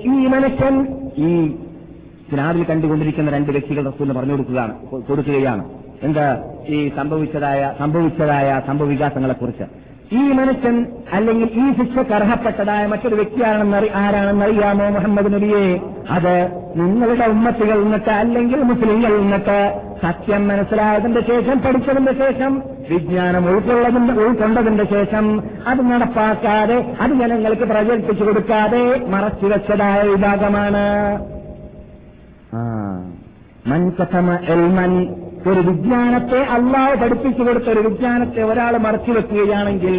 [0.03, 0.75] ഈ മനുഷ്യൻ
[1.17, 1.31] ഈ
[2.31, 4.73] സിനാദിൽ കണ്ടുകൊണ്ടിരിക്കുന്ന രണ്ട് വ്യക്തികൾ റസൂലിന് പറഞ്ഞു കൊടുക്കുകയാണ്
[5.07, 5.63] കൊടുക്കുകയാണ്.
[6.03, 6.25] എന്താ
[6.67, 9.63] ഈ സംഭവിച്ചതായ സംഭവിച്ചതായ സംഭവവികാസങ്ങളെ കുറിച്ച്
[10.11, 15.79] ഈ മനുഷ്യൻ അല്ലെങ്കിൽ ഈ ശിക്ഷക്ക് അർഹപ്പെട്ടതായ മറ്റൊരു വ്യക്തിയാണെന്ന് ആരാണെന്ന് ആരാണെന്നറിയാമോ മുഹമ്മദ് നബിയെ?
[16.09, 24.83] അത് നിങ്ങളുടെ ഉമ്മത്തികൾ നിന്നിട്ട് അല്ലെങ്കിൽ മുസ്ലിങ്ങൾ നിന്നിട്ട് സത്യം മനസ്സിലായതിന്റെ ശേഷം പഠിച്ചതിന്റെ ശേഷം വിജ്ഞാനം ഉൾക്കൊള്ളതിന്റെ ഉൾക്കൊണ്ടതിന്റെ
[24.83, 31.15] ശേഷം അത് നടപ്പാക്കാതെ അത് ജനങ്ങൾക്ക് പ്രചരിപ്പിച്ചു കൊടുക്കാതെ മറച്ചു വെച്ചതായ വിഭാഗമാണ്.
[32.53, 32.61] ആ.
[33.67, 35.15] മൻകഥമ എൽമൻ
[35.47, 39.95] ഒരു വിജ്ഞാനത്തെ അള്ളാഹ് പഠിപ്പിച്ചു കൊടുത്ത ഒരു വിജ്ഞാനത്തെ ഒരാൾ മറച്ചു വെക്കുകയാണെങ്കിൽ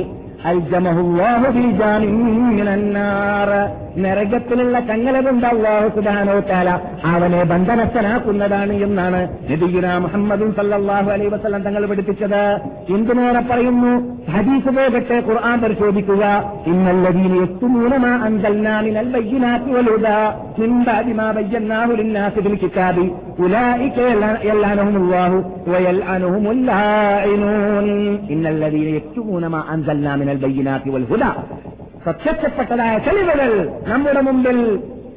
[3.98, 11.86] നരകത്തിലുള്ള കങ്ങല കൊണ്ട് അള്ളാഹു സുബാനോ താല അവനെ ബന്ധനസ്ഥനാക്കുന്നതാണ് എന്നാണ് നബിഗുന മുഹമ്മദും സല്ലാഹു അലൈ വസല്ലം തങ്ങൾ
[11.86, 12.60] പഠിപ്പിച്ചത്.
[12.94, 13.92] എന്തിനേറെ പറയുന്നു?
[14.32, 16.52] ഹദീസ് പോകട്ടെ ഖുർആൻ പരിശോധിക്കുക.
[16.66, 23.12] ഇന്നല്ലദീന യക്തുമൂന മാ അൻസൽനാ മിനൽ ബയ്യിനാത്തി വൽ ഹുദാ മിൻ ബഅദി മാ ബയ്യനാഹു ലിന്നാസി ഫിൽ കിതാബി.
[30.34, 31.30] മിനൽ ബയ്യിനാത്തി വൽ ഹുദാ.
[32.04, 33.50] പ്രത്യക്ഷപ്പെട്ടതായ തെളിവുകൾ
[33.88, 34.58] നമ്മുടെ മുമ്പിൽ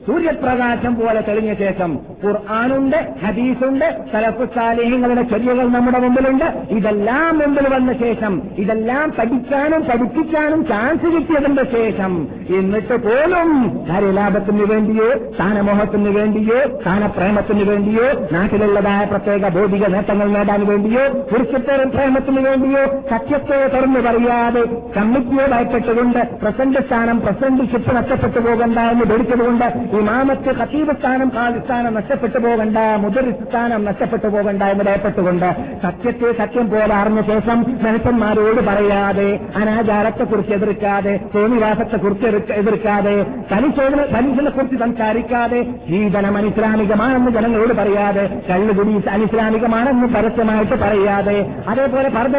[0.07, 1.91] സൂര്യപ്രകാശം പോലെ തെളിഞ്ഞ ശേഷം
[2.23, 6.45] ഖുർആാനുണ്ട് ഹദീസുണ്ട് സലഫുസാലേഹങ്ങളുടെ ചെറിയകൾ നമ്മുടെ മുമ്പിലുണ്ട്.
[6.69, 12.13] ഇതെല്ലാം മുമ്പിൽ വന്ന ശേഷം ഇതെല്ലാം പഠിക്കാനും പഠിപ്പിക്കാനും ചാൻസ് കിട്ടിയതിന്റെ ശേഷം
[12.59, 13.49] എന്നിട്ട് പോലും
[13.89, 22.83] കാര്യലാഭത്തിന് വേണ്ടിയോ സ്ഥാനമോഹത്തിന് വേണ്ടിയോ സ്ഥാനപ്രേമത്തിന് വേണ്ടിയോ നാട്ടിലുള്ളതായ പ്രത്യേക ഭൗതിക നേട്ടങ്ങൾ നേടാൻ വേണ്ടിയോ പുരുഷത്തേറും പ്രേമത്തിന് വേണ്ടിയോ
[23.09, 24.63] സത്യത്തെ തുറന്നു പറയാതെ
[24.97, 29.67] കമ്മിറ്റിയെ ഭയപ്പെട്ടുകൊണ്ട് പ്രസിഡന്റ് സ്ഥാനം പ്രസിഡന്റ്ഷിപ്പ് നഷ്ടപ്പെട്ടു പോകണ്ട എന്ന് ധരിച്ചതുകൊണ്ട്
[29.99, 35.47] ഇമാമത്ത് ഖത്തീബ് സ്ഥാനം ഖാലിസ്ഥാനം നഷ്ടപ്പെട്ടു പോകണ്ട മുദറിസ് സ്ഥാനം നഷ്ടപ്പെട്ടു പോകണ്ട എന്ന് ഭയപ്പെട്ടുകൊണ്ട്
[35.81, 43.15] സത്യത്തെ സത്യം പോലെ അറിഞ്ഞ ശേഷം മനുഷ്യന്മാരോട് പറയാതെ അനാചാരത്തെക്കുറിച്ച് എതിർക്കാതെ തോന്നിവാസത്തെക്കുറിച്ച് എതിർക്കാതെ
[43.51, 51.37] തനിച്ചോദിനെ തനിച്ചിനെ കുറിച്ച് സംസാരിക്കാതെ ജീവനം അനിസ്ലാമികമാണെന്ന് ജനങ്ങളോട് പറയാതെ കള്ളുകുടി അനിസ്ലാമികമാണെന്ന് പരസ്യമായിട്ട് പറയാതെ
[51.67, 52.37] അതേപോലെ പർദ്ദ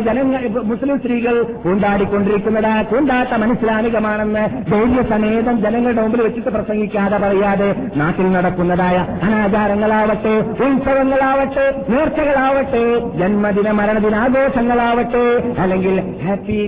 [0.00, 6.50] ജനങ്ങൾ മുസ്ലിം സ്ത്രീകൾ കൊണ്ടാടിക്കൊണ്ടിരിക്കുന്നതായ കൂണ്ടാട്ടം അനിസ്ലാമികമാണെന്ന് ധൈര്യസമേതം ജനങ്ങളുടെ മുമ്പിൽ വെച്ചിട്ട്
[6.90, 7.68] പ്രസംഗിക്കാതെ പറയാതെ
[8.00, 10.34] നാട്ടിൽ നടക്കുന്നതായ അനാചാരങ്ങളാവട്ടെ
[10.66, 12.82] ഉത്സവങ്ങളാവട്ടെ നേർച്ചകളാവട്ടെ
[13.20, 15.24] ജന്മദിന മരണദിനാഘോഷങ്ങളാവട്ടെ
[15.62, 16.60] അല്ലെങ്കിൽ ഹാപ്പി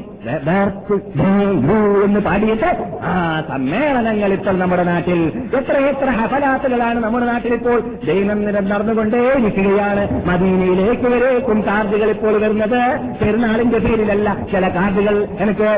[2.06, 2.70] എന്ന് പാടിയിട്ട്
[3.10, 3.12] ആ
[3.50, 5.20] സമ്മേളനങ്ങൾ ഇപ്പോൾ നമ്മുടെ നാട്ടിൽ
[5.58, 10.02] എത്ര എത്ര ഹഫലാത്തുകളാണ് നമ്മുടെ നാട്ടിൽ ഇപ്പോൾ ദൈനംദിനം നടന്നുകൊണ്ടേയിരിക്കുകയാണ്.
[10.30, 12.80] മദീനയിലേക്ക് വരേക്കും കാർഡുകൾ ഇപ്പോൾ വരുന്നത്.
[13.22, 15.68] പെരുന്നാളിന്റെ പേരിലല്ല ചില കാർഡുകൾ എനിക്ക്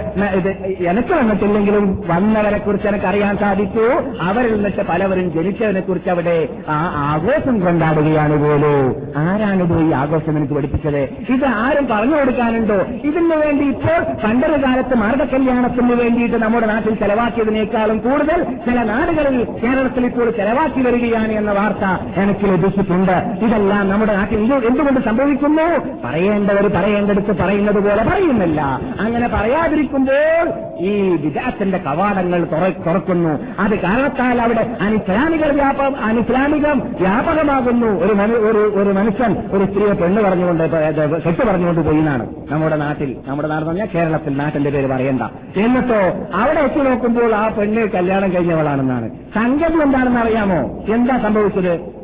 [0.92, 3.86] എനിക്ക് വന്നിട്ടില്ലെങ്കിലും വന്നവരെ കുറിച്ച് എനിക്ക് അറിയാൻ സാധിച്ചു.
[4.24, 6.76] അവരിൽ നിന്നിട്ട് പലവരും ജനിച്ചതിനെ കുറിച്ച് അവിടെ ആ
[7.10, 8.72] ആഘോഷം കൊണ്ടാടുകയാണ് പോലോ
[9.16, 11.02] ആരാണിത് ഈ ആഘോഷം എനിക്ക് പഠിപ്പിച്ചത്?
[11.34, 12.78] ഇത് ആരും പറഞ്ഞു കൊടുക്കാനുണ്ടോ?
[13.04, 20.30] ഇതിനു വേണ്ടി ഇപ്പോൾ പണ്ടൊരു കാലത്ത് മാർഗകല്യാണത്തിന് വേണ്ടിയിട്ട് നമ്മുടെ നാട്ടിൽ ചെലവാക്കിയതിനേക്കാളും കൂടുതൽ ചില നാടുകളിൽ കേരളത്തിൽ ഇപ്പോൾ
[20.30, 21.84] ചെലവാക്കി വരികയാണ് എന്ന വാർത്ത
[22.22, 23.16] എനിക്ക് ലഭിച്ചിട്ടുണ്ട്.
[23.46, 25.66] ഇതെല്ലാം നമ്മുടെ നാട്ടിൽ എന്തുകൊണ്ട് സംഭവിക്കുന്നു?
[26.04, 28.60] പറയേണ്ടവർ പറയേണ്ടടുത്ത് പറയുന്നത് പോലെ പറയുന്നില്ല.
[29.00, 30.46] അങ്ങനെ പറയാതിരിക്കുമ്പോൾ
[30.80, 30.92] ഈ
[31.24, 32.40] വികാസത്തിന്റെ കവാടങ്ങൾ
[32.86, 33.32] തുറക്കുന്നു.
[33.58, 33.74] അത്
[34.18, 37.90] കാരണത്താൽ അവിടെ അനിസ്ലാമിക വ്യാപം അനിസ്ലാമികം വ്യാപകമാകുന്നു.
[38.04, 38.12] ഒരു
[38.48, 40.64] ഒരു ഒരു മനുഷ്യൻ ഒരു സ്ത്രീയെ പെണ്ണ് പറഞ്ഞുകൊണ്ട്
[41.24, 42.26] കെട്ട് പറഞ്ഞുകൊണ്ട് പോയി എന്നാണ്.
[42.50, 45.22] നമ്മുടെ നാട്ടിൽ നമ്മുടെ നാട് പറഞ്ഞാൽ കേരളത്തിൽ നാട്ടിന്റെ പേര് പറയണ്ട.
[45.56, 46.00] എന്നിട്ടോ
[46.42, 49.08] അവിടെ എത്തി നോക്കുമ്പോൾ ആ പെണ്ണ് കല്യാണം കഴിഞ്ഞവളാണെന്നാണ്.
[49.34, 50.60] സംഗതി എന്താണെന്ന് അറിയാമോ?
[50.94, 52.03] എന്താ സംഭവിച്ചത്?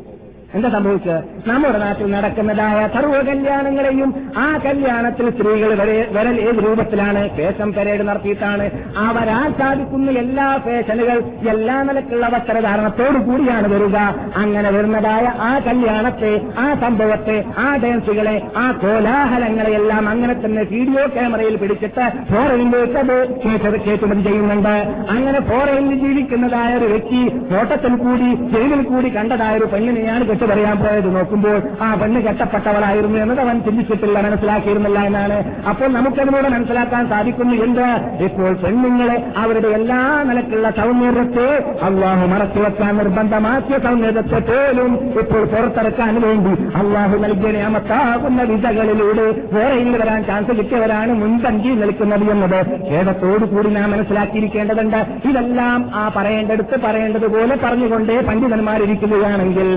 [0.55, 1.49] എന്താ സംഭവിച്ചത്?
[1.49, 7.29] നമ്മുടെ നാട്ടിൽ നടക്കുന്നതായ സർവ കല്യാണങ്ങളെയും ആ കല്യാണത്തിൽ സ്ത്രീകൾ വരെ- വരൽ ഏത് രൂപത്തിലാണ്?
[7.29, 8.69] Fashion parade നടത്തിയിട്ടാണ്.
[8.97, 13.95] അവരാൽ സാധിക്കുന്ന എല്ലാ ഫേഷനുകൾ എല്ലാ നിലക്കുള്ള വസ്ത്രധാരണത്തോടു കൂടിയാണ് വരിക.
[14.35, 21.55] അങ്ങനെ വരുന്നതായ ആ കല്യാണത്തെ ആ സംഭവത്തെ ആ ഡാൻസുകളെ ആ കോലാഹലങ്ങളെ എല്ലാം അങ്ങനെ തന്നെ വീഡിയോ ക്യാമറയിൽ
[21.55, 23.21] പിടിച്ചിട്ട് ഫോറയിലേക്കത്
[23.67, 24.95] അത് കേട്ടുമതി ചെയ്യുന്നുണ്ട്.
[25.09, 31.15] അങ്ങനെ ഫോറയിൽ ജീവിക്കുന്നതായ ഒരു വ്യക്തി ഫോട്ടത്തിൽ കൂടി ജയിലിൽ കൂടി കണ്ടതായ ഒരു പെണ്ണിനെയാണ് കെട്ട് പറയാൻ പോയത്
[31.15, 35.37] നോക്കുമ്പോൾ ആ പെണ്ണ് കെട്ടപ്പെട്ടവളായിരുന്നു എന്നത് അവൻ ചിന്തിച്ചിട്ടില്ല മനസ്സിലാക്കിയിരുന്നില്ല എന്നാണ്.
[35.69, 37.87] അപ്പോൾ നമുക്കതിലൂടെ മനസ്സിലാക്കാൻ സാധിക്കുന്നു എന്ത്?
[38.23, 41.47] ഇപ്പോൾ പെണ്ണുങ്ങളെ അവരുടെ എല്ലാ നിലക്കുള്ള സൗന്ദര്യത്തെ
[41.87, 50.57] അള്ളാഹു മറച്ചുവെക്കാൻ നിർബന്ധമാക്കിയ സൗന്ദര്യത്തെ പോലും ഇപ്പോൾ പുറത്തിറക്കാൻ വേണ്ടി അള്ളാഹു നൽകിയ നിയമത്താകുന്ന വിധകളിലൂടെ ഫോറയിൽ വരാൻ ചാൻസ്
[50.57, 52.59] കിട്ടിയവരാണ് മുൻപന്തി നിൽക്കുന്നത് എന്നത്.
[52.89, 54.99] ഖേദത്തോടുകൂടി നാം മനസ്സിലാക്കിയിരിക്കേണ്ടതുണ്ട്.
[55.29, 59.69] ഇതെല്ലാം ആ പറയേണ്ടടുത്ത് പറയേണ്ടതുപോലെ പറഞ്ഞുകൊണ്ടേ പണ്ഡിതന്മാരിരിക്കുകയാണെങ്കിൽ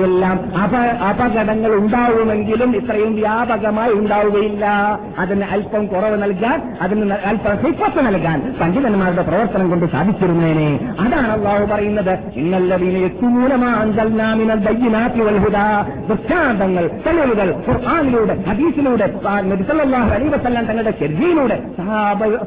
[0.00, 0.74] അവിടെയെല്ലാം അപ
[1.10, 4.66] അപകടങ്ങൾ ഉണ്ടാവുമെങ്കിലും ഇത്രയും വ്യാപകമായി ഉണ്ടാവുകയില്ല.
[5.18, 10.94] അതിന് അല്പം കുറവ് നൽകാൻ അതിന് അല്പം ഹിപ്പത്ത് നൽകാൻ പണ്ഡിതന്മാരുടെ പ്രവർത്തനം കൊണ്ട് സാധിച്ചിരുന്നേനെ.
[11.00, 12.18] അതാണ് അള്ളാഹു പറയുന്നത്.
[16.10, 21.62] ദൃഷ്ടാന്തങ്ങൾ തെളിവുകൾ ഖുർആാനിലൂടെ ഹദീസിലൂടെ ആ നബി സല്ലല്ലാഹു അലൈഹി വസല്ലം തങ്ങളുടെ ചെറിയയിലൂടെ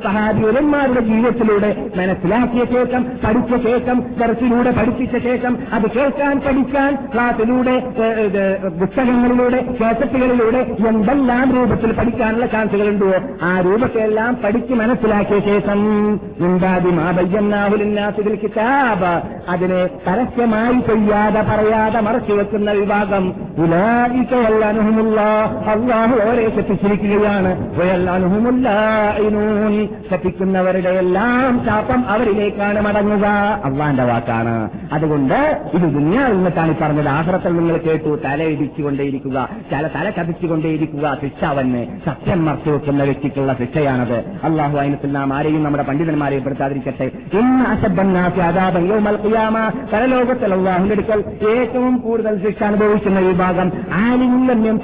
[0.03, 9.61] സഹാബിമാരുടെ ജീവിതത്തിലൂടെ മനസ്സിലാക്കിയ ശേഷം പഠിച്ച ശേഷം ദർശിലൂടെ പഠിപ്പിച്ച ശേഷം അത് കേൾക്കാൻ പഠിക്കാൻ ക്ലാസ്സിലൂടെ ഇത്, പുസ്തകങ്ങളിലൂടെ
[9.81, 10.57] കേസറ്റുകളിലൂടെ
[10.89, 21.41] എന്തെല്ലാം രൂപത്തിൽ പഠിക്കാനുള്ള ചാൻസുകളുണ്ടോ ആ രൂപത്തെല്ലാം പഠിച്ച് മനസ്സിലാക്കിയ ശേഷം ഉണ്ടാതി മാതയ്യന്നാഹുലിന്നാസിൽ കിതാബ് അതിനെ പരസ്യമായി ചെയ്യാതെ
[21.41, 25.21] പറയാതെ മറച്ചു വെക്കുന്ന വിഭാഗം ഉലായിക്കയല്ലാനുഹമുള്ള
[25.67, 27.73] അള്ളാഹു ഓരെ ശപ്പിച്ചിരിക്കുകയാണ്
[30.11, 33.25] ശപ്പിക്കുന്നവരുടെ എല്ലാം ശാപം അവരിലേക്കാണ് മടങ്ങുക.
[33.65, 34.69] അള്ളാന്റെ വാക്കാണ്.
[34.93, 37.32] അതുകൊണ്ട് ഇത് ദുന്യാവിൽ നിന്നിട്ടാണ് ഈ പറഞ്ഞത്.
[37.33, 44.17] ആഹ്റത്തിൽ നിങ്ങൾ കേട്ടു തല ഇടിച്ചുകൊണ്ടേയിരിക്കുക ചില തല ചതിച്ചുകൊണ്ടേയിരിക്കുക ശിക്ഷ അവന് സത്യം മറച്ചു വെക്കുന്ന വ്യക്തിക്കുള്ള ശിക്ഷയാണത്.
[44.43, 47.11] അള്ളാഹു അതിനത്തിൽ നാം ആരെയും നമ്മുടെ പണ്ഡിതന്മാരെ പെടുത്താതിരിക്കട്ടെ.
[49.93, 54.77] പരലോകത്തിൽ അള്ളാഹുന്റെ അടുക്കൽ ഏറ്റവും കൂടുതൽ ശിക്ഷ അനുഭവിക്കുന്ന വിഭാഗം ആലിമില്ലമ്യം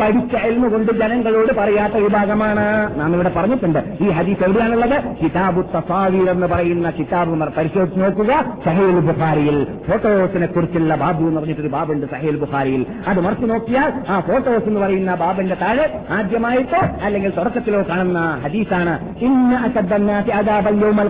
[0.00, 3.00] പഠിച്ച എൽമ കൊണ്ട് ജനങ്ങളോട് പറയാത്ത വിഭാഗമാണ്.
[3.00, 3.78] നാം ഇവിടെ പറഞ്ഞിട്ടുണ്ട്.
[4.00, 5.24] ഈ ഹദീസ് എവിടെയാണുള്ളത്?
[5.24, 8.44] കിതാബു തഫാവീർ എന്ന് പറയുന്ന കിതാബ് പരിശോധിച്ച് നോക്കുക.
[8.64, 9.66] സഹേൽ ബുഖാരിയിൽ.
[9.88, 12.86] ഫോട്ടോസിനെ കുറിച്ചുള്ള ബാബു എന്ന് പറഞ്ഞിട്ടൊരു ബാബുണ്ട് സഹേൽ ബുഖാരിയിൽ.
[13.08, 18.94] അത് മറിച്ച് നോക്കിയാൽ ആ ഫോട്ടോസ് എന്ന് പറയുന്ന ബാബന്റെ താഴെ ആദ്യമായിട്ടോ അല്ലെങ്കിൽ തുടക്കത്തിലോ കാണുന്ന ഹദീസാണ്.
[19.24, 19.54] ഇന്ന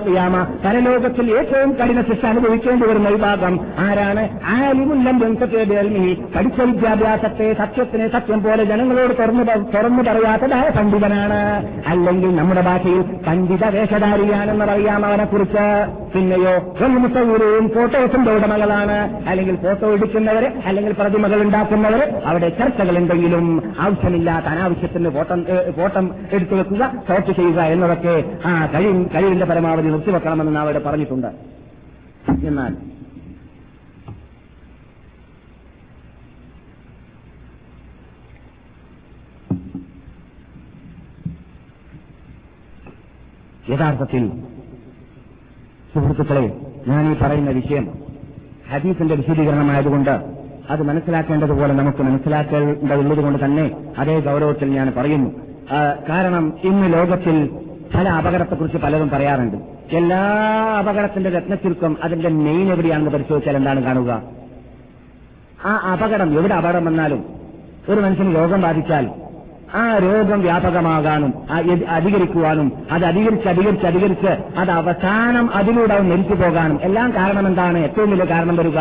[0.09, 0.36] ഖിയാമ.
[0.64, 4.22] പരലോകത്തിൽ ഏറ്റവും കഠിന ശിക്ഷ അനുഭവിക്കേണ്ടി വരുന്ന വിഭാഗം ആരാണ്?
[6.36, 11.40] പഠിച്ച വിദ്യാഭ്യാസത്തെ സത്യത്തിനെ സത്യം പോലെ ജനങ്ങളോട് തുറന്നു തുറന്നു പറയാത്തതായ പണ്ഡിതനാണ്.
[11.86, 15.64] അല്ലെങ്കിൽ നമ്മുടെ ഭാഷയിൽ പണ്ഡിത വേഷധാരിയാണെന്ന് പറയാം അവനെ കുറിച്ച്
[16.14, 16.55] പിന്നെയോ
[17.68, 23.47] ഫോട്ടോസിന്റെ ഉടമകളാണ് അല്ലെങ്കിൽ ഫോട്ടോ എടുക്കുന്നവര് അല്ലെങ്കിൽ പ്രതിമകൾ ഉണ്ടാക്കുന്നവർ അവിടെ ചർച്ചകൾ എന്തെങ്കിലും
[23.78, 25.41] ആവശ്യമില്ലാത്ത അനാവശ്യത്തിന് ഫോട്ടം
[25.76, 28.14] ഫോട്ടം എടുത്തു വെക്കുക ഷോട്ട് ചെയ്യുക എന്നതൊക്കെ
[28.49, 31.30] ആ കഴിവ് കഴിവിന്റെ പരമാവധി നിർത്തിവെക്കണമെന്ന് നാം അവിടെ പറഞ്ഞിട്ടുണ്ട്.
[32.51, 32.72] എന്നാൽ
[43.72, 44.24] യഥാർത്ഥത്തിൽ
[45.93, 46.47] സുഹൃത്തുക്കളെ
[46.87, 47.85] ഞാൻ ഈ പറയുന്ന വിഷയം
[48.73, 50.14] ഹദീസിന്റെ വിശദീകരണമായതുകൊണ്ട്
[50.70, 53.64] അത് മനസ്സിലാക്കേണ്ടതുപോലെ നമുക്ക് മനസ്സിലാക്കേണ്ടതുള്ളതുകൊണ്ട് തന്നെ
[53.99, 55.31] അതേ ഗൗരവത്തിൽ ഞാൻ പറയുന്നു.
[56.09, 57.37] കാരണം ഇന്ന് ലോകത്തിൽ
[57.95, 59.57] പല അപകടത്തെക്കുറിച്ച് പലരും പറയാറുണ്ട്.
[59.97, 60.20] എല്ലാ
[60.79, 64.11] അപകടത്തിന്റെ രത്നത്തിൽക്കും അതിന്റെ മെയിൻ എവിടെയാണെന്ന് പരിശോധിച്ചാൽ എന്താണ് കാണുക?
[65.64, 67.20] ആ അപകടം എവിടെ അപകടം വന്നാലും
[67.89, 69.05] ഒരു മനുഷ്യന് രോഗം ബാധിച്ചാൽ
[69.75, 71.35] ആ രോഗം വ്യാപകമാകാനും
[71.89, 76.79] അധികരിക്കുവാനും അത് അധികരിച്ച് അധികരിച്ച് അധികരിച്ച് അത് അവസാനം അതിലൂടെ അവൻ മരിച്ചു പോകാനും.
[76.83, 77.79] എല്ലാം കാരണം എന്താണ്?
[77.79, 78.79] ഏറ്റവും വലിയ കാരണം വരിക.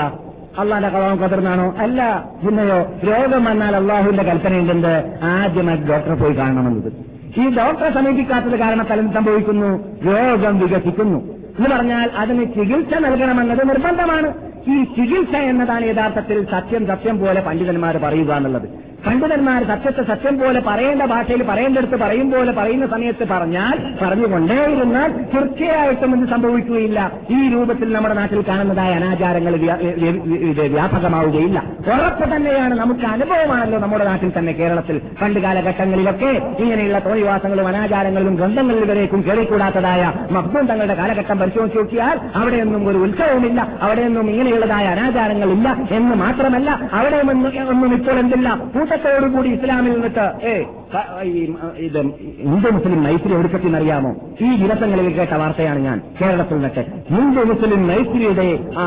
[0.60, 2.24] അള്ളാന്റെ കളവം കതിർന്നാണോ അല്ല.
[2.48, 6.94] പിന്നെയോ രോഗം വന്നാൽ അള്ളാഹുവിന്റെ കൽപ്പനയുണ്ടെന്ന് ആദ്യമായി ഡോക്ടറെ പോയി കാണണമെന്നത്.
[7.40, 9.98] ഈ ഡോക്ടറെ സമീപിക്കാത്തത് കാരണം എന്ത് സംഭവിക്കുന്നു.
[10.06, 11.18] രോഗം വികസിക്കുന്നു.
[11.60, 14.34] എന്ന് പറഞ്ഞാൽ അതിന് ചികിത്സ നൽകണമെന്നത് നിർബന്ധമാണ്.
[14.68, 18.70] ഈ ചികിത്സ എന്നതാണ് യഥാർത്ഥത്തിൽ സത്യം സത്യം പോലെ പണ്ഡിതന്മാർ പറയുക എന്നുള്ളത്.
[19.06, 26.26] പണ്ഡിതന്മാർ സത്യത്തെ സത്യം പോലെ പറയേണ്ട ഭാഷയിൽ പറയേണ്ടടുത്ത് പറയും പോലെ പറയുന്ന സമയത്ത് പറഞ്ഞാൽ പറഞ്ഞുകൊണ്ടേയിരുന്നാൽ തീർച്ചയായിട്ടും ഇത്
[26.34, 27.00] സംഭവിക്കുകയില്ല.
[27.38, 29.54] ഈ രൂപത്തിൽ നമ്മുടെ നാട്ടിൽ കാണുന്നതായ അനാചാരങ്ങൾ
[30.76, 31.58] വ്യാപകമാവുകയില്ല.
[31.94, 34.98] ഉറപ്പ് തന്നെയാണ് നമുക്ക് അനുഭവമാണല്ലോ നമ്മുടെ നാട്ടിൽ തന്നെ കേരളത്തിൽ.
[35.22, 36.32] പണ്ട് കാലഘട്ടങ്ങളിലൊക്കെ
[36.64, 40.04] ഇങ്ങനെയുള്ള തോന്നിവാസങ്ങളും അനാചാരങ്ങളിലും ഗ്രന്ഥങ്ങളിൽ വരേക്കും കേറിക്കൂടാത്തതായ
[40.38, 47.70] മബ്ദൂം തങ്ങളുടെ കാലഘട്ടം പരിശോധിച്ച് നോക്കിയാൽ അവിടെയൊന്നും ഒരു ഉത്സവമില്ല അവിടെയൊന്നും ഇങ്ങനെയുള്ളതായ അനാചാരങ്ങളില്ല എന്ന് മാത്രമല്ല അവിടെ ഒന്നും
[47.74, 48.50] ഒന്നും ഇപ്പോൾ എന്തില്ല?
[48.92, 50.54] കൂട്ടത്തോടുകൂടി ഇസ്ലാമിൽ നിന്നിട്ട് ഏ
[51.88, 52.00] ഇത്
[52.48, 54.12] ഹിന്ദു മുസ്ലിം മൈത്രി ഒടുക്കത്തിനറിയാമോ
[54.42, 56.84] ഈ ദിവസങ്ങളിൽ കേട്ട വാർത്തയാണ് ഞാൻ കേരളത്തിൽ നിന്നിട്ട്.
[57.14, 58.86] ഹിന്ദു മുസ്ലിം മൈത്രിയുടെ ആ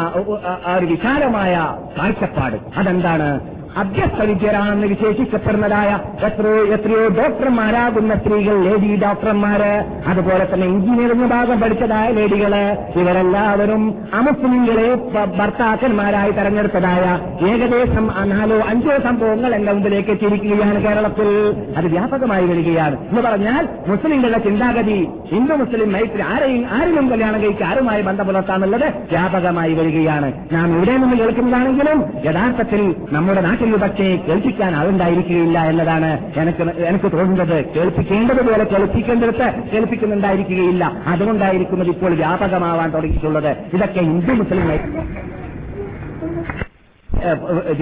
[0.78, 1.54] ഒരു വിശാലമായ
[1.98, 2.56] കാഴ്ചപ്പാട്.
[2.76, 3.28] അതെന്താണ്?
[3.76, 9.70] അഭ്യസ്ത വിദ്യരാണെന്ന് വിശേഷിക്കപ്പെടുന്നതായ എത്രയോ എത്രയോ ഡോക്ടർമാരാകുന്ന സ്ത്രീകൾ ലേഡി ഡോക്ടർമാര്
[10.06, 12.54] അതുപോലെ തന്നെ എഞ്ചിനീയറിംഗ് ഭാഗം പഠിച്ചതായ ലേഡികൾ
[12.96, 14.94] ഇവരെല്ലാവരും അമുസ്ലിങ്ങളെ
[15.38, 17.18] ഭർത്താക്കന്മാരായി തെരഞ്ഞെടുത്തതായ
[17.50, 21.28] ഏകദേശം നാലോ അഞ്ചോ സംഭവങ്ങൾ എന്റെ മുമ്പിലേക്ക് എത്തിയിരിക്കുകയാണ് കേരളത്തിൽ.
[21.76, 22.96] അത് വ്യാപകമായി വരികയാണ്.
[23.08, 29.74] എന്ന് പറഞ്ഞാൽ മുസ്ലിങ്ങളുടെ ചിന്താഗതി ഹിന്ദു മുസ്ലിം മൈത്രി ആരെയും ആരിലും കല്യാണം കഴിച്ച് ആരുമായി ബന്ധം പുലർത്താന്നുള്ളത് വ്യാപകമായി
[29.74, 30.32] വരികയാണ്.
[30.52, 37.74] നാം ഇവിടെ നിന്ന് കേൾക്കുന്നതാണെങ്കിലും യഥാർത്ഥത്തിൽ നമ്മുടെ നാട്ടിൽ പക്ഷേ കേൾപ്പിക്കാൻ ആളുണ്ടായിരിക്കുകയില്ല എന്നതാണ് എനിക്ക് എനിക്ക് തോന്നുന്നത്.
[37.74, 41.02] കേൾപ്പിക്കേണ്ടതുപോലെ കേൾപ്പിക്കേണ്ടടുത്ത് കേൾപ്പിക്കുന്നുണ്ടായിരിക്കുകയില്ല.
[41.06, 43.56] അതുകൊണ്ടായിരിക്കും ഇത് ഇപ്പോൾ വ്യാപകമാവാൻ തുടങ്ങിയിട്ടുള്ളത്.
[43.74, 44.68] ഇതൊക്കെ ഹിന്ദു മുസ്ലിം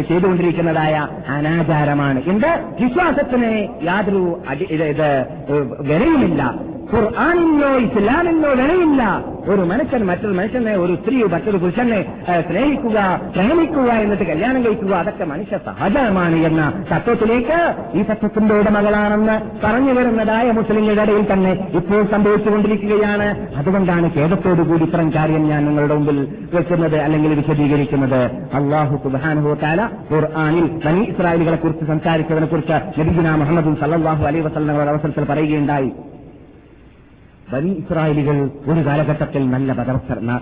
[0.02, 2.22] ചെയ്തുകൊണ്ടിരിക്കുന്നതായ അനാചാരമാണ്.
[2.26, 2.82] എന്ത്?
[2.82, 5.26] വിശ്വാസത്തിന് യാതൊരു ഇത്
[5.80, 6.54] വിലയുമില്ല.
[6.94, 9.02] ഖുർആാനിനോ ഇസ്ലാമിനോ വിലയില്ല.
[9.48, 12.00] ഒരു മനുഷ്യൻ മറ്റൊരു മനുഷ്യനെ ഒരു സ്ത്രീ മറ്റൊരു പുരുഷനെ
[12.48, 12.98] സ്നേഹിക്കുക
[13.36, 17.58] പ്രേമിക്കുക എന്നിട്ട് കല്യാണം കഴിക്കുക അതൊക്കെ മനുഷ്യ സഹജമാണ് എന്ന തത്വത്തിലേക്ക്
[17.94, 23.28] ഈ തത്വത്തിന്റെ ഉടമകളാണെന്ന് പറഞ്ഞു വരുന്നതായ മുസ്ലിങ്ങളുടെ ഇടയിൽ തന്നെ ഇപ്പോൾ സംഭവിച്ചുകൊണ്ടിരിക്കുകയാണ്.
[23.56, 26.20] അതുകൊണ്ടാണ് ഖേദത്തോടുകൂടി ഇത്തരം കാര്യം ഞാൻ നിങ്ങളുടെ മുമ്പിൽ
[26.54, 28.22] വെക്കുന്നത് അല്ലെങ്കിൽ വിശദീകരിക്കുന്നത്.
[28.60, 35.24] അള്ളാഹു സുബാനുഭവത്താല താല ഖുർആാനിൽ ബനി ഇസ്രായേലുകളെ കുറിച്ച് സംസാരിച്ചതിനെ കുറിച്ച് നബിഗുന മുഹമ്മദ് സല്ലാഹു അലൈ വസ്ലങ്ങളുടെ അവസരത്തിൽ
[35.24, 35.92] പറയുകയുണ്ടായി.
[37.52, 39.72] ബനി ഇസ്രായേലികൾ ഒരു കാലഘട്ടത്തിൽ നല്ല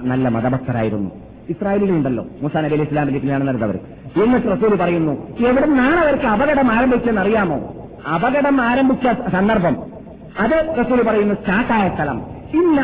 [0.03, 1.11] നല്ല മതഭക്തരായിരുന്നു
[1.49, 2.25] ഇസ്രായേലികളുണ്ടല്ലോ.
[2.43, 3.79] ഉണ്ടല്ലോ നബി അലി ഇസ്ലാമിന്റെ പിന്നാണ് നടന്നവർ
[4.23, 5.13] എന്നിട്ട് റസൂൽ പറയുന്നു
[5.47, 7.75] എവിടെ നിന്നാണ് അവർക്ക് അപകടം ആരംഭിച്ചെന്നറിയാമോ?
[8.15, 9.77] അപകടം ആരംഭിച്ച സന്ദർഭം.
[10.41, 12.23] അത് റസൂൽ പറയുന്നു സ്റ്റാർട്ടായ സ്ഥലം.
[12.55, 12.83] ഇന്ന്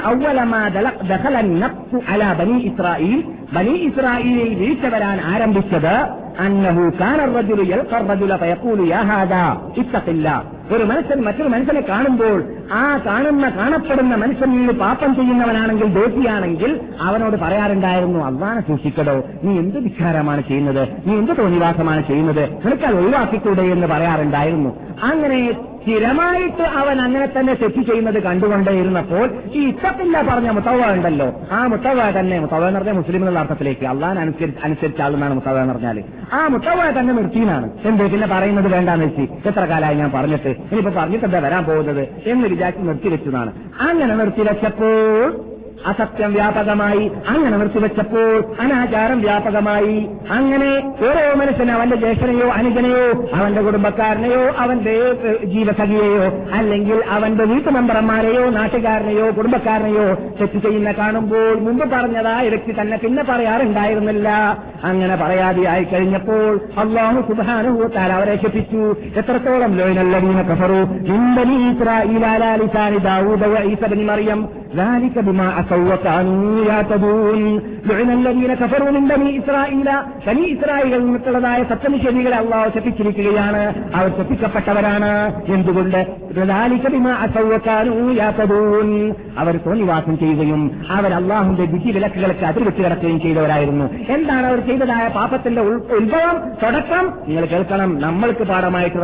[2.09, 3.25] അല ബനി ഇസ്രായേൽ.
[3.53, 7.83] ബനി ഇസ്രായേലിൽ വീഴ്ച വരാൻ ആരംഭിച്ചത് അന്നഹു കാനർ റജുലിയൽ
[10.71, 18.25] ഒരു മനുഷ്യൻ മറ്റൊരു മനുഷ്യനെ കാണുമ്പോൾ ആ കാണുന്ന കാണപ്പെടുന്ന മനുഷ്യനിൽ നിന്ന് പാപം ചെയ്യുന്നവനാണെങ്കിൽ ദേവിയാണെങ്കിൽ അവനോട് പറയാറുണ്ടായിരുന്നു
[18.25, 19.25] അള്ളാനെ സൂക്ഷിക്കടോ.
[19.45, 20.89] നീ എന്ത് വിചാരമാണ് ചെയ്യുന്നത്?
[21.07, 22.67] നീ എന്ത് തോന്നിവാസമാണ് ചെയ്യുന്നത്?
[22.67, 23.63] നിനക്കത് ഒഴിവാക്കിക്കൂടെ?
[23.63, 24.77] എന്ന് പറയാറുണ്ടായിരുന്നു.
[25.03, 25.55] അങ്ങനെ
[25.87, 31.41] സ്ഥിരമായിട്ട് അവൻ അങ്ങനെ തന്നെ തെറ്റ് ചെയ്യുന്നത് കണ്ടുകൊണ്ടേയിരുന്നപ്പോൾ ഈ ഇത്തത്തില്ല പറഞ്ഞ മുത്തവ ഉണ്ടല്ലോ.
[31.53, 33.87] ആ മുത്തവ തന്നെ മുത്തവ എന്ന് പറഞ്ഞാൽ മുസ്ലിം എന്നുള്ള അർത്ഥത്തിലേക്ക്.
[33.87, 39.05] അള്ളാൻ അനുസരിച്ച് അനുസരിച്ച ആളെന്നാണ് മുത്തവ എന്ന് പറഞ്ഞാൽ ആ മുത്തവ തന്നെ നിർത്തിയെന്നാണ് എന്ത് പിന്നെ പറയുന്നത് വേണ്ടാന്ന്
[39.05, 39.49] വെച്ച്.
[39.49, 40.49] എത്ര കാലമായി ഞാൻ പറഞ്ഞിട്ട്?
[40.49, 42.09] ഇനിയിപ്പോ പറഞ്ഞിട്ട് എന്താ വരാൻ പോകുന്നത്?
[42.27, 48.28] എന്ന് വിചാരിച്ച് നിർത്തിവെച്ചതാണ് അങ്ങനെ നിർത്തിവെച്ചപ്പോൾ അസത്യം വ്യാപകമായി അങ്ങനെ നിർത്തിവെച്ചപ്പോൾ
[48.62, 49.96] അനാചാരം വ്യാപകമായി
[50.32, 50.68] അങ്ങനെ
[51.06, 53.06] ഓരോ മനുഷ്യന് അവന്റെ ജ്യേഷ്ഠനെയോ അനുജനെയോ
[53.38, 56.26] അവന്റെ കുടുംബക്കാരനെയോ അവന്റെ ഏഹ്, ജീവസഖിയെയോ
[56.58, 60.06] അല്ലെങ്കിൽ അവന്റെ വീട്ടുമെമ്പർമാരെയോ നാട്ടുകാരനെയോ കുടുംബക്കാരനെയോ
[60.40, 64.30] തെറ്റ് ചെയ്യുന്ന കാണുമ്പോൾ മുമ്പ് പറഞ്ഞതായ വ്യക്തി തന്നെ പിന്നെ പറയാറുണ്ടായിരുന്നില്ല
[64.84, 66.46] അങ്ങനെ പറയാതെയായി കഴിഞ്ഞപ്പോൾ
[66.84, 68.84] അള്ളാഹു സുബാനുഭൂത്താൽ അവരെ ശിപ്പിച്ചു
[69.22, 70.80] എത്രത്തോളം ലോയിനല്ലവീന കഫറു
[71.10, 72.30] മിമ്പനി ഇസ്രായേലാ
[72.62, 74.42] ലിസാനി ദാവൂദ വഈസ ബനി മറിയം
[74.78, 77.42] ذلك بما عصوا وكانوا يعتدون
[77.86, 79.88] لعن الذين كفروا من بني إسرائيل
[80.28, 83.62] ബനി ഇസ്രായേലിൽ നിന്നുള്ളതായ സത്യനിഷേധികളെ അള്ളാഹു ശപ്പിച്ചിരിക്കുകയാണ്
[83.98, 85.12] അവർ ശപ്പിക്കപ്പെട്ടവരാണ്
[85.56, 86.00] എന്തുകൊണ്ട്
[86.52, 88.90] ذلك بما عصوا وكانوا يعتدون
[89.42, 90.62] അവർ തോന്നിവാസം ചെയ്യുകയും
[90.92, 93.86] അവർ അള്ളാഹുന്റെ വിധി വിലക്കുകൾക്ക് അതിർവെച്ച് കിടക്കുകയും ചെയ്തവരായിരുന്നു
[94.16, 99.00] എന്താണ് അവർ ചെയ്തതായ പാപത്തിന്റെ ഉൾ- ഉത്ഭവം തുടക്കം നിങ്ങൾ കേൾക്കണം നമ്മൾക്ക് പാഠമായിട്ട്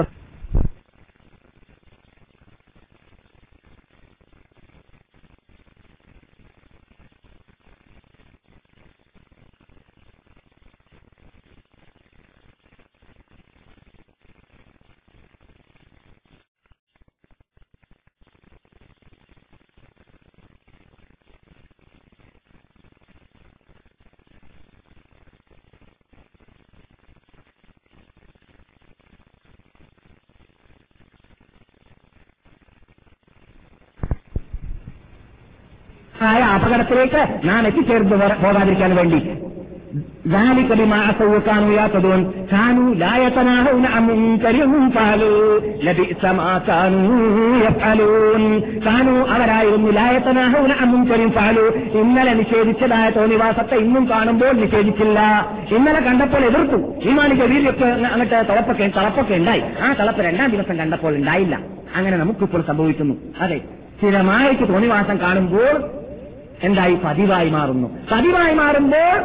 [36.23, 39.31] ആയ അപകടത്തിലേക്ക് നാം എത്തിച്ചേർന്ന് പോകാതിരിക്കാൻ വേണ്ടി.
[49.31, 49.91] അവരായിരുന്നു
[51.99, 55.21] ഇന്നലെ നിഷേധിച്ചതായ തോന്നിവാസത്തെ ഇന്നും കാണുമ്പോൾ നിഷേധിച്ചില്ല.
[55.75, 57.09] ഇന്നലെ കണ്ടപ്പോൾ എതിർത്തു.
[57.11, 59.63] ഈമാനിക്ക് വീരിയൊക്കെ അങ്ങോട്ട് തളപ്പൊക്കെ തളപ്പൊക്കെ ഉണ്ടായി.
[59.83, 61.61] ആ തളപ്പ് രണ്ടാം ദിവസം കണ്ടപ്പോൾ ഉണ്ടായില്ല.
[61.97, 63.15] അങ്ങനെ നമുക്കിപ്പോൾ സംഭവിക്കുന്നു.
[63.41, 63.61] അതെ.
[63.99, 66.02] സ്ഥിരമായിട്ട് തോന്നിവാസം കാണുമ്പോൾ
[66.63, 66.99] എന്തായി?
[67.05, 67.99] പതിവായി മാറുന്നു.
[68.13, 69.23] പതിവായി മാറുമ്പോൾ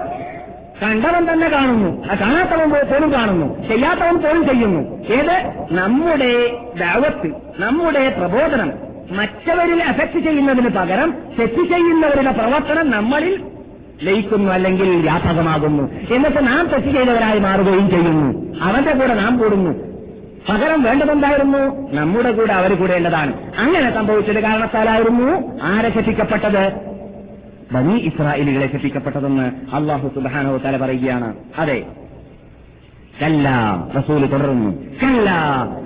[0.84, 2.06] കണ്ടവൻ തന്നെ കാണുന്നു.
[2.12, 3.68] ആ കാണാത്തവൻ പോലും കാണുന്നു.
[3.68, 4.80] ചെയ്യാത്തവൻ പോലും ചെയ്യുന്നു.
[5.14, 5.54] ഏത്?
[5.72, 8.72] നമ്മുടെ ദാവത്ത് നമ്മുടെ പ്രബോധനം.
[9.12, 13.44] മറ്റവരിൽ എഫക്ട് ചെയ്യുന്നതിന് പകരം തെറ്റ് ചെയ്യുന്നവരുടെ പ്രവർത്തനം നമ്മളിൽ
[14.04, 16.14] ലയിക്കുന്നു അല്ലെങ്കിൽ വ്യാപകമാകുന്നു.
[16.14, 18.56] എന്നിട്ട് നാം തെറ്റ് ചെയ്തവരായി മാറുകയും ചെയ്യുന്നു.
[18.62, 19.88] അവന്റെ കൂടെ നാം കൂടുന്നു.
[20.50, 21.92] പകരം വേണ്ടതെന്തായിരുന്നു?
[21.92, 26.87] നമ്മുടെ കൂടെ അവർ കൂടേണ്ടതാണ് അങ്ങനെ സംഭവിച്ചത് കാരണത്താലായിരുന്നു ആരക്ഷിക്കപ്പെട്ടത്
[27.72, 31.34] ബനി ഇസ്രായേലികളെ ശിക്ഷിക്കപ്പെട്ടതെന്ന് അള്ളാഹു സുബാനോ തല പറയുകയാണ്.
[31.58, 31.86] അതെ.
[33.22, 33.50] കല്ല
[33.98, 34.72] റസൂൽ തുടർന്നു.
[35.04, 35.30] കല്ല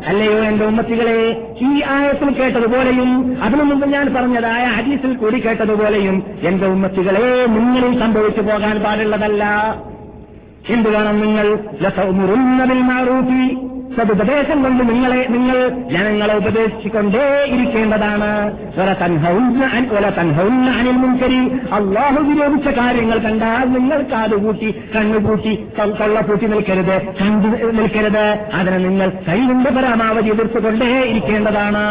[0.08, 7.46] അല്ലയോ എന്റെ ഉമ്മത്തികളെ ഈ ആയത്തിൽ കേട്ടതുപോലെയും അതിനു മുമ്പ് ഞാൻ പറഞ്ഞതായ ഹദീസിൽ കൂടി കേട്ടതുപോലെയും എന്റെ ഉമ്മത്തികളെ
[7.46, 9.44] നിങ്ങളിൽ സംഭവിച്ചു പോകാൻ പാടുള്ളതല്ല.
[10.70, 11.56] എന്ത് വേണം നിങ്ങൾ
[13.98, 18.30] സതുപദേശം കൊണ്ട് നിങ്ങളെ നിങ്ങൾ ജനങ്ങളെ ഉപദേശിച്ചുകൊണ്ടേ ഇരിക്കേണ്ടതാണ്.
[20.70, 20.98] അനിൽ
[21.74, 25.56] അള്ളാഹു വിരോധിച്ച കാര്യങ്ങൾ കണ്ടാൽ നിങ്ങൾ കാതുകൂട്ടി കണ്ണുകൂട്ടി
[26.00, 28.26] കൊള്ള നിൽക്കരുത് കണ്ടു നിൽക്കരുത്.
[28.54, 31.86] അതിനെ നിങ്ങൾ കൈവിന്റെ പരമാവധി എതിർത്തുകൊണ്ടേ ഇരിക്കേണ്ടതാണ്.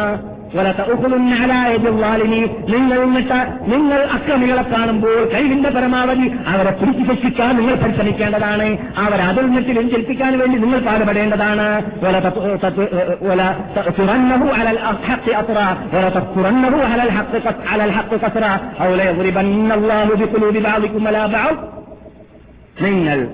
[2.71, 8.79] നിങ്ങൾ എന്നിട്ട് നിങ്ങൾ അക്രമികളെ കാണുമ്പോൾ കഴിവിന്റെ പരമാവധി അവരെ പിടിച്ചു ശിക്ഷിക്കാൻ നിങ്ങൾ പരിശ്രമിക്കേണ്ടതാണ്.
[8.99, 11.83] അവർ അതിൽ നിന്നിട്ട് വ്യഞ്ചരിപ്പിക്കാൻ വേണ്ടി നിങ്ങൾ പാടുപെടേണ്ടതാണ്.
[22.83, 23.29] നിങ്ങൾ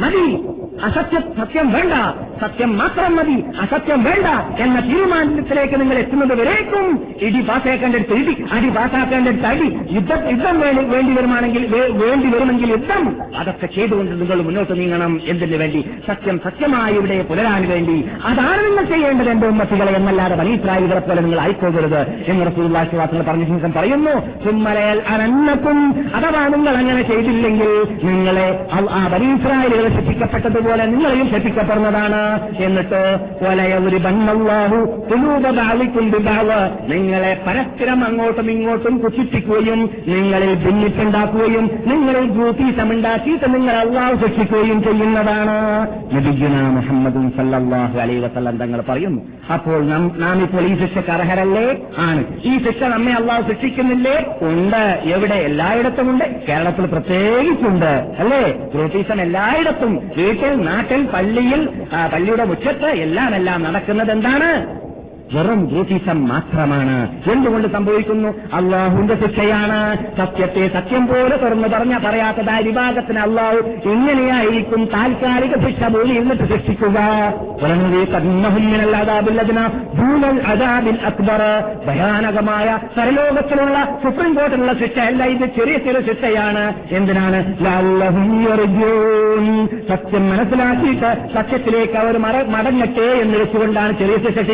[0.00, 0.42] മതി.
[0.84, 1.92] അസത്യം സത്യം വേണ്ട.
[2.40, 3.44] സത്യം മാത്രം മതി.
[3.60, 4.26] അസത്യം വേണ്ട
[4.60, 7.06] എന്ന തീരുമാനത്തിലേക്ക് നിങ്ങൾ എത്തുന്നത് വരേക്കും.
[7.22, 9.78] ഇടി പാസ്സാക്കേണ്ടടുത്ത് ഇടി അടി പാസ്സാക്കേണ്ടടുത്ത് അടി.
[9.90, 13.16] യുദ്ധം യുദ്ധം വേണ്ടി വരുമാണെങ്കിൽ വേണ്ടി വരുമെങ്കിൽ യുദ്ധം.
[13.36, 15.84] അതൊക്കെ ചെയ്തുകൊണ്ട് നിങ്ങൾ മുന്നോട്ട് നീങ്ങണം എന്തിനു വേണ്ടി?
[16.06, 18.08] സത്യം സത്യമായി ഇവിടെ പുലരാൻ വേണ്ടി.
[18.24, 24.44] അതാണ് നിങ്ങൾ ചെയ്യേണ്ടത് എന്റെ ഉമ്മത്തികളെ എന്നല്ലാതെ ബനീസ്രായികളെ പോലെ നിങ്ങൾ ആയിപ്പോകരുത് എന്ന് റസൂള്ളാശിവാസങ്ങൾ പറഞ്ഞ ശേഷം പറയുന്നു.
[24.44, 32.20] ചുമ്മലയൽ അനന്നക്കും അഥവാ നിങ്ങൾ അങ്ങനെ ചെയ്തില്ലെങ്കിൽ നിങ്ങളെ ആ ആ ബനീസ്രായിലുകൾ ശിക്ഷിക്കപ്പെട്ടതുപോലെ നിങ്ങളെയും ശിക്ഷിക്കപ്പെടുന്നതാണ്
[32.56, 33.18] എന്നിട്ട്
[33.86, 34.78] ഒരു ബണ്ണല്ലാഹു
[36.88, 45.56] നിങ്ങളെ പരസ്പരം അങ്ങോട്ടും ഇങ്ങോട്ടും കുശിപ്പിക്കുകയും നിങ്ങളിൽ ഭിന്നിപ്പുണ്ടാക്കുകയും നിങ്ങളിൽ ഗ്രൂപ്പീസമുണ്ടാക്കിയിട്ട് നിങ്ങൾ അള്ളാഹു ശിക്ഷിക്കുകയും ചെയ്യുന്നതാണ്.
[46.14, 51.76] നബിജുന മുഹമ്മദും സല്ലാഹു അലൈഹി വസല്ലം തങ്ങൾ പറയുന്നു അപ്പോൾ നാം ഇപ്പോൾ ഈ ശിക്ഷക്ക് അർഹരല്ലേ?
[51.98, 52.24] ആണ്.
[52.44, 54.16] ഈ ശിക്ഷ നമ്മെ അള്ളാഹു ശിക്ഷിക്കുന്നില്ലേ?
[54.42, 55.00] ഉണ്ട്.
[55.04, 55.34] എവിടെ?
[55.34, 56.24] എല്ലായിടത്തും ഉണ്ട്.
[56.48, 57.92] കേരളത്തിൽ പ്രത്യേകിച്ചുണ്ട്.
[58.18, 58.42] അല്ലേ?
[58.74, 59.92] ഗ്രൂപ്പീസം എല്ലായിടത്തും.
[60.16, 61.60] വീട്ടിൽ നാട്ടിൽ പള്ളിയിൽ
[62.12, 64.50] പള്ളിയുടെ മുറ്റത്ത് എല്ലാം എല്ലാം നടക്കുന്നത് എന്താണ്
[65.32, 67.22] വെറും ജ്യോതിഷം മാത്രമാണ്.
[67.32, 68.28] എന്തുകൊണ്ട് സംഭവിക്കുന്നു?
[68.28, 69.96] അള്ളാഹുവിന്റെ ശിക്ഷയാണ്.
[70.16, 76.98] സത്യത്തെ സത്യം പോലെ തുറന്നു പറഞ്ഞ പറയാത്തതായ വിഭാഗത്തിന് അള്ളാഹു എങ്ങനെയായിരിക്കും താൽക്കാലിക ശിക്ഷ പോലെ എന്നിട്ട് ശിക്ഷിക്കുക.
[81.86, 86.74] ഭയാനകമായ പരലോകത്തിലുള്ള സുപ്രീം കോർട്ടിലുള്ള ശിക്ഷയല്ല ഇത് ചെറിയ ചെറിയ ശിക്ഷയാണ്.
[86.90, 87.58] എന്തിനാണ്.
[89.88, 94.50] സത്യം മനസ്സിലാക്കിയിട്ട് സത്യത്തിലേക്ക് അവർ മട- മടങ്ങട്ടെ എന്ന് വെച്ചുകൊണ്ടാണ് ചെറിയ ശിക്ഷ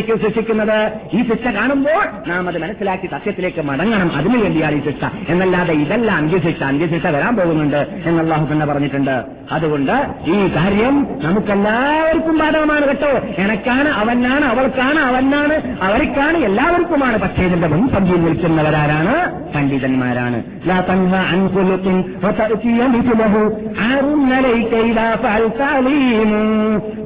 [0.62, 0.78] ശിക്ക- ശിക്ഷിക്കുന്നത്
[1.14, 6.62] ഈ ശിക്ഷ കാണുമ്പോൾ നാം അത് മനസ്സിലാക്കി സത്യത്തിലേക്ക് മടങ്ങണം അതിനു വേണ്ടിയാണ് ഈ ശിക്ഷ എന്നല്ലാതെ ഇതല്ല അന്ത്യശിക്ഷ
[6.70, 9.16] അന്ത്യശിക്ഷ വരാൻ പോകുന്നുണ്ട് എന്നല്ലാഹു തന്നെ പറഞ്ഞിട്ടുണ്ട്
[9.56, 9.93] അതുകൊണ്ട്
[10.30, 10.95] ഈ കാര്യം
[11.26, 15.56] നമുക്കെല്ലാവർക്കും ബാധകമാണ് കേട്ടോ എനക്കാണ് അവനാണ് അവൾക്കാണ് അവനാണ്
[15.88, 19.16] അവർക്കാണ് എല്ലാവർക്കുമാണ് പക്ഷേ ഇതിന്റെ മുൻപന്തിയിൽ നിൽക്കുന്നവരാരാണ്
[19.54, 23.43] പണ്ഡിതന്മാരാണ് ലാ തൻഹ അൻ ഖുലുഖിൻ വതഅതിയ മിഥ്ലഹു
[23.88, 26.43] ആറുൻ അലൈക ഇദാ ഫഅൽത അലീമു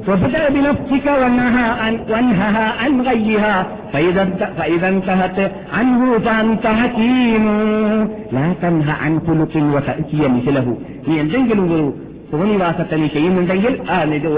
[0.04, 2.64] وابدأ بنفسك وانهها عن وانهها
[4.57, 7.45] فإذا انتهت عنه فأنت حكيم
[8.31, 10.77] لا تنهى عن خلق وتأتي مثله.
[11.07, 11.59] هي الجنجل
[12.31, 13.73] സുഖനിവാസത്തെ നീ ചെയ്യുന്നുണ്ടെങ്കിൽ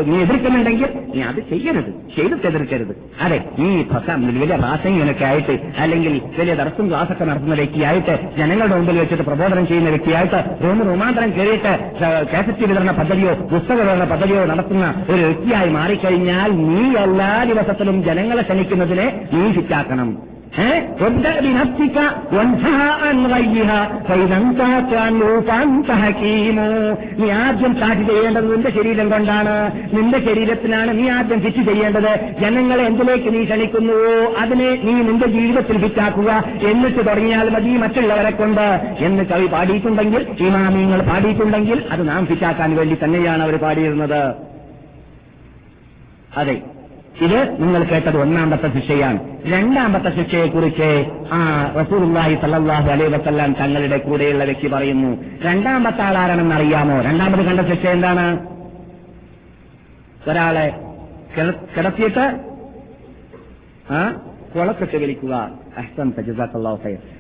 [0.07, 1.89] നീ എതിർക്കുന്നുണ്ടെങ്കിൽ നീ അത് ചെയ്യരുത്.
[2.15, 2.93] ചെയ്ത് എതിർക്കരുത്.
[3.21, 3.69] അതെ ഈ
[4.41, 10.39] വലിയ പ്രാസംഗികനൊക്കെ ആയിട്ട് അല്ലെങ്കിൽ വലിയ തടസ്സം ക്ലാസ്സൊക്കെ നടത്തുന്ന വ്യക്തിയായിട്ട് ജനങ്ങളുടെ മുമ്പിൽ വെച്ചിട്ട് പ്രബോധനം ചെയ്യുന്ന വ്യക്തിയായിട്ട്
[10.63, 11.73] റൂമ് റൂമാന്തരം കയറിയിട്ട്
[12.33, 19.07] കാസറ്റ് വിതരണ പദ്ധതിയോ പുസ്തക വിതരണ പദ്ധതിയോ നടത്തുന്ന ഒരു വ്യക്തിയായി മാറിക്കഴിഞ്ഞാൽ നീ എല്ലാ ദിവസത്തിലും ജനങ്ങളെ ക്ഷണിക്കുന്നതിനെ
[19.33, 20.38] നീ ഫിറ്റാക്കണം
[21.44, 21.96] بنفسك
[22.32, 26.57] وانهى عن غيها فإذا انتهت عنه فأنت حكيم.
[27.20, 29.55] നീ ആദ്യം സ്റ്റാർട്ട് ചെയ്യേണ്ടത് നിന്റെ ശരീരം കൊണ്ടാണ്
[29.92, 32.11] നിന്റെ ശരീരത്തിനാണ് നീ ആദ്യം ഫിറ്റ് ചെയ്യേണ്ടത്
[32.42, 36.30] ജനങ്ങളെ എന്തിലേക്ക് നീ ക്ഷണിക്കുന്നുവോ അതിനെ നീ നിന്റെ ജീവിതത്തിൽ ഫിറ്റാക്കുക
[36.70, 38.66] എന്നിട്ട് തുടങ്ങിയാൽ മതി മറ്റുള്ളവരെ കൊണ്ട്
[39.07, 44.20] എന്ന് കവി പാടിയിട്ടുണ്ടെങ്കിൽ ഇമാമിങ്ങൾ പാടിയിട്ടുണ്ടെങ്കിൽ അത് നാം ഫിറ്റാക്കാൻ വേണ്ടി തന്നെയാണ് അവർ പാടിയിരുന്നത്
[46.36, 46.57] അതെ
[47.22, 49.38] ഇത് നിങ്ങൾ കേട്ടത് ഒന്നാമത്തെ ശിക്ഷയാണ്.
[49.45, 55.24] രണ്ടാമത്തെ ശിക്ഷയെക്കുറിച്ച് ആ റസൂലുള്ളാഹി സല്ലല്ലാഹു അലൈഹി വസല്ലം തങ്ങളുടെ കൂടെയുള്ള വ്യക്തി പറയുന്നു.
[55.41, 57.01] രണ്ടാമത്തെ ആളാരാണെന്ന് അറിയാമോ?
[57.01, 58.47] രണ്ടാമത് കണ്ട ശിക്ഷ എന്താണ്?
[60.30, 60.82] ഒരാളെ
[61.38, 62.39] കിട- കിടത്തിയിട്ട്
[63.91, 64.11] ആ
[64.55, 65.51] കുളക്കെട്ട് വലിക്കുക.
[65.78, 67.18] അഹ്സൻ ജസാക്കല്ലാഹു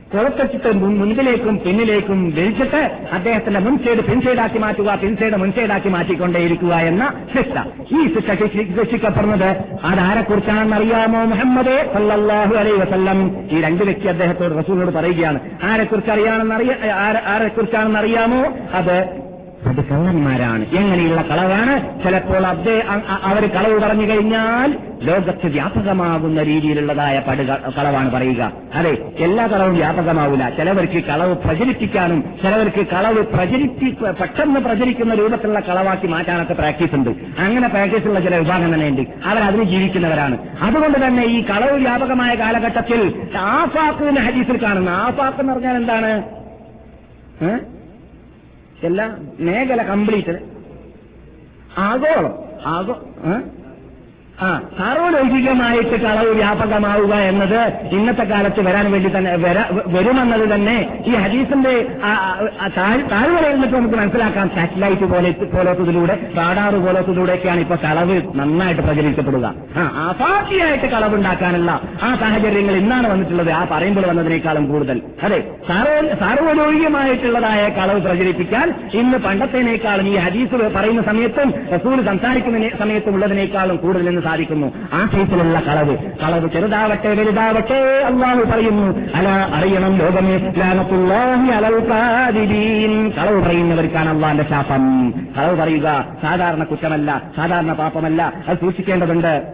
[0.71, 3.99] മുൻ- മുൻപിലേക്കും പിന്നിലേക്കും വലിച്ചിട്ട് അദ്ദേഹത്തിന്റെ മുൻ സൈഡ്
[4.59, 7.83] മാറ്റുക പിൻ സൈഡ് മുൻ സൈഡാക്കി മാറ്റിക്കൊണ്ടേയിരിക്കുക എന്ന ശിക്ഷ.
[7.95, 13.49] ഈ ശിക്ഷ ശിക്ഷി- ശിക്ഷിക്കപ്പെടുന്നത് അതാരെക്കുറിച്ചാണെന്ന് അറിയാമോ മുഹമ്മദ് സല്ലല്ലാഹു അലൈഹി വസല്ലം?
[13.51, 15.39] ഈ രണ്ട് വ്യക്തി അദ്ദേഹത്തോട് റസൂലിനോട് പറയുകയാണ്.
[15.63, 19.28] ആരെക്കുറിച്ച് അറിയാണെന്ന് അറിയ ആരെ- ആരെക്കുറിച്ചാണെന്ന് അറിയാമോ അത്
[19.65, 20.65] അത് കള്ളന്മാരാണ്.
[20.65, 22.03] എങ്ങനെയുള്ള കളവാണ്?
[22.03, 22.83] ചിലപ്പോൾ അതേ
[23.23, 27.43] അവർ കളവ് പറഞ്ഞു കഴിഞ്ഞാൽ ലോകത്ത് വ്യാപകമാകുന്ന രീതിയിലുള്ളതായ പടു
[27.77, 28.51] കളവാണ് പറയുക.
[28.73, 30.49] അതെ എല്ലാ കളവും വ്യാപകമാവില്ല.
[30.49, 33.89] ചിലവർക്ക് കളവ് പ്രചരിപ്പിക്കാനും ചിലവർക്ക് കളവ് പ്രചരിപ്പി
[34.19, 37.09] പെട്ടെന്ന് പ്രചരിക്കുന്ന രൂപത്തിലുള്ള കളവാക്കി മാറ്റാനൊക്കെ പ്രാക്ടീസ് ഉണ്ട്.
[37.39, 40.37] അങ്ങനെ പ്രാക്ടീസ് ഉള്ള ചില വിഭാഗം തന്നെയുണ്ട് അവർ അതിന് ജീവിക്കുന്നവരാണ്.
[40.61, 46.23] അതുകൊണ്ട് തന്നെ ഈ കളവ് വ്യാപകമായ കാലഘട്ടത്തിൽ ആഫാക്ക് ഹദീസിൽ കാണുന്ന ആഫാക്ക് എന്ന് പറഞ്ഞാൽ എന്താണ്?
[47.41, 47.78] ഏഹ്
[48.83, 49.05] എല്ലാ
[49.39, 50.35] മേഖല കംപ്ലീറ്റ്
[51.79, 52.95] ആഗോളം ആഗോ?
[54.41, 61.15] ആ സാർവലൗകികമായിട്ട് കളവ് വ്യാപകമാവുക എന്നത് ഇന്നത്തെ കാലത്ത് വരാൻ വേണ്ടി തന്നെ വര- വരുമെന്നത് തന്നെ ഈ
[62.03, 62.67] ആ
[63.11, 64.49] താഴ്വരയിൽ നിന്നിട്ട് നമുക്ക് മനസ്സിലാക്കാം.
[64.55, 69.53] സാറ്റലൈറ്റ് പോലെ പോലത്തതിലൂടെ റാഡാർ പോലത്തതിലൂടെയൊക്കെയാണ് ഇപ്പൊ കളവ് നന്നായിട്ട് പ്രചരിക്കപ്പെടുക.
[69.77, 73.51] ആ അപാഠിയായിട്ട് കളവുണ്ടാക്കാനുള്ള ആ സാഹചര്യങ്ങൾ ഇന്നാണ് വന്നിട്ടുള്ളത്.
[73.51, 75.01] ആ പറയുമ്പോൾ വന്നതിനേക്കാളും കൂടുതൽ.
[75.23, 83.77] അതെ സാർവ- സാർവലൗകികമായിട്ടുള്ളതായ കളവ് പ്രചരിപ്പിക്കാൻ ഇന്ന് പണ്ടത്തേനേക്കാളും ഈ ഹദീസ് പറയുന്ന സമയത്തും റസൂൽ സംസാരിക്കുന്ന സമയത്തും ഉള്ളതിനേക്കാളും
[83.77, 85.97] കൂടുതൽ സാധിക്കുന്നു ആ കേസിലുള്ള കളവ്.
[85.97, 89.09] കളവ് ചെറുതാവട്ടെ വലുതാവട്ടെ അള്ളാഹു പറയുന്നു.
[89.15, 90.37] അല അറിയണം ലോകമേ.
[93.17, 95.11] കളവ് പറയുന്നവർക്കാണ് അള്ളാന്റെ ശാപം.
[95.37, 98.33] കളവ് പറയുക സാധാരണ കുറ്റമല്ല സാധാരണ പാപമല്ല.
[98.47, 99.53] അത് സൂക്ഷിക്കേണ്ടതുണ്ട്.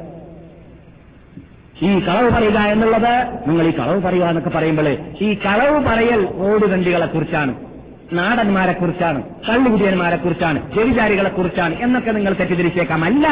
[1.81, 7.74] ഈ കളവ് പറയുക എന്നുള്ളത് നിങ്ങൾ ഈ കളവ് പറയുക എന്നൊക്കെ പറയുമ്പോൾ ഈ കളവ് പറയൽ ഓടുകണ്ടികളെ കുറിച്ചാണ്.
[8.15, 13.03] നാടന്മാരെ കുറിച്ചാണ് കള്ളുകുടിയന്മാരെ കുറിച്ചാണ് വ്യഭിചാരികളെ കുറിച്ചാണ് എന്നൊക്കെ നിങ്ങൾ തെറ്റിദ്ധരിച്ചേക്കാം.
[13.03, 13.25] അല്ല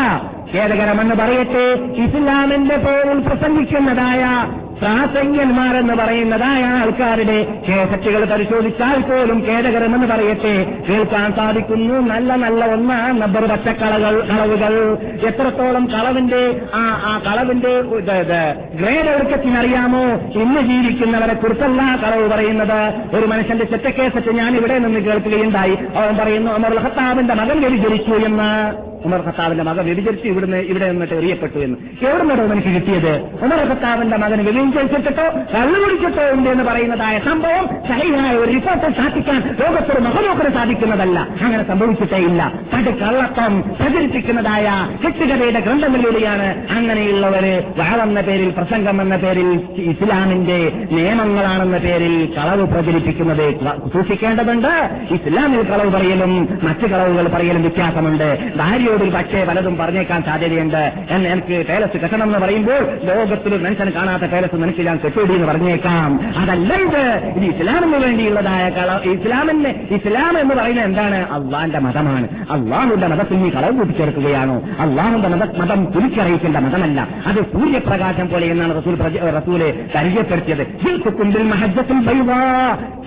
[0.54, 1.66] ഖേദകരമെന്ന് പറയട്ടെ
[2.04, 4.24] ഇസ്ലാമിന്റെ പേരിൽ പ്രസംഗിക്കുന്നതായ
[4.84, 10.78] പ്രാസംഗ്യന്മാരെന്ന് പറയുന്നതായ ആൾക്കാരുടെ കേസറ്റുകൾ പരിശോധിച്ചാൽ പോലും ഖേദകരമെന്ന് പറയട്ടെ.
[10.90, 12.00] കേൾക്കാൻ സാധിക്കുന്നു.
[12.00, 14.98] നല്ല നല്ല ഒന്നാം നമ്പർ പച്ചക്കളകൾ കളവുകൾ.
[15.28, 17.82] എത്രത്തോളം കളവിന്റെ ആ ആ കളവിന്റെ
[18.82, 20.04] ഗ്രേഡ് ഒരുക്കത്തിനറിയാമോ?
[20.42, 22.94] ഇന്ന് ജീവിക്കുന്നവരെ കുറിച്ചല്ല കളവ് പറയുന്നത്.
[23.16, 25.78] ഒരു മനുഷ്യന്റെ ചെറ്റക്കേസറ്റ് ഞാൻ ഇവിടെ നിന്ന് കേൾക്കുകയുണ്ടായി.
[25.96, 28.93] അവൻ പറയുന്നു അമർ ഖത്താബിന്റെ മകൻ വ്യതിചരിച്ചു എന്ന്.
[29.06, 31.78] ഉമർ ഖത്താബിന്റെ മകൻ വ്യഭിചരിച്ച് ഇവിടുന്ന് ഇവിടെ നിന്നിട്ട് എറിയപ്പെട്ടു എന്ന്.
[32.06, 33.18] എവിടെ നിന്നോ എനിക്ക് കിട്ടിയത്?
[33.42, 40.54] ഉമർ ഖത്താബിന്റെ മകൻ വ്യഭിചരിച്ചിട്ടോ കള്ളുപിടിച്ചിട്ടോ ഉണ്ട് എന്ന് പറയുന്നതായ സംഭവം സഹിയായ ഒരു റിപ്പോർട്ട് സ്ഥാപിക്കാൻ ലോകത്തൊരു മഹലോക്കിന്
[40.54, 41.28] സാധിക്കുന്നതല്ല.
[41.42, 42.52] അങ്ങനെ സംഭവിച്ചിട്ടേ ഇല്ല.
[42.74, 44.72] പണ്ട് കള്ളത്തം പ്രചരിപ്പിക്കുന്നതായ
[45.06, 53.54] കെട്ടുകഥയുടെ ഗ്രന്ഥങ്ങളിലൂടെയാണ് അങ്ങനെയുള്ളവര് വാഴെന്ന പേരിൽ പ്രസംഗം എന്ന പേരിൽ ഇസ്ലാമിന്റെ നിയമങ്ങളാണെന്ന പേരിൽ കളവ് പ്രചരിപ്പിക്കുന്നത്
[53.94, 54.90] സൂക്ഷിക്കേണ്ടതുണ്ട്.
[55.12, 58.52] ഇസ്ലാമിൽ കളവ് പറയലും മറ്റു കളവുകൾ പറയലും വ്യത്യാസമുണ്ട്.
[58.94, 60.94] ഭാര്യയോട് പക്ഷേ പലതും പറഞ്ഞേക്കാൻ സാധ്യതയുണ്ട്.
[61.10, 66.34] എന്ന് എനിക്ക് പേലസ് കെട്ടണം എന്ന് പറയുമ്പോൾ ലോകത്തിൽ മനുഷ്യന് കാണാത്ത പേലസ് നിനക്ക് ഞാൻ കെട്ടുകൂടി എന്ന് പറഞ്ഞേക്കാം.
[66.38, 67.02] അതല്ല ഇത്
[67.56, 68.68] ഇസ്ലാമിന് വേണ്ടിയുള്ളതായ
[69.10, 71.16] ഇസ്ലാമിന് ഇസ്ലാം എന്ന് പറയുന്നത് എന്താണ്?
[71.16, 72.28] അള്ളാന്റെ മതമാണ്.
[72.52, 74.62] അള്ളാഹുന്റെ മതത്തിൽ നീ കളവ് കൂട്ടിച്ചേർക്കുകയാണോ?
[74.80, 77.08] അള്ളാഹുന്റെ മത മതം തിരിച്ചറിയിക്കേണ്ട മതമല്ല.
[77.26, 78.96] അത് സൂര്യപ്രകാശം പോലെ എന്നാണ് റസൂൽ
[79.40, 80.68] റസൂൽ പരിചയപ്പെടുത്തിയത്.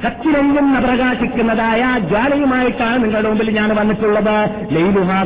[0.06, 4.50] കത്തിലെങ്ങുന്ന പ്രകാശിക്കുന്നതായ ജ്വാലയുമായിട്ടാണ് നിങ്ങളുടെ മുമ്പിൽ ഞാൻ വന്നിട്ടുള്ളത്.
[4.70, 5.24] ലൈലുഹ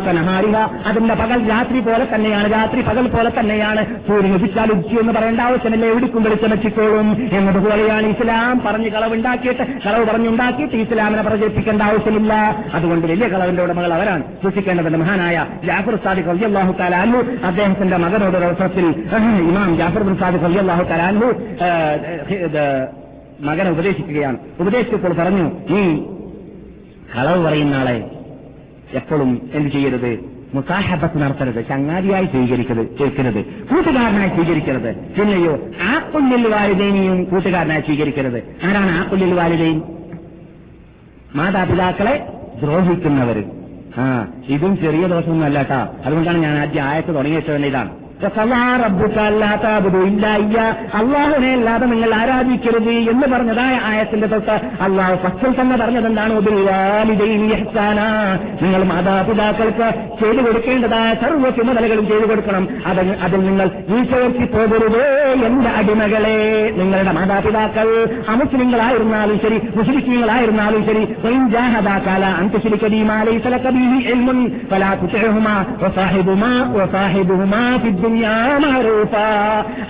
[0.51, 2.47] കനഹാരിഹ അതിന്റെ പകൽ രാത്രി പോലെ തന്നെയാണ്.
[2.53, 3.83] രാത്രി പകൽ പോലെ തന്നെയാണ്.
[4.07, 5.85] സൂര്യൻ ഉദിച്ചാൽ ഉദിച്ചു എന്ന് പറയേണ്ട ആവശ്യമില്ല.
[5.87, 12.33] എവിടേക്കും വെളിച്ചം വെച്ചിക്കോളും എന്നതുപോലെയാണ് ഇസ്ലാം പറഞ്ഞ് കളവുണ്ടാക്കിയിട്ട് കളവ് പറഞ്ഞുണ്ടാക്കിയിട്ട് ഇസ്ലാമിനെ പ്രചരിപ്പിക്കേണ്ട ആവശ്യമില്ല.
[12.75, 14.23] അതുകൊണ്ട് വലിയ കളവിന്റെ ഉടമകൾ അവരാണ്.
[14.43, 18.87] സൂക്ഷിക്കേണ്ടതിന്റെ മഹാനായ ജാഫർ സാദിഖ് അള്ളാഹു കലാലു അദ്ദേഹത്തിന്റെ മകനോട് അവസരത്തിൽ
[19.51, 21.29] ഇമാം ജാഫർ ബിൻ സാദിഖ് അള്ളാഹു കലാലു
[23.49, 24.37] മകനെ ഉപദേശിക്കുകയാണ്.
[24.61, 25.83] ഉപദേശിച്ചപ്പോൾ പറഞ്ഞു നീ
[27.15, 27.97] കളവ് പറയുന്ന ആളെ
[28.95, 30.13] എപ്പോഴും എന്ത് ചെയ്യരുത്?
[30.55, 34.91] മുസാഹബത്ത് നടത്തരുത് ചങ്ങാതിയായി സ്വീകരിക്കരുത് കേൾക്കരുത് കൂട്ടുകാരനായി സ്വീകരിക്കരുത്.
[35.19, 38.39] പിന്നെയോ ആക്കുള്ളിൽ വാലിദേനിയും കൂട്ടുകാരനായി സ്വീകരിക്കരുത്.
[38.65, 39.83] ആരാണ് ആക്കുള്ളിൽ വാലിദേൻ?
[41.35, 42.15] മാതാപിതാക്കളെ
[42.63, 43.39] ദ്രോഹിക്കുന്നവർ
[43.99, 44.07] ആ
[44.49, 45.89] ഇതും ചെറിയ ദോഷമൊന്നുമല്ല കേട്ടാ.
[46.07, 48.00] അതുകൊണ്ടാണ് ഞാൻ ആദ്യം ആയത്ത് തുടങ്ങിയത് ഇതാണ്.
[50.95, 54.51] അള്ളാഹുനെ അല്ലാതെ നിങ്ങൾ ആരാധിക്കരുത് എന്ന് പറഞ്ഞതായ ആയത്തിന്റെ തൊട്ട്
[54.81, 56.33] അള്ളാഹു ഫസ്റ്റിൽ തന്നെ പറഞ്ഞതെന്താണ്?
[58.63, 59.91] നിങ്ങൾ മാതാപിതാക്കൾക്ക്
[60.25, 62.69] ചെയ്തു കൊടുക്കേണ്ടതായ സർവ ചുമതലകളും ചെയ്തു കൊടുക്കണം.
[62.87, 65.03] അത് അതിൽ നിങ്ങൾ ഈശോയ്ക്ക് പോകരുത്
[65.47, 66.71] എന്റെ അടിമകളെ.
[66.77, 71.05] നിങ്ങളുടെ മാതാപിതാക്കൾ അമുസ്ലിങ്ങളായിരുന്നാലും ശരി മുസ്ലിങ്ങളായിരുന്നാലും ശരി.
[72.07, 74.97] കാല അന്ത്യശിരിക്കബീമാലി സലക്കബീഹി എൽമുൻ ഫലാ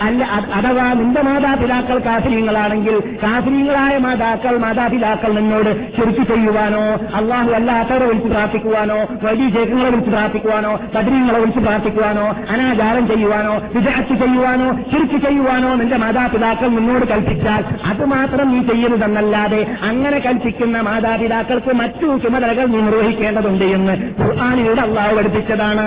[0.02, 6.82] അല്ല അഥവാ നിന്റെ മാതാപിതാക്കൾ കാഫര്യങ്ങളാണെങ്കിൽ കാഫര്യങ്ങളായ മാതാക്കൾ മാതാപിതാക്കൾ നിന്നോട് ശരിക്കു ചെയ്യുവാനോ
[7.14, 14.72] അള്ളാഹു അല്ലാത്തവരെ വിളിച്ച് പ്രാർത്ഥിക്കുവാനോ വലിയ ശേഖങ്ങളെ വിളിച്ച് പ്രാർത്ഥിക്കുവാനോ കഠിനങ്ങളെ വിളിച്ച് പ്രാർത്ഥിക്കുവാനോ അനാചാരം ചെയ്യുവാനോ വിദഗ്ധ ചെയ്യുവാനോ
[14.72, 22.66] ശരിക്കു ചെയ്യുവാനോ നിന്റെ മാതാപിതാക്കൾ നിന്നോട് കൽപ്പിച്ചാൽ അത് മാത്രം നീ ചെയ്യരുതെന്നല്ലാതെ അങ്ങനെ കൽപ്പിക്കുന്ന മാതാപിതാക്കൾക്ക് മറ്റു ചുമതലകൾ
[22.66, 23.92] നീ നിർവഹിക്കേണ്ടതുണ്ട് എന്ന്
[24.22, 25.86] ഖുർആാനിലൂടെ അള്ളാഹു പഠിപ്പിച്ചതാണ്.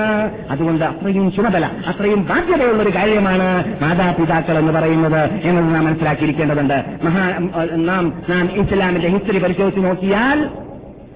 [0.52, 3.48] അതുകൊണ്ട് അത്രയും ചുമതല അത്രയും ബാധ്യതയുള്ള ഒരു കാര്യമാണ്
[3.82, 6.84] മാതാപിതാക്കൾ എന്ന് പറയുന്നത് എന്നത് നാം മനസ്സിലാക്കിയിരിക്കേണ്ടതുണ്ട്.
[7.04, 7.28] മഹാ
[7.76, 10.50] നാം നാം ഇസ്ലാമിന്റെ ഹിസ്റ്ററി പരിശോധിച്ച് നോക്കിയാൽ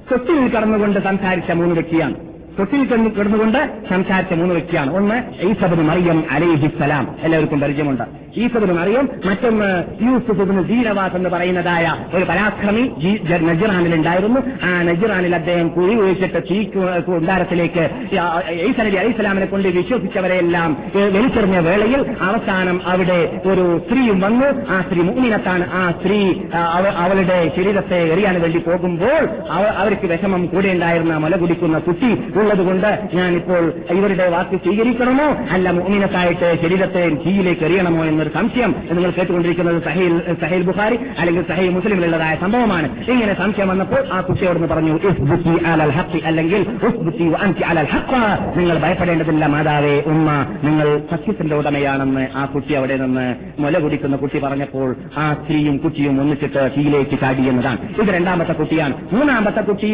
[0.08, 2.27] സ്വത്തിൽ കടന്നുകൊണ്ട് സംസാരിച്ച മൂന്ന് വ്യക്തിയാണ്.
[2.60, 4.96] തൊട്ടിൽ കിടന്നുകൊണ്ട് സംസാരിച്ച മൂന്ന് വ്യക്തിയാണ്.
[4.96, 8.04] ഒന്ന് ഈസബിന് മറിയം അലൈഹിസ്സലാം എല്ലാവർക്കും പരിചയമുണ്ട്.
[8.40, 9.70] ഈസബിന് മറിയം മറ്റൊന്ന്
[10.04, 12.84] യൂസുഫിന് ദീനവാസ് എന്ന് പറയുന്നതായ ഒരു പരാക്രമി
[13.50, 14.42] നജിറാനിലുണ്ടായിരുന്നു.
[14.64, 16.58] ആ നജിറാനിൽ അദ്ദേഹം കുഴി ഒഴിച്ചിട്ട് തീ
[17.08, 17.84] കുണ്ടാരത്തിലേക്ക്
[18.68, 24.48] ഈസ നബി അലൈഹിസ്സലാമിനെ കൊണ്ട് വിശ്വസിച്ചവരെയെല്ലാം വലിച്ചെറിഞ്ഞ വേളയിൽ അവസാനം അവിടെ ഒരു സ്ത്രീയും വന്നു.
[24.70, 26.20] ആ സ്ത്രീ മുഗ്മിനത്താണ് ആ സ്ത്രീ
[27.04, 29.24] അവളുടെ ശരീരത്തെ എറിയാൻ വേണ്ടി പോകുമ്പോൾ
[29.82, 32.12] അവർക്ക് വിഷമം കൂടെ ഉണ്ടായിരുന്ന മുല കുടിക്കുന്ന കുട്ടി
[32.48, 33.64] ഉള്ളതുകൊണ്ട് ഞാനിപ്പോൾ
[33.98, 35.28] ഇവരുടെ വാക്ക് സ്വീകരിക്കണമോ?
[35.52, 42.36] അല്ല മോമിനത്തായിട്ട് ശരീരത്തെ തീയിലേക്ക് എറിയണമോ എന്നൊരു സംശയം നിങ്ങൾ കേട്ടുകൊണ്ടിരിക്കുന്നത് സഹേൽ സഹേൽ ബുഖാരി അല്ലെങ്കിൽ സഹേൽ മുസ്ലിമിലുള്ളതായ
[42.42, 42.88] സംഭവമാണ്.
[43.12, 44.94] ഇങ്ങനെ സംശയം വന്നപ്പോൾ ആ കുട്ടിയോട് പറഞ്ഞു
[46.30, 46.62] അല്ലെങ്കിൽ
[48.58, 50.30] നിങ്ങൾ ഭയപ്പെടേണ്ടതില്ല മാതാവേ ഉമ്മ
[50.64, 53.26] നിങ്ങൾ സത്യത്തിന്റെ ഉടമയാണെന്ന് ആ കുട്ടി അവിടെ നിന്ന്
[53.60, 57.80] മുല കുടിക്കുന്ന കുട്ടി പറഞ്ഞപ്പോൾ ആ സ്ത്രീയും കുട്ടിയും ഒന്നിച്ചിട്ട് തീയിലേക്ക് ചാടി എന്നതാണ്.
[58.02, 58.94] ഇത് രണ്ടാമത്തെ കുട്ടിയാണ്.
[59.14, 59.92] മൂന്നാമത്തെ കുട്ടി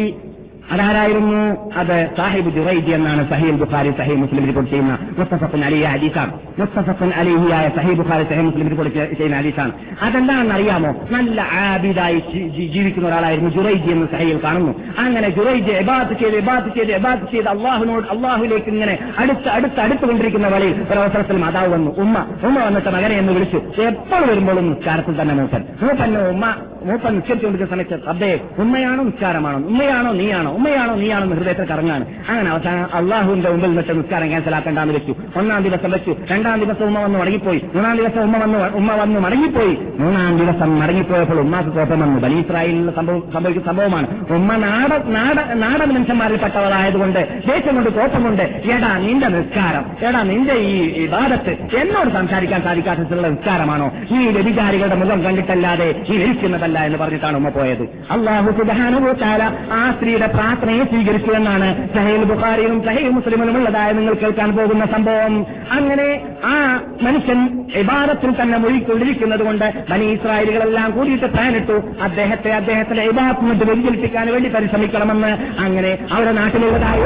[0.72, 1.70] അതാരായിരുന്നു?
[1.76, 6.32] അത് സാഹിബ് ജുറൈദി എന്നാണ് സഹീൽ ബുഖാരി സഹീൽ മുസ്ലിം റിപ്പോർട്ട് ചെയ്യുന്ന മുസ്തഫൻ അലിയ ഹദീസാണ്.
[6.58, 9.72] മുസ്തഫൻ അലിഹിയായ സഹീൽ ബുഖാരി സഹീൽ മുസ്ലിം റിപ്പോർട്ട് ചെയ്യുന്ന ഹദീസാണ്.
[10.02, 10.94] അതെന്താണെന്ന് അറിയാമോ?
[11.10, 14.74] നല്ല ആബിദായി ജീവിക്കുന്ന ഒരാളായിരുന്നു ജുറൈജി എന്ന് സഹീൽ കാണുന്നു.
[14.98, 20.86] അങ്ങനെ ജുറൈജി എബാത്ത് ചെയ്ത് എബാത്ത് ചെയ്ത് എബാത്ത് ചെയ്ത് അള്ളാഹുനോട് അള്ളാഹുലേക്ക് ഇങ്ങനെ അടുത്ത് അടുത്ത് അടുത്തുകൊണ്ടിരിക്കുന്ന വഴിയിൽ
[20.90, 21.90] ഒരു അവസരത്തിൽ മാതാവ് വന്നു.
[21.98, 23.82] ഉമ്മ ഉമ്മ വന്നിട്ട് മകനെ എന്ന് വിളിച്ചു.
[23.82, 25.64] എപ്പോൾ വരുമ്പോഴും നിസ്കാരത്തിൽ തന്നെ മൂപ്പൻ.
[25.82, 26.54] മൂപ്പന് ഉമ്മ
[26.84, 29.58] മൂപ്പൻ നിസ്കരിച്ചുകൊണ്ടിരിക്കുന്ന സമയത്ത് അദ്ദേഹം ഉമ്മയാണോ നിസ്കാരമാണോ?
[29.58, 30.52] ഉമ്മയാണോ നീയാണോ?
[30.52, 32.04] ഉമ്മയാണോ നീയാണോ എന്ന് ഹൃദയത്തിൽ കറങ്ങാണ്.
[32.28, 35.14] അങ്ങനെ അവസാനം അള്ളാഹുവിന്റെ മുമ്പിൽ നിന്നിട്ട് നിസ്കാരം ക്യാൻസലാക്കേണ്ടെന്ന് വെച്ചു.
[35.36, 36.16] ഒന്നാം ദിവസം വെച്ചു.
[36.30, 37.62] രണ്ടാം ദിവസം ഉമ്മ വന്ന് മടങ്ങിപ്പോയി.
[37.74, 39.78] മൂന്നാം ദിവസം ഉമ്മ വന്ന് ഉമ്മ വന്ന് മടങ്ങിപ്പോയി.
[39.98, 42.20] മൂന്നാം ദിവസം മടങ്ങിപ്പോയപ്പോൾ ഉമ്മാക്ക് കോപ്പം വന്നു.
[42.20, 44.32] ബലി ഇസ്രായേലിൽ സംഭവിക്കുന്ന സംഭവമാണ്.
[44.32, 47.90] ഉമ്മ നാട നാട നാടൻ മനുഷ്യന്മാരിൽപ്പെട്ടവളായതുകൊണ്ട് ദേശം കൊണ്ട്
[48.22, 53.92] കൊണ്ട് എടാ നിന്റെ നിസ്കാരം എടാ നിന്റെ ഈ വിവാദത്ത് എന്നോട് സംസാരിക്കാൻ സാധിക്കാത്തതുള്ള നിസ്കാരമാണോ?
[54.10, 56.16] ഈ വ്യഭിചാരികളുടെ മുഖം കണ്ടിട്ടല്ലാതെ ഈ
[56.74, 57.84] മരിക്കുന്നതല്ല എന്ന് പറഞ്ഞിട്ടാണ് ഉമ്മ പോയത്.
[58.10, 64.84] അള്ളാഹു സുബാനുഭൂത്താല ആ സ്ത്രീയുടെ പ്രാർത്ഥനയെ സ്വീകരിച്ചു എന്നാണ് സഹേൽ ബുഖാരിയും സഹേൽ മുസ്ലിമിനും ഉള്ളതായ നിങ്ങൾ കേൾക്കാൻ പോകുന്ന
[64.86, 65.34] സംഭവം.
[65.72, 66.08] അങ്ങനെ
[66.44, 66.54] ആ
[67.02, 67.40] മനുഷ്യൻ
[67.82, 75.32] ഇബാദത്തിൽ തന്നെ മുഴുകൊണ്ടിരിക്കുന്നത് കൊണ്ട് മനി ഇസ്രായേലുകളെല്ലാം കൂടിയിട്ട് പ്ലാനിട്ടു അദ്ദേഹത്തെ അദ്ദേഹത്തിന്റെ ഇബാദത്തിനെ വ്യതിചലിപ്പിക്കാൻ വേണ്ടി പരിശ്രമിക്കണമെന്ന്.
[75.64, 77.02] അങ്ങനെ അവരുടെ നാട്ടിലുള്ളതായ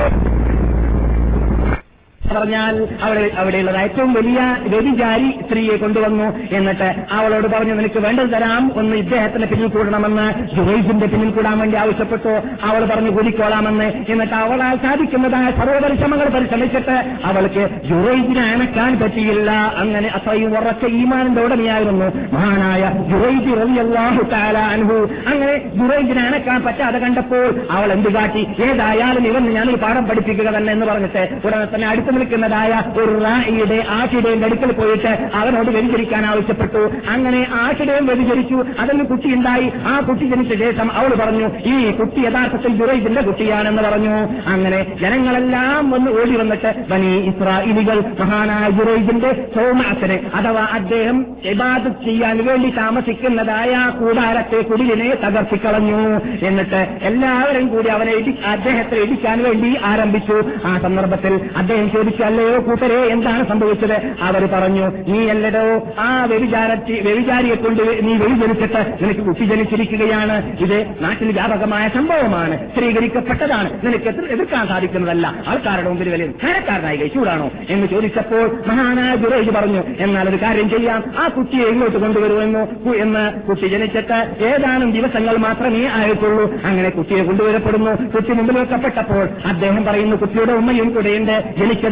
[2.32, 8.96] പറഞ്ഞാൽ അവിടെ അവിടെയുള്ളത് ഏറ്റവും വലിയ വ്യതിചാരി സ്ത്രീയെ കൊണ്ടുവന്നു എന്നിട്ട് അവളോട് പറഞ്ഞു നിനക്ക് വേണ്ടത് തരാം ഒന്ന്
[8.96, 10.56] ഇദ്ദേഹത്തിന്റെ പിന്നിൽ കൂടണമെന്ന്.
[10.56, 12.32] ജോയിസിന്റെ പിന്നിൽ കൂടാൻ വേണ്ടി ആവശ്യപ്പെട്ടു.
[12.62, 13.92] അവൾ പറഞ്ഞു കൂടിക്കോളാമെന്ന്.
[14.08, 19.50] എന്നിട്ട് അവളാൽ സാധിക്കുന്നതായ സർവപരിശ്രമങ്ങൾ പരിശ്രമിച്ചിട്ട് അവൾക്ക് ജുറൈജിനെ അണക്കാൻ പറ്റിയില്ല.
[19.76, 24.98] അങ്ങനെ അത്രയും ഉറച്ച ഈമാനിന്റെ ഉടനെയായിരുന്നു മഹാനായ ജുറൈജി റവിയല്ലാഹു തആല അൻഹു.
[25.28, 28.46] അങ്ങനെ ജുറൈജിനെ അണക്കാൻ പറ്റാതെ കണ്ടപ്പോൾ അവൾ എന്ത് കാട്ടി?
[28.62, 34.46] ഏതായാലും ഇവന്ന് ഞാനൊരു പാഠം പഠിപ്പിക്കുക തന്നെ എന്ന് പറഞ്ഞിട്ട് ഉടനെ തന്നെ അടുത്ത് നിൽക്കുന്നതായ ഒരു റായിയുടെ ആഷിടേന്റെ
[34.46, 36.82] അടുക്കൽ പോയിട്ട് അവനോട് വ്യതിചരിക്കാൻ ആവശ്യപ്പെട്ടു.
[37.10, 39.72] അങ്ങനെ ആഷിടയും വ്യതിചരിച്ചു അതിന് കുട്ടിയുണ്ടായി.
[39.86, 44.16] ആ കുട്ടി ജനിച്ച ശേഷം അവൾ പറഞ്ഞു ഈ കുട്ടി യഥാർത്ഥത്തിൽ ജുറൈജിന്റെ കുട്ടിയാണെന്ന് പറഞ്ഞു.
[44.46, 52.70] അങ്ങനെ ജനങ്ങളെല്ലാം വന്ന് ഓടി വന്നിട്ട് ബനി ഇസ്രായേലികൾ മഹാനായ ജുറൈജിന്റെ സോമാസനെ അഥവാ അദ്ദേഹം ഇബാദത്ത് ചെയ്യാൻ വേണ്ടി
[52.70, 56.00] താമസിക്കുന്നതായ കൂടാരത്തെ കുടിലിനെ തകർത്തിക്കളഞ്ഞു.
[56.46, 58.12] എന്നിട്ട് എല്ലാവരും കൂടി അവനെ
[58.46, 60.36] അദ്ദേഹത്തെ ഇടിക്കാൻ വേണ്ടി ആരംഭിച്ചു.
[60.64, 63.96] ആ സന്ദർഭത്തിൽ അദ്ദേഹം ചോദിച്ചു അല്ലയോ കൂട്ടരെ എന്താണ് സംഭവിച്ചത്?
[64.22, 70.36] അവർ പറഞ്ഞു നീ അല്ലടോ ആ വ്യഭിചാരത്തി വ്യഭിചാരിയെ കൊണ്ട് നീ വ്യഭിചരിച്ചിട്ട് നിനക്ക് കുട്ടി ജനിച്ചിരിക്കുകയാണ്.
[70.60, 72.70] ഇത് നാട്ടിൽ വ്യാപകമായ സംഭവമാണ്.
[72.72, 75.34] സ്ത്രീകരിക്കപ്പെട്ടതാണ് നിനക്ക് എതിർക്കാൻ സാധിക്കുന്നതല്ല.
[75.48, 81.04] ആൾക്കാരുടെ മുമ്പിൽ വലിയ ധാരക്കാരനായി കഴിച്ചൂടാണോ എന്ന് ചോദിച്ചപ്പോൾ മഹാനായ ജുറേജ് പറഞ്ഞു എന്നാൽ ഒരു കാര്യം ചെയ്യാം.
[81.18, 82.92] ആ കുട്ടിയെ ഇങ്ങോട്ട് കൊണ്ടുവരുമെന്നു.
[82.92, 86.54] എന്ന് കുട്ടി ജനിച്ചിട്ട് ഏതാനും ദിവസങ്ങൾ മാത്രമേ ആയിട്ടുള്ളൂ.
[86.64, 87.90] അങ്ങനെ കുട്ടിയെ കൊണ്ടുവരപ്പെടുന്നു.
[88.14, 91.36] കുട്ടി മുമ്പിൽ വെക്കപ്പെട്ടപ്പോൾ അദ്ദേഹം പറയുന്നു കുട്ടിയുടെ ഉമ്മയും കൂടെയുണ്ട്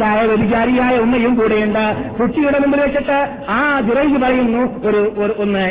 [0.06, 1.84] ജനിച്ചതായ വ്യഭിചാരിയായ ഉമ്മയും കൂടെയുണ്ട്.
[2.18, 3.18] കുട്ടിയുടെ മുമ്പിൽ വെച്ചിട്ട്
[3.56, 5.00] ആ ജുറൈജ് പറയുന്നു ഒരു
[5.44, 5.64] ഒന്ന്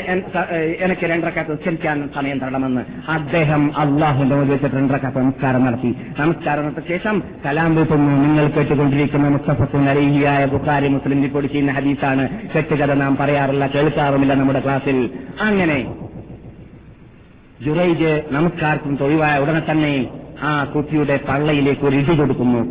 [0.85, 2.83] എനിക്ക് രണ്ടരക്കാത്ത് ഉച്ചരിക്കാൻ സമയം തരണമെന്ന്.
[3.17, 5.91] അദ്ദേഹം അള്ളാഹുന്റെ മുമ്പിൽ വെച്ചിട്ട് രണ്ടരക്കാത്ത് നമസ്കാരം നടത്തി.
[6.19, 7.15] നമസ്കാരം നടത്തിയ ശേഷം
[7.45, 8.11] കലാം വീട്ടുന്നു.
[8.25, 12.25] നിങ്ങൾ കേട്ടുകൊണ്ടിരിക്കുന്ന മുസ്തഫത്തു നരീഹിയായ ബുഖാരി മുസ്ലിം റിപ്പോർട്ട് ചെയ്യുന്ന ഹദീസാണ്.
[12.55, 14.99] കെട്ടുകഥ നാം പറയാറില്ല കേൾക്കാറുമില്ല നമ്മുടെ ക്ലാസ്സിൽ.
[15.47, 15.79] അങ്ങനെ
[17.65, 19.93] ജുറൈജ് നമസ്കാരത്തിന് തൊഴിവായ ഉടനെ തന്നെ
[20.43, 22.63] ആ കുട്ടിയുടെ പള്ളയിലേക്ക് ഒരു ഇടി കൊടുക്കുന്നു.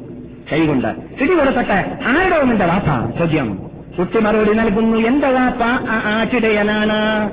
[0.53, 0.89] കൈകൊണ്ട്
[1.23, 3.19] ഇടി കൊടുക്കട്ടെ ആരുടെ നിന്റെ വാപ്പ?
[3.19, 3.59] ചോദ്യം.
[3.99, 4.97] കുട്ടി മറുപടി നൽകുന്നു.
[4.97, 7.31] എന്റെ വാപ്പ ആ ആട്ടിടയനാണ്.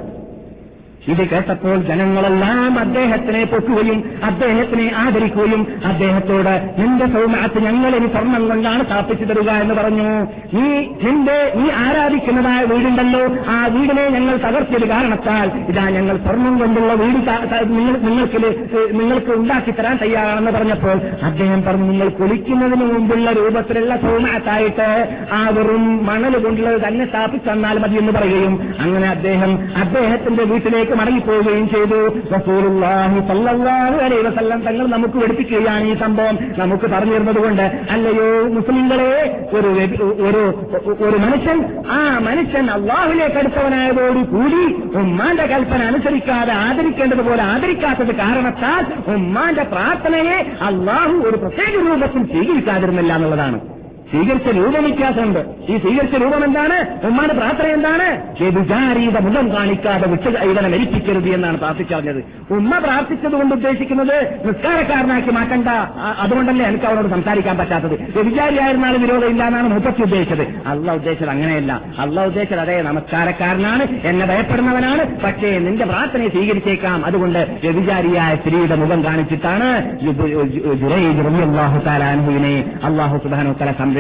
[1.02, 9.50] ഇത് കേട്ടപ്പോൾ ജനങ്ങളെല്ലാം അദ്ദേഹത്തിനെ പൊക്കുകയും അദ്ദേഹത്തിനെ ആദരിക്കുകയും അദ്ദേഹത്തോട് നിന്റെ സൗമ്യത്ത് ഞങ്ങളിനി സ്വർണം കൊണ്ടാണ് സ്ഥാപിച്ചു തരുക
[9.64, 10.10] എന്ന് പറഞ്ഞു.
[10.54, 10.66] നീ
[11.04, 13.24] നിന്റെ നീ ആരാധിക്കുന്നതായ വീടുണ്ടല്ലോ.
[13.50, 17.20] ആ വീടിനെ ഞങ്ങൾ തകർത്തിയത് കാരണത്താൽ ഇതാ ഞങ്ങൾ സ്വർണം കൊണ്ടുള്ള വീട്
[18.02, 18.40] നിങ്ങൾക്ക്
[19.00, 24.88] നിങ്ങൾക്ക് ഉണ്ടാക്കി തരാൻ തയ്യാറാണെന്ന് പറഞ്ഞപ്പോൾ അദ്ദേഹം പറഞ്ഞു നിങ്ങൾ കുളിക്കുന്നതിന് മുമ്പുള്ള രൂപത്തിലുള്ള സൗമ്യത്തായിട്ട്
[25.34, 29.52] ആ വെറും മണൽ കൊണ്ടുള്ളത് തന്നെ സ്ഥാപിച്ചു തന്നാൽ മതി എന്ന് പറയുകയും അങ്ങനെ അദ്ദേഹം
[29.84, 32.00] അദ്ദേഹത്തിന്റെ വീട്ടിലേക്ക് മടങ്ങിപ്പോവുകയും ചെയ്തു.
[32.36, 36.38] റസൂലുള്ളാഹി സല്ലല്ലാഹു അലൈഹി വസല്ലം തങ്ങൾ നമുക്ക് വെടിപ്പിക്കുകയാണ് ഈ സംഭവം.
[36.58, 37.62] നമുക്ക് പറഞ്ഞു തരുന്നതുകൊണ്ട്
[37.92, 39.14] അല്ലയോ മുസ്ലിങ്ങളെ
[39.54, 39.70] ഒരു
[40.28, 40.44] ഒരു
[41.08, 41.58] ഒരു മനുഷ്യൻ
[41.92, 44.64] ആ മനുഷ്യൻ അള്ളാഹുലേക്ക് അടുത്തവനായതോടു കൂടി
[45.00, 53.60] ഉമ്മാന്റെ കൽപ്പന അനുസരിക്കാതെ ആദരിക്കേണ്ടതുപോലെ ആദരിക്കാത്തത് കാരണത്താൽ ഉമ്മാന്റെ പ്രാർത്ഥനയെ അള്ളാഹു ഒരു പ്രത്യേക രൂപത്തിൽ സ്വീകരിക്കാതിരുന്നില്ല എന്നുള്ളതാണ്.
[54.12, 55.40] സ്വീകരിച്ച രൂപം വ്യത്യാസമുണ്ട്.
[55.70, 57.08] ഈ സ്വീകരിച്ച രൂപം എന്താണ്?
[57.08, 58.08] ഉമ്മാന്റെ പ്രാർത്ഥന എന്താണ്?
[58.42, 60.08] വ്യഭിചാരിയുടെ മുഖം കാണിക്കാതെ
[60.44, 62.24] ഇവനെ മരിപ്പിക്കരുത് എന്നാണ് പ്രാർത്ഥിച്ചറിഞ്ഞത്.
[62.52, 65.68] ഉമ്മ പ്രാർത്ഥിച്ചത് കൊണ്ട് ഉദ്ദേശിക്കുന്നത് നിസ്കാരക്കാരനാക്കി മാറ്റണ്ട.
[66.20, 67.94] അതുകൊണ്ടല്ലേ എനിക്ക് അവനോട് സംസാരിക്കാൻ പറ്റാത്തത്.
[67.94, 70.44] വ്യഭിചാരിയായിരുന്നാലും വിരോധമില്ല എന്നാണ് മുപ്പത്തി ഉദ്ദേശിച്ചത്.
[70.66, 71.82] അല്ല ഉദ്ദേശിച്ചത് അങ്ങനെയല്ല.
[72.00, 77.06] അല്ല ഉദ്ദേശിച്ചത് അതേ നമസ്കാരക്കാരനാണ് എന്നെ ഭയപ്പെടുന്നവനാണ് പക്ഷേ നിന്റെ പ്രാർത്ഥനയെ സ്വീകരിച്ചേക്കാം.
[77.06, 79.70] അതുകൊണ്ട് വ്യഭിചാരിയായ സ്ത്രീയുടെ മുഖം കാണിച്ചിട്ടാണ്
[82.86, 84.00] അള്ളാഹു സുബാനു തല സംരക്ഷിച്ചത്.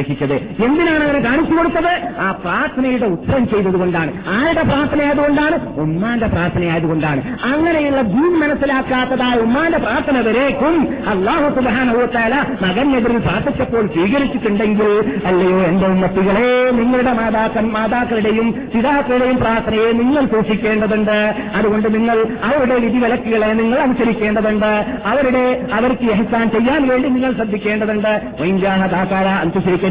[0.63, 2.01] എന്തിനാണ് അവരെ കാണിച്ചു കൊടുത്തത്?
[2.19, 4.11] ആ പ്രാർത്ഥനയുടെ ഉത്തരം ചെയ്തതുകൊണ്ടാണ്.
[4.27, 5.79] ആരുടെ പ്രാർത്ഥനയായതുകൊണ്ടാണ്?
[5.79, 7.37] ഉമ്മാന്റെ പ്രാർത്ഥനയായതുകൊണ്ടാണ്.
[7.43, 17.13] അങ്ങനെയുള്ള ദീൻ മനസ്സിലാക്കാത്തതായ ഉമ്മാന്റെ പ്രാർത്ഥന വരേക്കും അള്ളാഹു സുബാനോത്താല മകനെതിരിൽ പ്രാർത്ഥിച്ചപ്പോൾ സ്വീകരിച്ചിട്ടുണ്ടെങ്കിൽ അല്ലയോ എന്റെ ഉമ്മത്തികളെ നിങ്ങളുടെ
[17.13, 21.35] മാതാക്കൻ മാതാക്കളുടെയും പിതാക്കളുടെയും പ്രാർത്ഥനയെ നിങ്ങൾ സൂക്ഷിക്കേണ്ടതുണ്ട്.
[21.55, 24.85] അതുകൊണ്ട് നിങ്ങൾ അവരുടെ വിധിവിലക്കുകളെ നിങ്ങൾ അനുസരിക്കേണ്ടതുണ്ട്.
[25.05, 28.21] അവരുടെ അവർക്ക് എഹസാൻ ചെയ്യാൻ വേണ്ടി നിങ്ങൾ ശ്രദ്ധിക്കേണ്ടതുണ്ട്.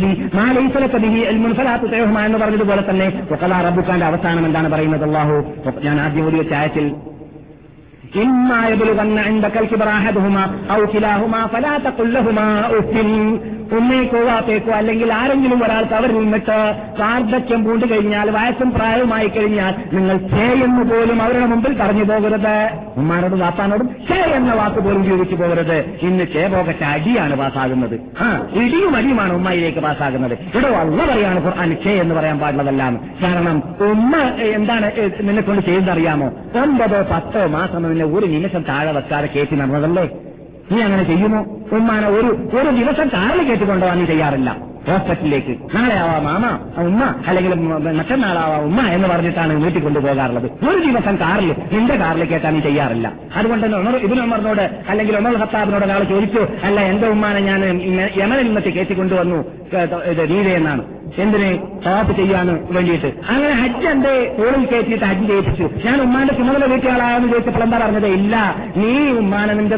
[0.01, 5.37] വൈഞ്ചാഹതാക്കാര അന്തുശരിക്കലി മാലൈസലക്കതിഹി എൽമുൻഫലാത്തു തേഹുമ എന്ന് പറഞ്ഞതുപോലെ തന്നെ ഒക്കലാ റബ്ബുക്കാന്റെ അവസാനം എന്താണ് പറയുന്നത് അള്ളാഹു
[5.85, 6.87] ഞാൻ ആദ്യം ഒരു ചായത്തിൽ
[8.18, 12.92] إما يبلغن عندك الكبر أحدهما أو كلاهما فلا تقل لهما أف
[13.76, 16.58] ഉമ്മയ്ക്കോ വാപ്പയ്ക്കോ അല്ലെങ്കിൽ ആരെങ്കിലും ഒരാൾക്ക് അവരിൽ നിന്നിട്ട്
[17.00, 22.56] വാർദ്ധക്യം പൂണ്ടു കഴിഞ്ഞാൽ വയസ്സും പ്രായവുമായി കഴിഞ്ഞാൽ നിങ്ങൾ ചേ എന്ന് പോലും അവരുടെ മുമ്പിൽ പറഞ്ഞു പോകരുത്
[22.98, 28.28] ഉമ്മാനോടും വാപ്പാനോടും ചേ എന്ന വാക്ക് പോലും ഉപയോഗിച്ചു പോകരുത് ഇന്ന് ചേ പോകട്ടെ അടിയാണ് പാസ്സാകുന്നത് ആ
[28.62, 32.84] ഇടിയും അടിയുമാണ് ഉമ്മയിലേക്ക് പാസ്സാകുന്നത് ഇവിടെ വള്ള പറയാണ് ഖുർആൻ ചേ എന്ന് പറയാൻ പാടുള്ളതല്ല
[33.24, 33.58] കാരണം
[33.90, 34.14] ഉമ്മ
[34.52, 34.88] എന്താണ്
[35.22, 36.30] നിന്നെ കൊണ്ട് ചെയ്യുന്നറിയാമോ
[36.64, 40.05] ഒമ്പതോ പത്തോ മാസം നിന്നെ ഒരു നിമിഷം താഴെ വെക്കാതെ കേട്ടി നടന്നതല്ലേ?
[40.73, 41.41] നീ അങ്ങനെ ചെയ്യുമോ?
[41.77, 42.29] ഉമ്മാനെ ഒരു
[42.59, 44.51] ഒരു ദിവസം കാറിൽ കേട്ടുകൊണ്ടുപോകാൻ നീ ചെയ്യാറില്ല
[44.87, 45.55] ഹോസ്പിറ്റലിലേക്ക്.
[45.75, 46.45] നാളെ ആവാ മാമ
[46.85, 47.53] ഉമ്മ അല്ലെങ്കിൽ
[47.99, 53.79] മറ്റന്നാളാവാ ഉമ്മ എന്ന് പറഞ്ഞിട്ടാണ് വീട്ടിൽ കൊണ്ടുപോകാറുള്ളത് ഒരു ദിവസം കാറിൽ നിന്റെ കേട്ടാൻ നീ ചെയ്യാറില്ല അതുകൊണ്ട് തന്നെ
[53.79, 57.61] ഉമർ ഇതിന് ഉമറിനോട് അല്ലെങ്കിൽ ഉമർ ഹത്താബിനോട് നാളെ ചോദിച്ചു അല്ല എന്റെ ഉമ്മാനെ ഞാൻ
[58.21, 58.97] യമനിൽ നിന്നിട്ട് കയറ്റി
[60.13, 60.85] ഇത് എന്നാണ്
[61.23, 61.49] എന്തിന്
[61.85, 63.09] തവാപ്പ് ചെയ്യാൻ വേണ്ടിയിട്ട്?
[63.31, 65.67] അങ്ങനെ ഹജ്ജ് എന്റെ തോളിൽ കയറ്റിയിട്ട് ഹജ്ജ് ചെയ്യിപ്പിച്ചു.
[65.87, 68.07] ഞാൻ ഉമ്മാന്റെ ചുമതല വീട്ടിയാളായെന്ന് ചോദിച്ചപ്പോൾ എന്താ പറഞ്ഞത്?
[68.19, 68.35] ഇല്ല
[68.81, 69.77] നീ ഉമ്മാനെ നിന്റെ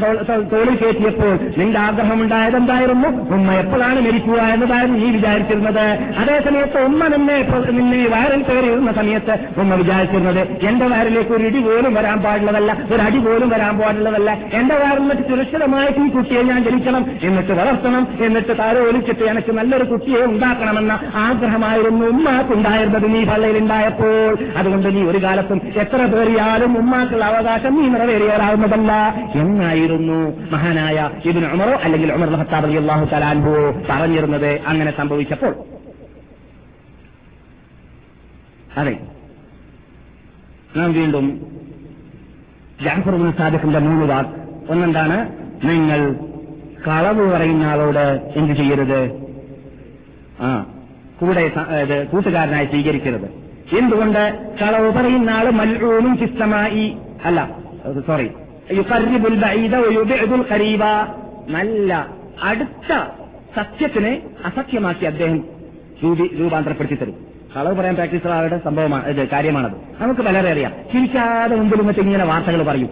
[0.53, 5.85] തോളിൽ കയറ്റിയപ്പോൾ നിന്റെ ആഗ്രഹം ഉണ്ടായത് എന്തായിരുന്നു ഉമ്മ എപ്പോഴാണ് മരിക്കുക എന്നതായിരുന്നു നീ വിചാരിച്ചിരുന്നത്.
[6.23, 7.39] അതേസമയത്ത് ഉമ്മ നിന്നെ
[7.79, 13.19] നിന്നെ വയറിൽ കയറിയിരുന്ന സമയത്ത് ഉമ്മ വിചാരിച്ചിരുന്നത് എന്റെ വയറിലേക്ക് ഒരു ഇടി പോലും വരാൻ പാടുള്ളതല്ല ഒരു അടി
[13.19, 14.31] പോലും വരാൻ പാടുള്ളതല്ല.
[14.61, 20.23] എന്റെ വയറിൽ നിന്നിട്ട് സുരക്ഷിതമായിട്ട് ഈ കുട്ടിയെ ഞാൻ ജനിക്കണം എന്നിട്ട് വളർത്തണം എന്നിട്ട് താരോലിച്ചിട്ട് എനിക്ക് നല്ലൊരു കുട്ടിയെ
[20.33, 20.93] ഉണ്ടാക്കണമെന്ന
[21.23, 24.39] ആഗ്രഹമായിരുന്നു ഉമ്മാക്കുണ്ടായിരുന്നത് നീ പള്ളയിലുണ്ടായപ്പോൾ.
[24.57, 28.93] അതുകൊണ്ട് നീ ഒരു കാലത്തും എത്ര പേറിയാലും ഉമ്മാക്കുള്ള അവകാശം നീ നിറവേറിയവരാകുന്നതല്ല.
[29.35, 35.55] എന്നായിരുന്നു മഹാനായ ഇതിന് ഉമറോ അല്ലെങ്കിൽ ഉമർ ഹത്താബ് അലി അള്ളാഹു തലാൻബോ പറഞ്ഞിരുന്നത് അങ്ങനെ സംഭവിച്ചപ്പോൾ.
[38.77, 38.99] അതെ.
[40.77, 41.47] നാം വീണ്ടും
[42.85, 44.31] ജാഫർ സാദിഖിന്റെ മൂന്ന് വാക്ക്.
[44.73, 45.33] ഒന്നെന്താണ്?
[45.65, 46.15] നിങ്ങൾ
[46.89, 49.27] കളവ് പറയുന്ന ആളോട് എന്ത് ചെയ്യരുത്?
[50.41, 50.67] ആ
[51.23, 51.49] കൂടെ
[52.13, 53.27] കൂട്ടുകാരനായി സ്വീകരിക്കരുത്.
[53.79, 54.55] എന്തുകൊണ്ട്?
[54.63, 57.51] കളവ് പറയുന്ന ആൾ മൽഊനും ചിസ്തമായി അല്ല
[58.07, 58.31] സോറി
[61.49, 62.09] നല്ല
[62.43, 62.93] അടുത്ത
[63.57, 65.45] സത്യത്തിനെ അസത്യമാക്കി അദ്ദേഹം
[66.41, 67.15] രൂപാന്തരപ്പെടുത്തി തരും.
[67.57, 69.73] കളവ് പറയാൻ പ്രാക്ടീസ് ആളുടെ സംഭവമാണ് കാര്യമാണത്.
[70.01, 70.73] നമുക്ക് വളരെ അറിയാം.
[70.93, 72.91] ചിരിക്കാതെ മുമ്പിൽ നിന്നിട്ട് ഇങ്ങനെ വാർത്തകൾ പറയും.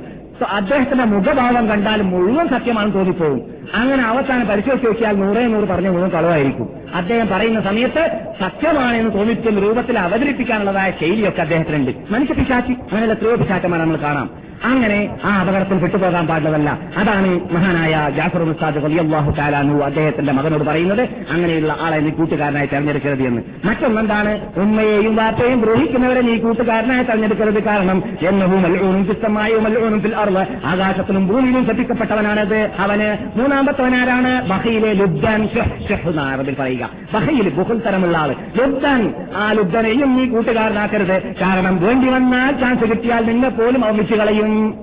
[0.48, 3.42] അദ്ദേഹത്തിന്റെ മുഖഭാവം കണ്ടാൽ മുഴുവൻ സത്യമാണെന്ന് തോന്നിപ്പോകും
[3.74, 6.68] അങ്ങനെ അവസാനം പരിശോധിച്ച് നോക്കിയാൽ നൂറേ നൂറ് പറഞ്ഞ മുഴുവൻ കളവായിരിക്കും.
[6.94, 8.10] അദ്ദേഹം പറയുന്ന സമയത്ത്
[8.40, 11.90] സത്യമാണെന്ന് തോന്നിക്കുന്ന രൂപത്തിൽ അവതരിപ്പിക്കാനുള്ളതായ ശൈലിയൊക്കെ അദ്ദേഹത്തിനുണ്ട്.
[12.10, 14.50] മനുഷ്യ പിശാച്ചി അങ്ങനെയുള്ള എത്രയോ പിശാച്ചമാരെ നമ്മൾ കാണാം.
[14.64, 21.08] അങ്ങനെ ആ അപകടത്തിൽ പെട്ടുപോകാൻ പാടുള്ളതല്ല അതാണ് മഹാനായ ജാഫർ മുസ്താദ് വലിയാഹു കാലാനു അദ്ദേഹത്തിന്റെ മകനോട് പറയുന്നത്.
[21.30, 23.42] അങ്ങനെയുള്ള ആളെ നീ കൂട്ടുകാരനായി തെരഞ്ഞെടുക്കരുത് എന്ന്.
[23.64, 24.60] മറ്റൊന്നെന്താണ്?
[24.60, 27.62] ഉമ്മയെയും വാപ്പയും ദ്രോഹിക്കുന്നവരെ നീ കൂട്ടുകാരനായി തെരഞ്ഞെടുക്കരുത്.
[27.62, 32.70] കാരണം എന്നവും മല്ലൂണും ചിത്തമായും മല്ലൂണും ഫിൽ അർവ് ആകാശത്തിലും ഭൂമിയിലും ശ്രദ്ധിക്കപ്പെട്ടവനാണത്.
[32.78, 34.48] അവന് മൂന്നാമത്തവനാരാണ്?
[34.48, 35.48] ബഹയിലെ ലുബ്ദാൻ
[36.20, 38.30] അറബിൽ പറയുക ബഹയിൽ ബഹുൽ തരമുള്ള ആൾ.
[38.30, 39.14] ലുബ്ദാൻ.
[39.34, 41.36] ആ ലുബ്ദനെയും നീ കൂട്ടുകാരനാക്കരുത്.
[41.40, 44.74] കാരണം വേണ്ടി വന്നാൽ ചാൻസ് കിട്ടിയാൽ നിന്നെ പോലും അവമിച്ച് കളയും.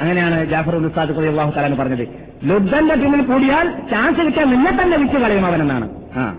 [0.00, 2.08] അങ്ങനെയാണ് ജാഫർ ഉസ്താദ് കൊലി അള്ളാഹു തലാന്ന് പറഞ്ഞത്.
[2.44, 6.36] ലുബ്ദന്റെ പിന്നിൽ കൂടിയാൽ ചാൻസ് കിട്ടിയാൽ നിന്നെ തന്നെ വിറ്റ് കളയും അവനെന്നാണ് ആ.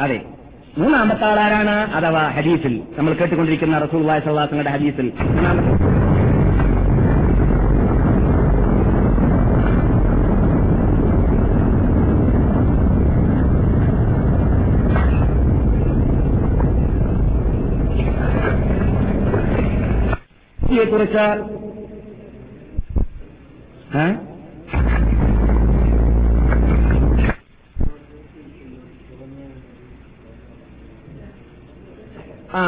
[0.00, 0.20] അതെ.
[0.78, 1.70] മൂന്നാമത്തെ ആളാരാണ്?
[1.70, 2.82] അഥവാ ഹദീസിൽ.
[2.98, 5.12] നമ്മൾ കേട്ടുകൊണ്ടിരിക്കുന്ന റസൂൽ സല്ലാസങ്ങളുടെ ഹദീസിൽ.
[5.20, 6.23] മൂന്നാമത്തെ
[20.84, 21.24] കുറിച്ച്
[32.54, 32.60] ആ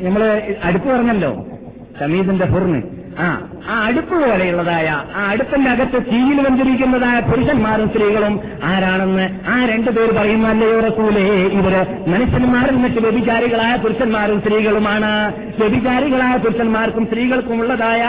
[0.00, 0.22] നമ്മൾ
[0.62, 1.30] അടുപ്പ് പറഞ്ഞല്ലോ
[1.98, 2.80] ഷമീദിന്റെ ഫുറിന്
[3.18, 3.26] ആ
[3.68, 10.80] ആ അടുപ്പ് പോലെയുള്ളതായ ആ അടുപ്പിന്റെ അകത്ത് തീയിൽ വെന്തിരിക്കുന്നതായ പുരുഷന്മാരും സ്ത്രീകളും ആരാണെന്ന് ആ രണ്ടു പേര് പറയുന്നല്ലയോ
[10.80, 11.26] റസൂലേ?
[11.58, 11.74] ഇവർ
[12.08, 15.12] മനുഷ്യന്മാരിൽ നിന്നിട്ട് വ്യഭിചാരികളായ പുരുഷന്മാരും സ്ത്രീകളുമാണ്.
[15.58, 18.02] വ്യഭിചാരികളായ പുരുഷന്മാർക്കും സ്ത്രീകൾക്കും ഉള്ളതായ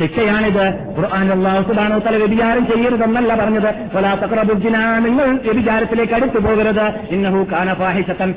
[0.00, 0.64] ശിക്ഷയാണിത്.
[0.96, 3.70] ഖുർആൻ അള്ളാഹു സുബാനോ തല വ്യഭിചാരം ചെയ്യരുതെന്നല്ല പറഞ്ഞത്.
[3.94, 6.86] കൊലാത്തക്രബുദ്ദിന നിങ്ങൾ വ്യഭിചാരത്തിലേക്ക് അടുത്തു പോകരുത്.
[7.10, 8.34] ഇന്നഹു കാന ഫാഹിഷത്തൻ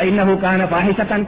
[0.00, 1.20] ഇന്നഹു കാന ഫാഹിഷത്തൻ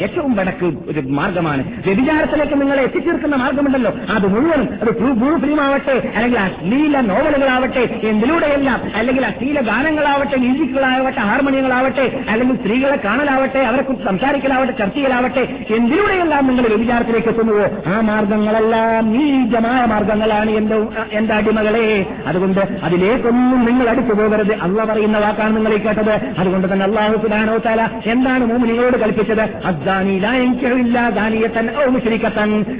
[0.00, 1.62] ഏറ്റവും വടക്ക് ഒരു മാർഗമാണ്.
[1.86, 3.92] വ്യഭിചാരത്തിലേക്ക് നിങ്ങൾ എത്തിച്ചേർക്കുന്ന മാർഗമുണ്ടല്ലോ.
[4.14, 12.56] അത് മുഴുവനും അത് ബ്ലൂ ഫിലിമാവട്ടെ അല്ലെങ്കിൽ അശ്ലീല നോവലുകളാവട്ടെ എന്തിലൂടെയെല്ലാം അല്ലെങ്കിൽ അശ്ലീല ഗാനങ്ങളാവട്ടെ മ്യൂസിക്കുകളാവട്ടെ ഹാർമോണിയങ്ങളാവട്ടെ അല്ലെങ്കിൽ
[12.56, 14.96] സ്ത്രീകളെ കാണലാവട്ടെ അവരെ കുറിച്ച് സംസാരിക്കലാവട്ടെ ചർച്ച
[15.72, 20.76] എന്തിലൂടെയെല്ലാം നിങ്ങൾ വ്യഭിചാരം വിചാരത്തിലേക്ക് എത്തുന്നത് ആ മാർഗങ്ങളെല്ലാം നീചമായ മാർഗങ്ങളാണ് എന്റെ
[21.12, 22.06] എന്റെ അടിമകളെ.
[22.26, 24.54] അതുകൊണ്ട് അതിലേക്കൊന്നും നിങ്ങൾ അടുത്തു പോകരുത്.
[24.54, 26.14] അള്ള പറയുന്ന വാക്കാണ് നിങ്ങൾ കേട്ടത്.
[26.38, 29.44] അതുകൊണ്ട് തന്നെ അള്ളാഹു സുബാനോ താല എന്താണ് മോമിനിയോട് കൽപ്പിച്ചത്?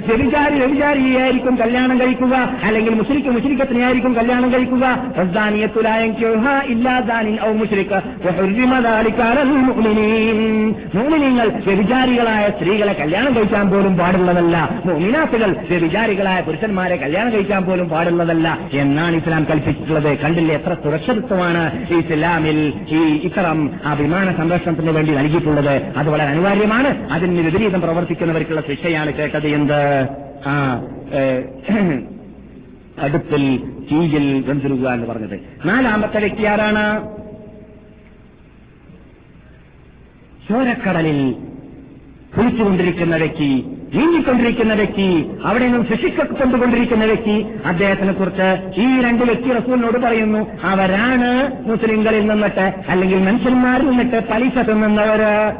[0.07, 2.49] വ്യഭിചാരി വ്യഭിചാരിയായിരിക്കും കല്യാണം കഴിക്കുക.
[2.63, 4.85] അല്ലെങ്കിൽ മുസ്ലിക്ക് മുസ്ലിക്കത്തിനായിരിക്കും കല്യാണം കഴിക്കുക.
[10.95, 14.81] മോമിനിങ്ങൾ വ്യഭിചാരികളായ സ്ത്രീകളെ കല്യാണം കഴിക്കാൻ പോലും പാടുള്ളതല്ല.
[14.85, 20.17] മോമിനാത്തുകൾ വ്യഭിചാരികളായ പുരുഷന്മാരെ കല്യാണം കഴിക്കാൻ പോലും പാടുള്ളതല്ല എന്നാണ് ഇസ്ലാം കൽപ്പിച്ചിട്ടുള്ളത്.
[20.19, 21.63] കണ്ടില്ലേ എത്ര സുരക്ഷിതത്വമാണ്
[21.93, 22.59] ഇസ്ലാമിൽ
[22.89, 25.75] ഈ ഇത്തരം ആ വിമാന സംരക്ഷണത്തിന് വേണ്ടി നൽകിയിട്ടുള്ളത്.
[25.97, 26.89] അത് വളരെ അനിവാര്യമാണ്.
[27.11, 29.81] അതിന് വിപരീതം പ്രവർത്തിക്കുന്നവർക്കുള്ള ശിക്ഷയാണ് കേട്ടത് എന്ത്?
[30.47, 30.55] ആ
[33.01, 33.43] അടുപ്പിൽ
[33.91, 34.27] തീയിൽ
[34.93, 35.39] എന്ന് പറഞ്ഞത്.
[35.65, 36.85] നാലാമത്തെ വ്യക്തി ആരാണ്?
[40.49, 41.19] ചോരക്കടലിൽ
[42.35, 43.51] കുളിച്ചുകൊണ്ടിരിക്കുന്ന വ്യക്തി.
[43.95, 52.27] നീങ്ങിക്കൊണ്ടിരിക്കുന്ന വ്യക്തി അവിടെ നിന്നും ശിക്ഷിക്കപ്പെട്ടുകൊണ്ടിരിക്കുന്ന വ്യക്തി അദ്ദേഹത്തിനെ കുറിച്ച് ഈ രണ്ട് വ്യക്തി റസൂലിനോട് പറയുന്നു അവരാണ് മുസ്ലിങ്ങളിൽ
[52.27, 55.53] നിന്നിട്ട് അല്ലെങ്കിൽ മനുഷ്യന്മാരിൽ നിന്നിട്ട് പലിശ തിന്നുന്നവര്.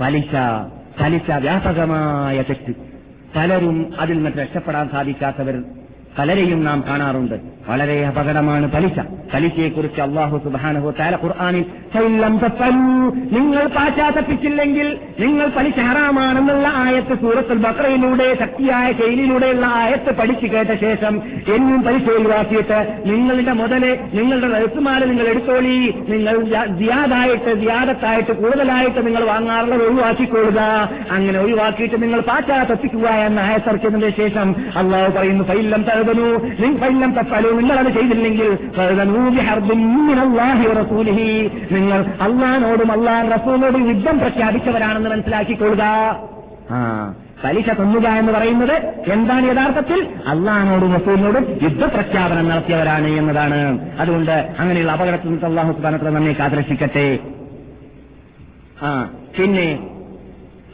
[0.00, 0.34] പലിശ
[1.00, 2.72] പലിശ വ്യാപകമായ തെറ്റ്.
[3.36, 5.62] പലരും അതിൽ നിന്നിട്ട് രക്ഷപ്പെടാൻ സാധിക്കാത്തവർ
[6.18, 7.34] പലരെയും നാം കാണാറുണ്ട്.
[7.68, 8.98] വളരെ അപകടമാണ് പലിശ.
[9.32, 11.64] പലിശയെക്കുറിച്ച് അള്ളാഹു സുബാനഹു താല ഖുർആാനിൽ
[13.34, 14.88] നിങ്ങൾ പാശ്ചാത്തപ്പിച്ചില്ലെങ്കിൽ
[15.20, 21.14] നിങ്ങൾ പലിശ ഹറാമാണെന്നുള്ള ആയത്ത് സൂറത്തുൽ ബക്രയിലൂടെ ശക്തിയായ ശൈലിയിലൂടെയുള്ള ആയത്ത് പഠിച്ചു കേട്ട ശേഷം
[21.54, 22.78] എന്നും പലിശ ഒഴിവാക്കിയിട്ട്
[23.10, 23.84] നിങ്ങളുടെ മുതൽ
[24.18, 25.76] നിങ്ങളുടെ റസുമാല നിങ്ങൾ എടുത്തോളി
[26.08, 26.36] നിങ്ങൾ
[26.80, 30.60] ജിയാദായിട്ട് ജിയാദത്തായിട്ട് കൂടുതലായിട്ട് നിങ്ങൾ വാങ്ങാറുള്ളത് ഒഴിവാക്കിക്കൊള്ളുക
[31.10, 36.28] അങ്ങനെ ഒഴിവാക്കിയിട്ട് നിങ്ങൾ പാശ്ചാത്തപ്പിക്കുക എന്ന ആയത്തിറക്കിയതിന്റെ ശേഷം അള്ളാഹു പറയുന്നു ഫൈലം തഴുതനു
[36.82, 38.48] ഫൈലം തപ്പാലോ നിങ്ങൾ അത് ചെയ്തില്ലെങ്കിൽ
[38.78, 39.19] തഴുതനു.
[41.76, 45.84] നിങ്ങൾ അള്ളഹാനോടും അള്ളാൻ റസൂലിനോടും യുദ്ധം പ്രഖ്യാപിച്ചവരാണെന്ന് മനസ്സിലാക്കിക്കൊള്ളുക.
[47.44, 48.74] പലിശ തന്നുക എന്ന് പറയുന്നത്
[49.12, 50.00] എന്താണ് യഥാർത്ഥത്തിൽ?
[50.32, 53.60] അള്ളഹാനോടും റസൂലിനോടും യുദ്ധപ്രഖ്യാപനം നടത്തിയവരാണ് എന്നതാണ്.
[54.00, 57.06] അതുകൊണ്ട് അങ്ങനെയുള്ള അപകടത്തിൽ അള്ളാഹു സുബാനത്തിൽ നമ്മെ കാതരക്ഷിക്കട്ടെ
[59.36, 59.68] പിന്നെ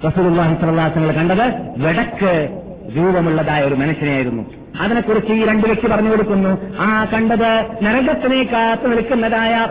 [0.07, 1.47] റസൂൽ അള്ളാഹു അലൈഹി കണ്ടത്
[1.85, 2.33] വെടക്ക്
[2.97, 4.43] രൂപമുള്ളതായ ഒരു മനുഷ്യനെയായിരുന്നു.
[4.81, 6.77] അതിനെക്കുറിച്ച് ഈ രണ്ട് വ്യക്തി പറഞ്ഞു കൊടുക്കുന്നു.
[6.79, 9.67] ആ കണ്ടത് നരകത്തിനെ കാത്തു നിൽക്കുന്നതായ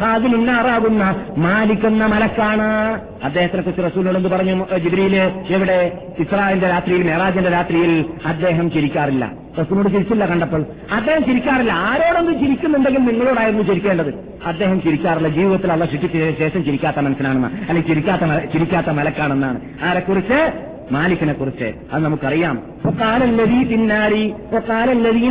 [0.00, 3.00] ഖാദിനുന്നാറാകുന്ന മാലിക്കുന്ന മലക്കാണ്.
[3.24, 4.78] അദ്ദേഹത്തിനെ കുറിച്ച് റസൂലിനോട് പറഞ്ഞു?
[4.78, 5.16] ജിബ്രിയിൽ
[5.48, 6.08] എവിടെ?
[6.18, 9.32] ഇസ്രായേലിന്റെ രാത്രിയിൽ മെഹറാജിന്റെ രാത്രിയിൽ അദ്ദേഹം ചിരിക്കാറില്ല.
[9.60, 10.66] റസൂലിനോട് ചിരിച്ചില്ല കണ്ടപ്പോൾ.
[10.92, 11.72] അദ്ദേഹം ചിരിക്കാറില്ല.
[11.72, 14.14] ആരോടൊന്ന് ചിരിക്കുന്നുണ്ടെങ്കിൽ നിങ്ങളോടായിരുന്നു ചിരിക്കേണ്ടത്.
[14.46, 15.28] അദ്ദേഹം ചിരിക്കാറില്ല.
[15.28, 19.60] ജീവിതത്തിൽ അവ ശിക്ഷിച്ചതിന് ശേഷം ചിരിക്കാത്ത മനുഷ്യനാണെന്ന് അല്ലെങ്കിൽ ചിരിക്കാത്ത ചിരിക്കാത്ത മലക്കാണെന്നാണ്.
[19.82, 20.52] ആരെക്കുറിച്ച്?
[20.90, 22.62] മാലിക്കിനെ കുറിച്ച് അത് നമുക്കറിയാം.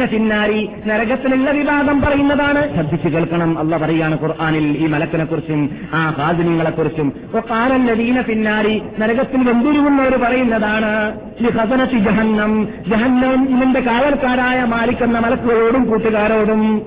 [0.05, 2.73] തിന്നാരി നരകത്തിലുള്ള വിവാദം പറയുന്നതാണ്.
[2.73, 10.17] ശ്രദ്ധിച്ചു കേൾക്കണം അല്ല പറയാണ് ഖുർആാനിൽ ഈ മലക്കിനെ കുറിച്ചും ആ ഹാദിനിങ്ങളെ കുറിച്ചും ഒക്കാലല്ലതീന തിന്നാരി നരകത്തിൽ വെന്തുരുകുന്നവർ
[10.17, 11.19] പറയുന്നതാണ്.
[11.99, 16.81] ജഹന്നം ജഹന്നം ഇതിന്റെ കാവൽക്കാരായ മാലിക്കെന്ന മലക്കുകളോടും കൂട്ടുകാരോടും.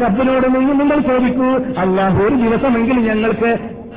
[0.00, 3.50] റബ്ബിനോട് നിങ്ങൾ നിങ്ങൾ ചോദിക്കൂ അല്ലാഹു ഒരു ദിവസമെങ്കിലും ഞങ്ങൾക്ക്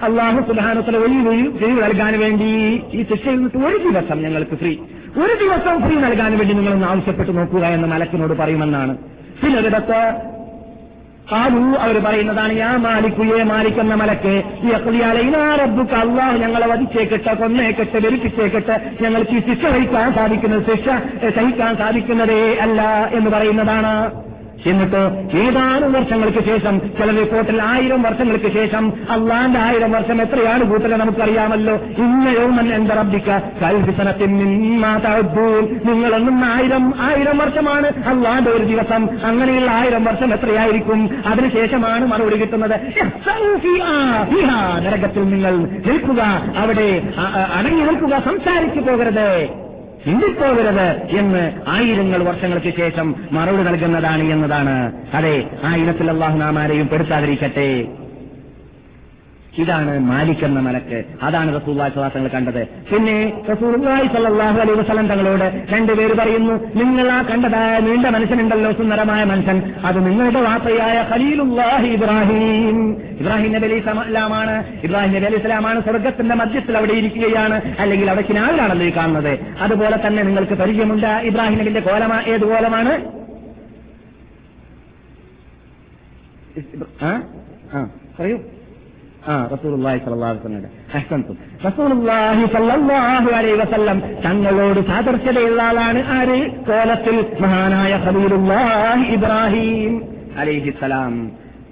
[0.04, 2.46] അള്ളാഹു സുധാനത്തിൽ ഒഴിവ് ചെയ്തു നൽകാൻ വേണ്ടി
[2.94, 4.78] ഈ ശിക്ഷയിൽ നിന്നിട്ട് ഒരു ദിവസം ഞങ്ങൾക്ക് ഫ്രീ
[5.24, 8.98] ഒരു ദിവസം ഫ്രീ നൽകാൻ വേണ്ടി നിങ്ങളൊന്ന് ആവശ്യപ്പെട്ട് നോക്കുക എന്ന് മലക്കിനോട് പറയുമെന്നാണ്.
[9.42, 10.00] ചിലയിടത്ത്
[11.32, 14.34] കാലു അവർ പറയുന്നതാണ് യാ മാലിക്കുയെ മാലിക്കുന്ന മലക്ക്
[14.66, 14.72] ഈ
[15.62, 20.90] റബ്ബുക്ക് അള്ളാഹു ഞങ്ങളെ വധിച്ചേക്കട്ടെ കൊന്നേക്കട്ടെ വെരുപ്പിച്ചേക്കട്ടെ ഞങ്ങൾക്ക് ഈ ശിക്ഷ വഹിക്കാൻ സാധിക്കുന്നത് ശിക്ഷ
[21.36, 22.82] സഹിക്കാൻ സാധിക്കുന്നതേ അല്ല
[23.14, 23.94] എന്ന് പറയുന്നതാണ്.
[24.65, 31.76] എന്നിട്ട് ഏതാനും വർഷങ്ങൾക്ക് ശേഷം ചില റിപ്പോർട്ടിൽ ആയിരം വർഷങ്ങൾക്ക് ശേഷം അള്ളാന്റെ ആയിരം വർഷം എത്രയാണ് കൂട്ടരെ നമുക്കറിയാമല്ലോ.
[31.76, 39.07] ഇന്നയോമൻ എന്റെ റബ്ബിക്ക കൽവിസനത്തിൽ നിങ്ങളൊന്നും ആയിരം ആയിരം വർഷമാണ് അള്ളാന്റെ ഒരു ദിവസം.
[39.23, 41.10] അങ്ങനെയുള്ള ആയിരം വർഷം എത്രയായിരിക്കും?
[41.26, 42.80] അതിനുശേഷമാണ് മറുപടി കിട്ടുന്നത്.
[44.86, 46.41] നരകത്തിൽ നിങ്ങൾ നിൽക്കുക.
[46.57, 47.03] അവിടെ
[47.53, 48.22] അടങ്ങി നിൽക്കുക.
[48.26, 49.69] സംസാരിച്ചു പോകരുത്.
[50.06, 50.88] ചിന്തിപ്പോകരുത്
[51.20, 54.76] എന്ന് ആയിരങ്ങൾ വർഷങ്ങൾക്ക് ശേഷം മറുപടി നൽകുന്നതാണ് എന്നതാണ്.
[55.14, 57.88] അതെ ആ ഇനത്തിൽ അള്ളാഹു നാം ആരെയും പെടുത്താതിരിക്കട്ടെ.
[59.64, 60.98] ഇതാണ് മാലിക് എന്ന മലക്ക്.
[61.23, 62.61] അതാണ് റസൂല്ലാഹി സ്വലാസങ്ങൾ കണ്ടത്.
[62.91, 63.15] പിന്നെ
[63.52, 69.57] റസൂലുള്ളാഹി സ്വല്ലല്ലാഹു അലൈഹി വസ്ലം തങ്ങളോട് രണ്ടുപേര് പറയുന്നു നിങ്ങൾ ആ കണ്ടതായ നീണ്ട മനുഷ്യനുണ്ടല്ലോ സുന്ദരമായ മനുഷ്യൻ.
[69.86, 72.77] അത് നിങ്ങളുടെ വാപ്പയായ ഖലീലുല്ലാഹി ഇബ്രാഹിം.
[73.19, 74.56] ഇബ്രാഹിം നബി അലൈഹി സ്വലാമാണ്.
[74.84, 77.57] ഇബ്രാഹിം നബി അലൈഹി സ്വലാമാണ് സ്വർഗത്തിന്റെ മധ്യത്തിൽ അവിടെ ഇരിക്കുകയാണ്.
[77.80, 79.34] അല്ലെങ്കിൽ അവിടെ കിനാവിലാണല്ലോ ഈ കാണുന്നത്.
[79.60, 82.94] അതുപോലെ തന്നെ നിങ്ങൾക്ക് പരിചയമുണ്ട് ഇബ്രാഹിം നബിന്റെ കോലമ ഏത് കോലമാണ്?
[88.19, 88.38] പറയൂ.
[89.28, 90.64] ആ റസൂലുള്ളാഹി സ്വല്ലല്ലാഹു അലൈഹി വസല്ലം
[90.96, 96.40] അഹ്സൻതും സ്വല്ലല്ലാഹു അലൈഹി വസല്ലം തങ്ങളോട് സാദർശ്യതയുള്ള ആളാണ് ആര്?
[96.64, 99.94] കോലത്തിൽ മഹാനായ ഖലീലുള്ളാഹി ഇബ്രാഹിം
[100.38, 101.32] അലൈഹിസ്സലാം.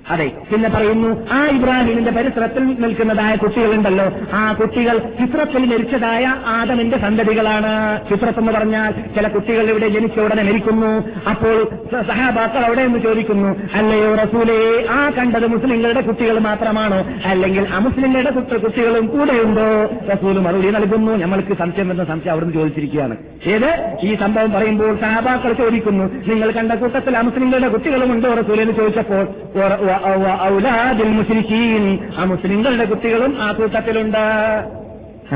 [0.10, 0.32] അതെ.
[0.52, 4.12] പിന്നെ പറയുന്നു ആ ഇബ്രാഹിമിന്റെ പരിസരത്തിൽ നിൽക്കുന്നതായ കുട്ടികളുണ്ടല്ലോ.
[4.34, 8.00] ആ കുട്ടികൾ ചിത്രത്തിൽ മരിച്ചതായ ആദമിന്റെ സന്തതികളാണ്.
[8.10, 11.04] ചിത്രത്ത് എന്ന് പറഞ്ഞാൽ ചില കുട്ടികൾ ഇവിടെ ജനിച്ച ഉടനെ മരിക്കുന്നു.
[11.30, 11.64] അപ്പോൾ
[12.02, 17.06] സഹാബാക്കൾ അവിടെ നിന്ന് ചോദിക്കുന്നു അല്ലയോ റസൂലേ ആ കണ്ടത് മുസ്ലിങ്ങളുടെ കുട്ടികൾ മാത്രമാണോ?
[17.26, 19.86] അല്ലെങ്കിൽ അമുസ്ലിങ്ങളുടെ കുട്ടി- കുട്ടികളും കൂടെയുണ്ടോ?
[20.14, 23.18] റസൂൽ മറുപടി നൽകുന്നു ഞങ്ങൾക്ക് സംശയം എന്ന സംശയം അവിടുന്ന് ചോദിച്ചിരിക്കുകയാണ്.
[23.46, 23.98] ഏത്?
[24.04, 29.97] ഈ സംഭവം പറയുമ്പോൾ സഹാബാക്കൾ ചോദിക്കുന്നു നിങ്ങൾ കണ്ട കൂട്ടത്തിൽ അമുസ്ലിങ്ങളുടെ കുട്ടികളും ഉണ്ടോ റസൂലെന്ന് ചോദിച്ചപ്പോൾ "വ- വ-
[29.97, 29.97] വ-
[30.44, 34.26] ഔലാദിൽ മുസ്ലിഖീൻ ആ മുസ്ലിങ്ങളുടെ കുട്ടികളും ആ കൂട്ടത്തിലുണ്ട്.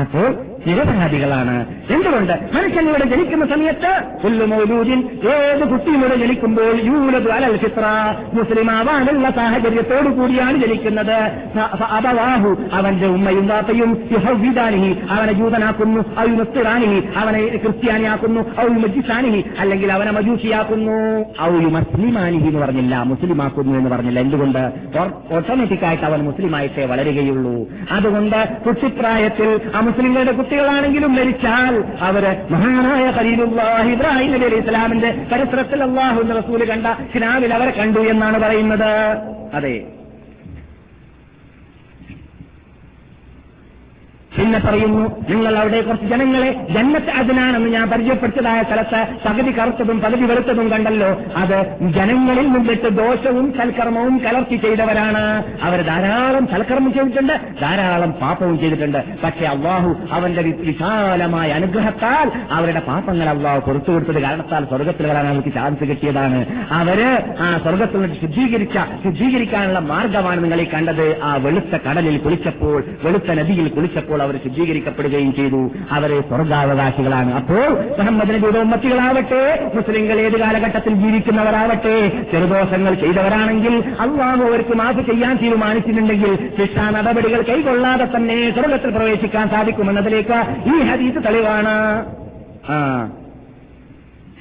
[0.00, 1.56] അപ്പോൾ നിരപരാധികളാണ്.
[1.92, 2.32] എന്തുകൊണ്ട്?
[2.54, 3.92] മനുഷ്യൻ ഇവിടെ ജനിക്കുന്ന സമയത്ത്
[4.52, 4.98] മൗലൂദിൻ
[5.30, 7.86] ഏത് കുട്ടിയും ഇവിടെ ജനിക്കുമ്പോൾ യൂലത് അലൽ ഫിത്ര
[8.32, 11.16] മുസ്ലിം ആവാനുള്ള സാഹചര്യത്തോടു കൂടിയാണ് ജനിക്കുന്നത്
[11.90, 20.10] അതവാഹു അവന്റെ ഉമ്മയും വാപ്പയും യുഹവിദാനിഹി അവനെ ജൂതനാക്കുന്നു ഔ യുനസ്തിറാനിഹി അവനെ ക്രിസ്ത്യാനിയാക്കുന്നു ഔ മജിസാനിഹി അല്ലെങ്കിൽ അവനെ
[20.10, 20.98] മജൂഷിയാക്കുന്നു
[21.42, 24.20] ഔ മസ്ലിമാനിഹി എന്ന് പറഞ്ഞില്ല മുസ്ലിമാക്കുന്നു എന്ന് പറഞ്ഞില്ല.
[24.20, 24.62] എന്തുകൊണ്ട്?
[25.34, 27.54] ഓട്ടോമാറ്റിക് ആയിട്ട് അവൻ മുസ്ലിമായിട്ടേ വളരുകയുള്ളൂ.
[27.90, 36.20] അതുകൊണ്ട് കുട്ടിപ്രായത്തിൽ ആ മുസ്ലിങ്ങളുടെ കുട്ടികളാണെങ്കിലും മരിച്ചാൽ അവർ മഹാനായ ഖലീലുല്ലാഹി ഇബ്രാഹിം നബി അലൈഹി ഇസ്ലാമിന്റെ ചരിത്രത്തിൽ അള്ളാഹു
[36.38, 38.90] റസൂൽ കണ്ട കിനാവിൽ അവരെ കണ്ടു എന്നാണ് പറയുന്നത്.
[39.54, 39.74] അതെ.
[44.52, 45.02] പിന്നെ പറയുന്നു.
[45.28, 51.08] നിങ്ങൾ അവിടെ കുറച്ച് ജനങ്ങളെ ജന്നത്ത് അതിനാണെന്ന് ഞാൻ പരിചയപ്പെടുത്തതായ സ്ഥലത്ത് പകുതി കറുത്തതും പകുതി വെളുത്തതും കണ്ടല്ലോ.
[51.36, 51.56] അത്
[51.96, 55.22] ജനങ്ങളിൽ നിന്നിട്ട് ദോഷവും സൽക്കർമ്മവും കലർത്തി ചെയ്തവരാണ്.
[55.62, 59.00] അവർ ധാരാളം സൽക്കർമ്മം ചെയ്തിട്ടുണ്ട് ധാരാളം പാപവും ചെയ്തിട്ടുണ്ട്.
[59.24, 65.88] പക്ഷേ അള്ളാഹു അവന്റെ വിശാലമായ അനുഗ്രഹത്താൽ അവരുടെ പാപങ്ങൾ അള്ളാഹു പുറത്തു കൊടുത്തത് കാരണത്താൽ സ്വർഗത്തിൽ വരാൻ അവർക്ക് ചാൻസ്
[65.92, 66.40] കിട്ടിയതാണ്.
[66.80, 67.02] അവർ
[67.40, 71.08] ആ സ്വർഗത്തിൽ നിന്ന് ശുദ്ധീകരിച്ച ശുദ്ധീകരിക്കാനുള്ള മാർഗമാണ് നിങ്ങൾ ഈ കണ്ടത്.
[71.22, 75.60] ആ വെളുത്ത കടലിൽ കുളിച്ചപ്പോൾ വെളുത്ത നദിയിൽ കുളിച്ചപ്പോൾ അവർ ശുദ്ധീകരിക്കപ്പെടുകയും ചെയ്തു.
[75.96, 77.30] അവരെ സ്വർഗാവകാശികളാണ്.
[77.40, 79.42] അപ്പോൾ മുഹമ്മദ് നബിയുടെ ഉമ്മത്തികളാവട്ടെ
[79.76, 81.94] മുസ്ലിങ്ങൾ ഏത് കാലഘട്ടത്തിൽ ജീവിക്കുന്നവരാവട്ടെ
[82.32, 90.38] ചെറുദോഷങ്ങൾ ചെയ്തവരാണെങ്കിൽ അള്ളാഹു അവർക്ക് മാഫ് ചെയ്യാൻ തീരുമാനിച്ചിട്ടുണ്ടെങ്കിൽ ശിക്ഷാ നടപടികൾ കൈകൊള്ളാതെ തന്നെ സ്വർഗത്തിൽ പ്രവേശിക്കാൻ സാധിക്കുമെന്നതിലേക്ക്
[90.72, 91.76] ഈ ഹദീസ് തെളിവാണ്.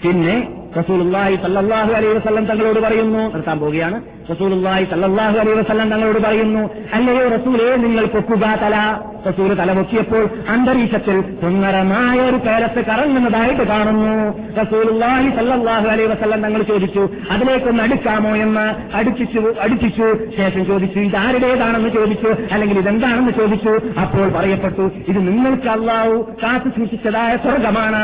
[0.04, 0.36] പിന്നെ
[0.78, 3.98] റസൂലുള്ളാഹി സല്ലാഹു അലൈഹി വസ്ലം തങ്ങളോട് പറയുന്നു നിർത്താൻ പോവുകയാണ്.
[4.30, 9.00] റസൂലുള്ളാഹി സല്ലല്ലാഹു അലൈഹി വസല്ലം തങ്ങളോട് പറയുന്നു അല്ലയോ റസൂലേ നിങ്ങൾ പൊക്കുക തല.
[9.28, 14.14] റസൂൽ തല പൊക്കിയപ്പോൾ അന്തരീക്ഷത്തിൽ സുന്ദരമായ ഒരു പേരത്ത് കറങ്ങുന്നതായിട്ട് കാണുന്നു.
[14.62, 18.36] റസൂലുള്ളാഹി സല്ലല്ലാഹു അലൈഹി വസല്ലം തങ്ങൾ ചോദിച്ചു അതിലേക്കൊന്ന് അടുക്കാമോ?
[18.36, 20.08] എന്ന് അടുപ്പിച്ചു അടുപ്പിച്ചു.
[20.38, 23.82] ശേഷം ചോദിച്ചു ഇത് ആരുടേതാണെന്ന് ചോദിച്ചു അല്ലെങ്കിൽ ഇതെന്താണെന്ന് ചോദിച്ചു?
[24.00, 28.04] അപ്പോൾ പറയപ്പെട്ടു ഇത് നിങ്ങൾക്ക് അള്ളാഹു കാത്തു സൂക്ഷിച്ചതായ സ്വർഗമാണ്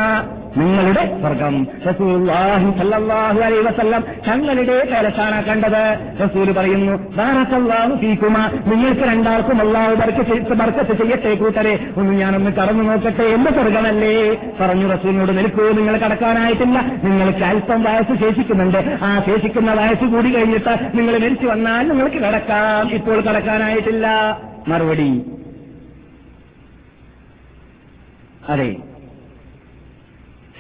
[0.60, 6.07] നിങ്ങളുടെ സ്വർഗം റസൂലുള്ളാഹി സല്ലല്ലാഹു അലൈഹി വസല്ലം തങ്ങളുടെ പേരത്താണ് കണ്ടത്.
[6.24, 6.94] റസൂൽ പറയുന്നു
[7.98, 11.74] ഫീക്കുമ നിങ്ങൾക്ക് രണ്ടാൾക്കും അള്ളാഹു ബർക്കത്ത് ചെയ്യട്ടെ കൂട്ടരെ.
[11.98, 13.24] ഒന്ന് ഞാനൊന്ന് കടന്നു നോക്കട്ടെ.
[13.24, 14.14] എന്റെ സ്വർഗമല്ലേ
[14.62, 16.82] പറഞ്ഞു റസൂലിനോട് നിൽക്കൂ നിങ്ങൾ കടക്കാനായിട്ടില്ല.
[17.04, 18.98] നിങ്ങൾക്ക് അല്പം വയസ്സ് ശേഷിക്കുന്നുണ്ട്.
[19.02, 22.92] ആ ശേഷിക്കുന്ന വയസ്സ് കൂടി കഴിഞ്ഞിട്ട് നിങ്ങൾ മരിച്ചു വന്നാൽ നിങ്ങൾക്ക് കടക്കാം.
[22.92, 24.08] ഇപ്പോൾ കടക്കാനായിട്ടില്ല.
[24.68, 25.22] മറുപടി
[28.50, 28.76] അതെ.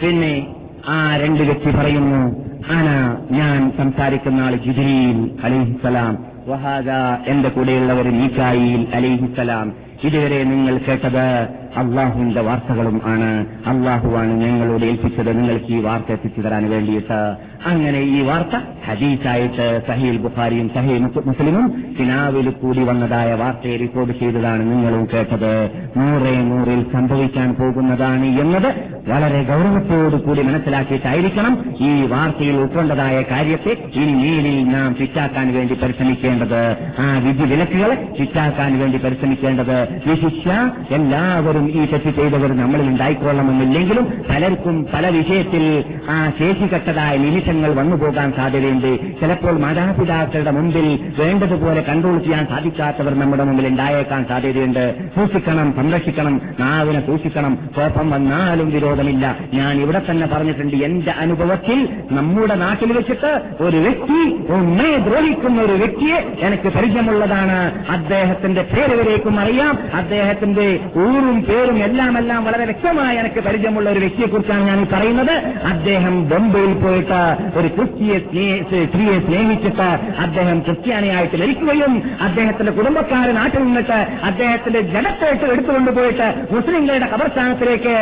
[0.02, 0.56] പിന്നെ
[0.88, 2.90] ആ രണ്ട് വ്യക്തി പറയുന്നു ആന
[3.32, 6.90] ഞാൻ സംസാരിക്കുന്ന ആൾ ജിബ്രീൽ അലിഹിസലാം വഹാദ
[7.28, 9.74] എന്റെ കൂടെയുള്ളവർ മീക്കായിൽ അലിഹിസലാം
[10.04, 11.48] ഇതുവരെ നിങ്ങൾ കേട്ടത്
[11.78, 13.46] അള്ളാഹുവിന്റെ വാർത്തകളും ആണ്.
[13.68, 15.38] അള്ളാഹുവാണ് ഞങ്ങളോട് ഏൽപ്പിച്ചത്.
[15.38, 17.36] നിങ്ങൾക്ക് ഈ വാർത്ത എത്തിച്ചു തരാൻ വേണ്ടിയിട്ട്
[17.66, 25.08] അങ്ങനെ ഈ വാർത്ത ഹദീസായിട്ട് സഹീൽ ബുഖാരിയും സഹീൽ മുസ്ലിമും കിനാവിൽ കൂടി വന്നതായ വാർത്തയെ റിപ്പോർട്ട് ചെയ്തതാണ് നിങ്ങളും
[25.14, 25.72] കേട്ടത്.
[25.98, 29.44] നൂറെ നൂറിൽ സംഭവിക്കാൻ പോകുന്നതാണ് എന്നത് വളരെ
[30.18, 36.77] കൂടി മനസ്സിലാക്കിയിട്ടായിരിക്കണം ഈ വാർത്തയിൽ ഉൾക്കൊണ്ടതായ കാര്യത്തെ ഇനി മേലിൽ നാം ചിറ്റാക്കാൻ വേണ്ടി പരിശ്രമിക്കേണ്ടത്.
[37.00, 45.10] ആ വിധി വിലക്കുകളെ ശിക്ഷാക്കാൻ വേണ്ടി പരിശ്രമിക്കേണ്ടത് വിശിഷ്യ എല്ലാവരും ഈ തെറ്റ് ചെയ്തവർ നമ്മളിൽ ഉണ്ടായിക്കൊള്ളണമെന്നില്ലെങ്കിലും പലർക്കും പല
[45.10, 45.64] വിഷയത്തിൽ
[46.10, 49.20] ആ ശേഷികെട്ടതായ നിമിഷങ്ങൾ വന്നുപോകാൻ സാധ്യതയുണ്ട്.
[49.20, 50.88] ചിലപ്പോൾ മാതാപിതാക്കളുടെ മുമ്പിൽ
[51.20, 54.84] വേണ്ടതുപോലെ കൺട്രോൾ ചെയ്യാൻ സാധിക്കാത്തവർ നമ്മുടെ മുമ്പിൽ ഉണ്ടായേക്കാൻ സാധ്യതയുണ്ട്.
[55.16, 57.56] സൂക്ഷിക്കണം സംരക്ഷിക്കണം നാവിനെ സൂക്ഷിക്കണം.
[57.76, 59.36] കോപം വന്നാലും വിരോധമില്ല.
[59.54, 61.80] ഞാൻ ഇവിടെ തന്നെ പറഞ്ഞിട്ടുണ്ട് എന്റെ അനുഭവത്തിൽ
[62.12, 64.20] നമ്മുടെ നാട്ടിൽ വെച്ചിട്ട് ഒരു വ്യക്തി
[64.54, 66.18] ഉമ്മയെ ദ്രോഹിക്കുന്ന ഒരു വ്യക്തിയെ
[66.48, 67.58] എനിക്ക് പരിചയമുള്ളതാണ്.
[67.92, 69.74] അദ്ദേഹത്തിന്റെ പേര് വരേക്കും അറിയാം.
[69.94, 70.68] അദ്ദേഹത്തിന്റെ
[71.04, 75.34] ഊരും പേരും എല്ലാം എല്ലാം വളരെ വ്യക്തമായി എനിക്ക് പരിചയമുള്ള ഒരു വ്യക്തിയെക്കുറിച്ചാണ് ഞാൻ പറയുന്നത്.
[75.72, 77.22] അദ്ദേഹം ബോംബെയിൽ പോയിട്ട്
[77.60, 78.18] ഒരു ക്രിസ്തിയെ
[78.84, 79.90] സ്ത്രീയെ സ്നേഹിച്ചിട്ട്
[80.26, 84.00] അദ്ദേഹം ക്രിസ്ത്യാനിയായിട്ട് ലഭിക്കുകയും അദ്ദേഹത്തിന്റെ കുടുംബക്കാരെ നാട്ടിൽ നിന്നിട്ട്
[84.30, 87.96] അദ്ദേഹത്തിന്റെ ജഡത്തേട്ട് എടുത്തുകൊണ്ടുപോയിട്ട് മുസ്ലിങ്ങളുടെ കബർസ്ഥാനത്തിലേക്ക്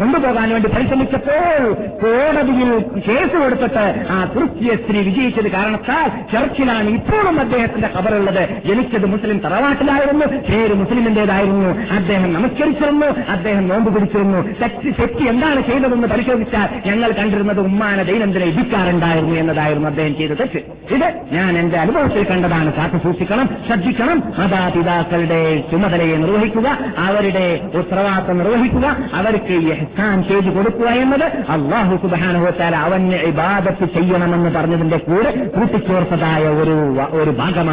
[0.00, 1.62] കൊണ്ടുപോകാൻ വേണ്ടി പരിശ്രമിച്ചപ്പോൾ
[2.02, 2.70] കോടതിയിൽ
[3.08, 10.74] കേസ് കൊടുത്തിട്ട് ആ ക്രിസ്തീയ സ്ത്രീ വിജയിച്ചത് കാരണത്താൽ ചർച്ചിലാണ് ഇപ്പോഴും അദ്ദേഹത്തിന്റെ കബറുള്ളത് ജനിച്ചത് മുസ്ലിം തറവാട്ടിലായിരുന്നു പേര്
[10.74, 14.40] മുസ്ലിമിന്റേതായിരുന്നു അദ്ദേഹം നമസ്കരിച്ചിരുന്നു അദ്ദേഹം നോമ്പ് പിടിച്ചിരുന്നു.
[14.62, 20.60] തെറ്റ് തെറ്റ് എന്താണ് ചെയ്തതെന്ന് പരിശോധിച്ചാൽ ഞങ്ങൾ കണ്ടിരുന്നത് ഉമ്മാനെ ദൈനംദിന ഇടിക്കാറുണ്ടായിരുന്നു എന്നതായിരുന്നു അദ്ദേഹം ചെയ്ത തെറ്റ്.
[20.94, 22.72] ഇത് ഞാൻ എന്റെ അനുഭവത്തിൽ കണ്ടതാണ്.
[22.76, 24.22] കാത്തു സൂക്ഷിക്കണം ശ്രദ്ധിക്കണം.
[24.38, 25.40] മാതാപിതാക്കളുടെ
[25.70, 34.50] ചുമതലയെ നിർവഹിക്കുക അവരുടെ ഉത്തരവാദിത്വം നിർവഹിക്കുക അവർക്ക് എഹ്സാൻ ചെയ്തു കൊടുക്കുക എന്നത് അള്ളാഹു സുബാനുഭവത്താൽ അവന് ഇബാദത്ത് ചെയ്യണമെന്ന്
[34.54, 36.76] പറഞ്ഞതിന്റെ കൂടെ കൂട്ടിച്ചേർത്തതായ ഒരു
[37.16, 37.67] ഒരു ഭാഗമാണ്.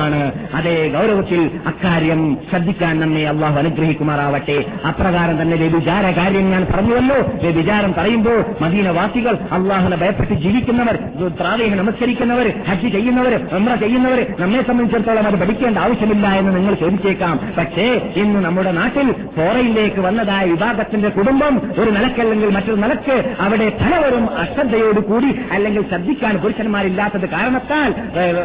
[0.54, 4.58] അതേ ഗൗരവത്തിൽ അക്കാര്യം ശ്രദ്ധിക്കാൻ നമ്മെ അള്ളാഹു അനുഗ്രഹിക്കുമാറാവട്ടെ.
[4.88, 7.18] അപ്രകാരം തന്നെ വ്യഭിചാര കാര്യം ഞാൻ പറഞ്ഞുവല്ലോ.
[7.44, 10.96] വ്യഭിചാരം പറയുമ്പോൾ മദീനവാസികൾ അള്ളാഹുനെ ഭയപ്പെട്ട് ജീവിക്കുന്നവർ
[11.40, 17.36] പ്രാദേശിക നമസ്കരിക്കുന്നവർ ഹജ്ജ് ചെയ്യുന്നവർ നമ്മ ചെയ്യുന്നവർ നമ്മെ സംബന്ധിച്ചിടത്തോളം അത് പഠിക്കേണ്ട ആവശ്യമില്ല എന്ന് നിങ്ങൾ ചോദിച്ചേക്കാം.
[17.58, 25.30] പക്ഷേ ഇന്ന് നമ്മുടെ നാട്ടിൽ ഫോറയിലേക്ക് വന്നതായ വിഭാഗത്തിന്റെ കുടുംബം ഒരു നിലക്കല്ലെങ്കിൽ മറ്റൊരു നിലയ്ക്ക് അവിടെ പലവരും അശ്രദ്ധയോടുകൂടി
[25.52, 27.92] അല്ലെങ്കിൽ ശ്രദ്ധിക്കാൻ പുരുഷന്മാരില്ലാത്തത് കാരണത്താൽ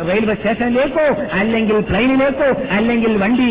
[0.09, 1.07] റെയിൽവേ സ്റ്റേഷനിലേക്കോ
[1.41, 3.49] അല്ലെങ്കിൽ പ്ലെയിനിലേക്കോ അല്ലെങ്കിൽ വണ്ടി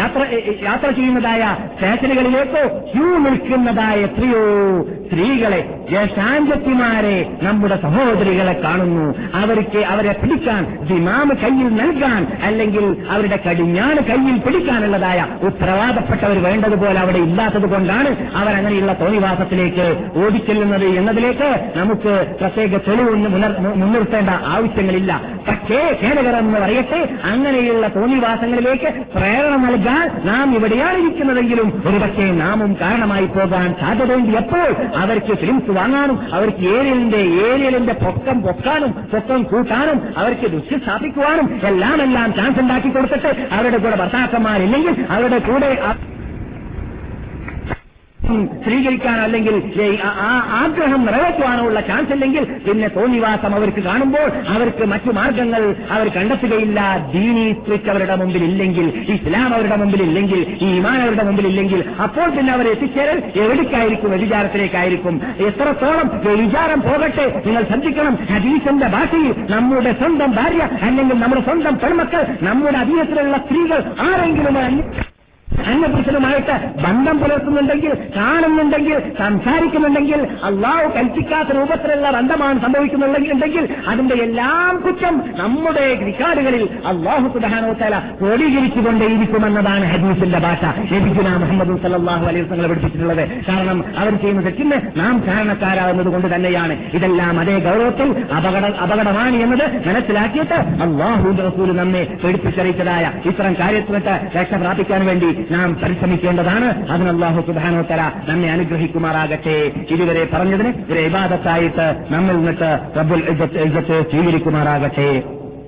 [0.00, 0.22] യാത്ര
[0.68, 1.42] യാത്ര ചെയ്യുന്നതായ
[1.74, 2.62] സ്റ്റേഷനുകളിലേക്കോ
[2.92, 4.42] ക്യൂ നിൽക്കുന്നതായ എത്രയോ
[5.06, 5.60] സ്ത്രീകളെ
[5.90, 9.04] ജ്യേഷ്ഠാഞ്ചത്തിമാരെ നമ്മുടെ സഹോദരികളെ കാണുന്നു.
[9.40, 17.68] അവർക്ക് അവരെ പിടിക്കാൻ ദിമാമ് കയ്യിൽ നൽകാൻ അല്ലെങ്കിൽ അവരുടെ കടിഞ്ഞാണ് കയ്യിൽ പിടിക്കാനുള്ളതായ ഉത്തരവാദപ്പെട്ടവർ വേണ്ടതുപോലെ അവിടെ ഇല്ലാത്തത്
[17.74, 19.86] കൊണ്ടാണ് അവരങ്ങനെയുള്ള തോന്നിവാസത്തിലേക്ക്
[20.24, 23.14] ഓടിച്ചെല്ലുന്നത് എന്നതിലേക്ക് നമുക്ക് പ്രത്യേക തെളിവ്
[23.82, 25.12] മുൻനിർത്തേണ്ട ആവശ്യങ്ങളില്ല.
[25.48, 26.85] പക്ഷേ ഖേദകരം എന്ന് പറയട്ടെ
[27.30, 34.68] അങ്ങനെയുള്ള തോന്നിവാസങ്ങളിലേക്ക് പ്രേരണ നൽകാൻ നാം ഇവിടെയാണ് ഇരിക്കുന്നതെങ്കിലും ഒരുപക്ഷെ നാമും കാരണമായി പോകാൻ സാധ്യതയുണ്ട് എപ്പോൾ?
[34.96, 42.32] അവർക്ക് ഫിലിംസ് വാങ്ങാനും അവർക്ക് ഏരിയലിന്റെ ഏരിയലിന്റെ പൊക്കം പൊക്കാനും പൊക്കം കൂട്ടാനും അവർക്ക് ദുഃഖം സ്ഥാപിക്കുവാനും എല്ലാം എല്ലാം
[42.32, 45.70] ചാൻസ് ഉണ്ടാക്കി കൊടുത്തിട്ട് അവരുടെ കൂടെ ഭർത്താക്കന്മാരില്ലെങ്കിൽ അവരുടെ കൂടെ
[48.64, 49.54] സ്വീകരിക്കാനോ അല്ലെങ്കിൽ
[50.60, 56.80] ആഗ്രഹം നിറവേറ്റുവാനോ ഉള്ള ചാൻസ് ഇല്ലെങ്കിൽ പിന്നെ തോന്നിവാസം അവർക്ക് കാണുമ്പോൾ അവർക്ക് മറ്റു മാർഗങ്ങൾ അവർ കണ്ടെത്തുകയില്ല.
[57.14, 62.28] ദീനി സ്ത്രീക്ക് അവരുടെ മുമ്പിൽ ഇല്ലെങ്കിൽ ഇസ്ലാം അവരുടെ മുമ്പിൽ ഇല്ലെങ്കിൽ ഈ ഇമാൻ അവരുടെ മുമ്പിൽ ഇല്ലെങ്കിൽ അപ്പോൾ
[62.36, 64.10] പിന്നെ അവർ എത്തിച്ചേരൽ എവിടേക്കായിരിക്കും?
[64.16, 65.14] വ്യചാരത്തിലേക്കായിരിക്കും
[65.48, 66.08] എത്രത്തോളം
[66.42, 67.26] വിചാരം പോകട്ടെ?
[67.46, 68.14] നിങ്ങൾ ശ്രദ്ധിക്കണം.
[68.32, 74.56] ഹദീസിന്റെ ഭാഷയിൽ നമ്മുടെ സ്വന്തം ഭാര്യ അല്ലെങ്കിൽ നമ്മുടെ സ്വന്തം പെൺമക്കൾ നമ്മുടെ അധീനത്തിലുള്ള സ്ത്രീകൾ ആരെങ്കിലും
[75.66, 75.86] അന്യ-
[76.86, 87.38] ബന്ധം പുലർത്തുന്നുണ്ടെങ്കിൽ കാണുന്നുണ്ടെങ്കിൽ സംസാരിക്കുന്നുണ്ടെങ്കിൽ അള്ളാഹു കൽപ്പിക്കാത്ത രൂപത്തിലുള്ള ബന്ധമാണ് സംഭവിക്കുന്നുണ്ടെങ്കിൽ അതിന്റെ എല്ലാം കുറ്റം നമ്മുടെ റിക്കാർഡുകളിൽ അള്ളാഹു
[87.38, 90.64] സുധാനോത്തല ക്രോഡീകരിച്ചുകൊണ്ടേയിരിക്കുമെന്നതാണ് ഹദീസിന്റെ ഭാഷ.
[90.92, 93.28] ലഭിക്കുന്ന മുഹമ്മദ് സല്ലാഹു അലൈഹി വസല്ലം പഠിപ്പിച്ചിട്ടുള്ളത്.
[93.48, 96.72] കാരണം അവർ ചെയ്യുന്ന തെറ്റിന് നാം കാരണക്കാരാകുന്നത് കൊണ്ട് തന്നെയാണ്.
[96.72, 105.06] ഇതെല്ലാം അതേ ഗൗരവത്തിൽ അപകട അപകടമാണ് എന്നത് മനസ്സിലാക്കിയിട്ട് അള്ളാഹു റസൂൽ നമ്മെ പഠിപ്പിച്ചറിയിച്ചതായ ഇത്തരം കാര്യത്തിനിട്ട് രക്ഷ പ്രാപിക്കാൻ
[105.06, 106.90] വേണ്ടി നാം പരിശ്രമിക്കേണ്ടതാണ്.
[106.90, 109.72] അതിന് അള്ളാഹു സുബാനോത്തര നമ്മെ അനുഗ്രഹിക്കുമാറാകട്ടെ.
[109.90, 113.20] ഇതുവരെ പറഞ്ഞതിന് ഒരു ഇബാദത്തായിട്ട് നമ്മിൽ നിന്നിട്ട് റബ്ബുൽ
[114.10, 115.22] സ്വീകരിക്കുമാറാകട്ടെ.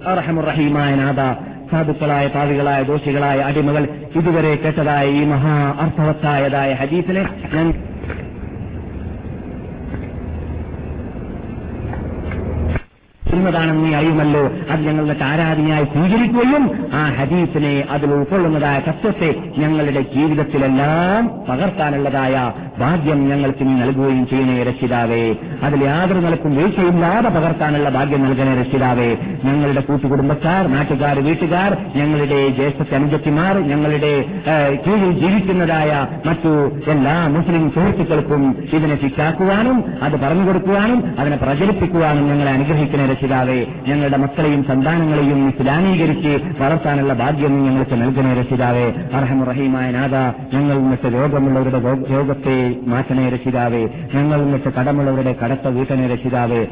[0.07, 1.35] അർഹമുറഹീമായ നാഥ
[1.71, 7.25] സാധുക്കളായ പാവികളായ ദോഷികളായ അടിമകൾ ഇതുവരെ കേട്ടതായ ഈ മഹാ അർത്ഥവത്തായതായ ഹദീസിനെ
[13.35, 14.51] ഞാൻ ാണെന്ന് നീ അറിയുമല്ലോ.
[14.71, 23.73] അത് ഞങ്ങളുടെ ആരാധനയായി സ്വീകരിക്കുകയും ആ ഹദീസിനെ അതിൽ ഉൾക്കൊള്ളുന്നതായ തത്വത്തെ ഞങ്ങളുടെ ജീവിതത്തിലെല്ലാം പകർത്താനുള്ളതായ ഭാഗ്യം ഞങ്ങൾക്ക് നീ
[23.73, 25.35] നൽകുകയും ചെയ്യണേ രക്ഷിതാവേ.
[25.63, 29.17] അതിൽ യാതൊരു നിലക്കും വീഴ്ചയില്ലാതെ പകർത്താനുള്ള ഭാഗ്യം നൽകണേ രക്ഷിതാവേ.
[29.45, 34.25] ഞങ്ങളുടെ കൂട്ടുകുടുംബക്കാർ നാട്ടുകാർ വീട്ടുകാർ ഞങ്ങളുടെ ജ്യേഷ്ഠ അനുജത്തിമാർ ഞങ്ങളുടെ
[34.87, 43.18] കീഴിൽ ജീവിക്കുന്നതായ മറ്റു എല്ലാ മുസ്ലിം സുഹൃത്തുക്കൾക്കും ഇതിനെ ശിക്ഷാക്കുവാനും അത് പറഞ്ഞു കൊടുക്കുവാനും അതിനെ പ്രചരിപ്പിക്കുവാനും ഞങ്ങളെ അനുഗ്രഹിക്കുന്ന
[43.19, 48.93] രക്ഷിതാവേ ഞങ്ങളുടെ മക്കളെയും സന്താനങ്ങളെയും ഇസ്ലാമീകരിച്ച് വളർത്താനുള്ള ഭാഗ്യം ഞങ്ങൾക്ക് നൽകണേ രക്ഷിതാവേ.
[49.13, 50.15] അർഹമുറഹീമായ നാഥ
[50.55, 51.79] ഞങ്ങൾ ഇന്നത്തെ രോഗമുള്ളവരുടെ
[52.13, 53.89] രോഗത്തെ മാറ്റണേ രക്ഷിതാവേ.
[54.15, 56.69] ഞങ്ങൾ ഇന്നത്തെ കടമുള്ളവരുടെ കടത്ത വീട്ടണേ രക്ഷിതാവേ.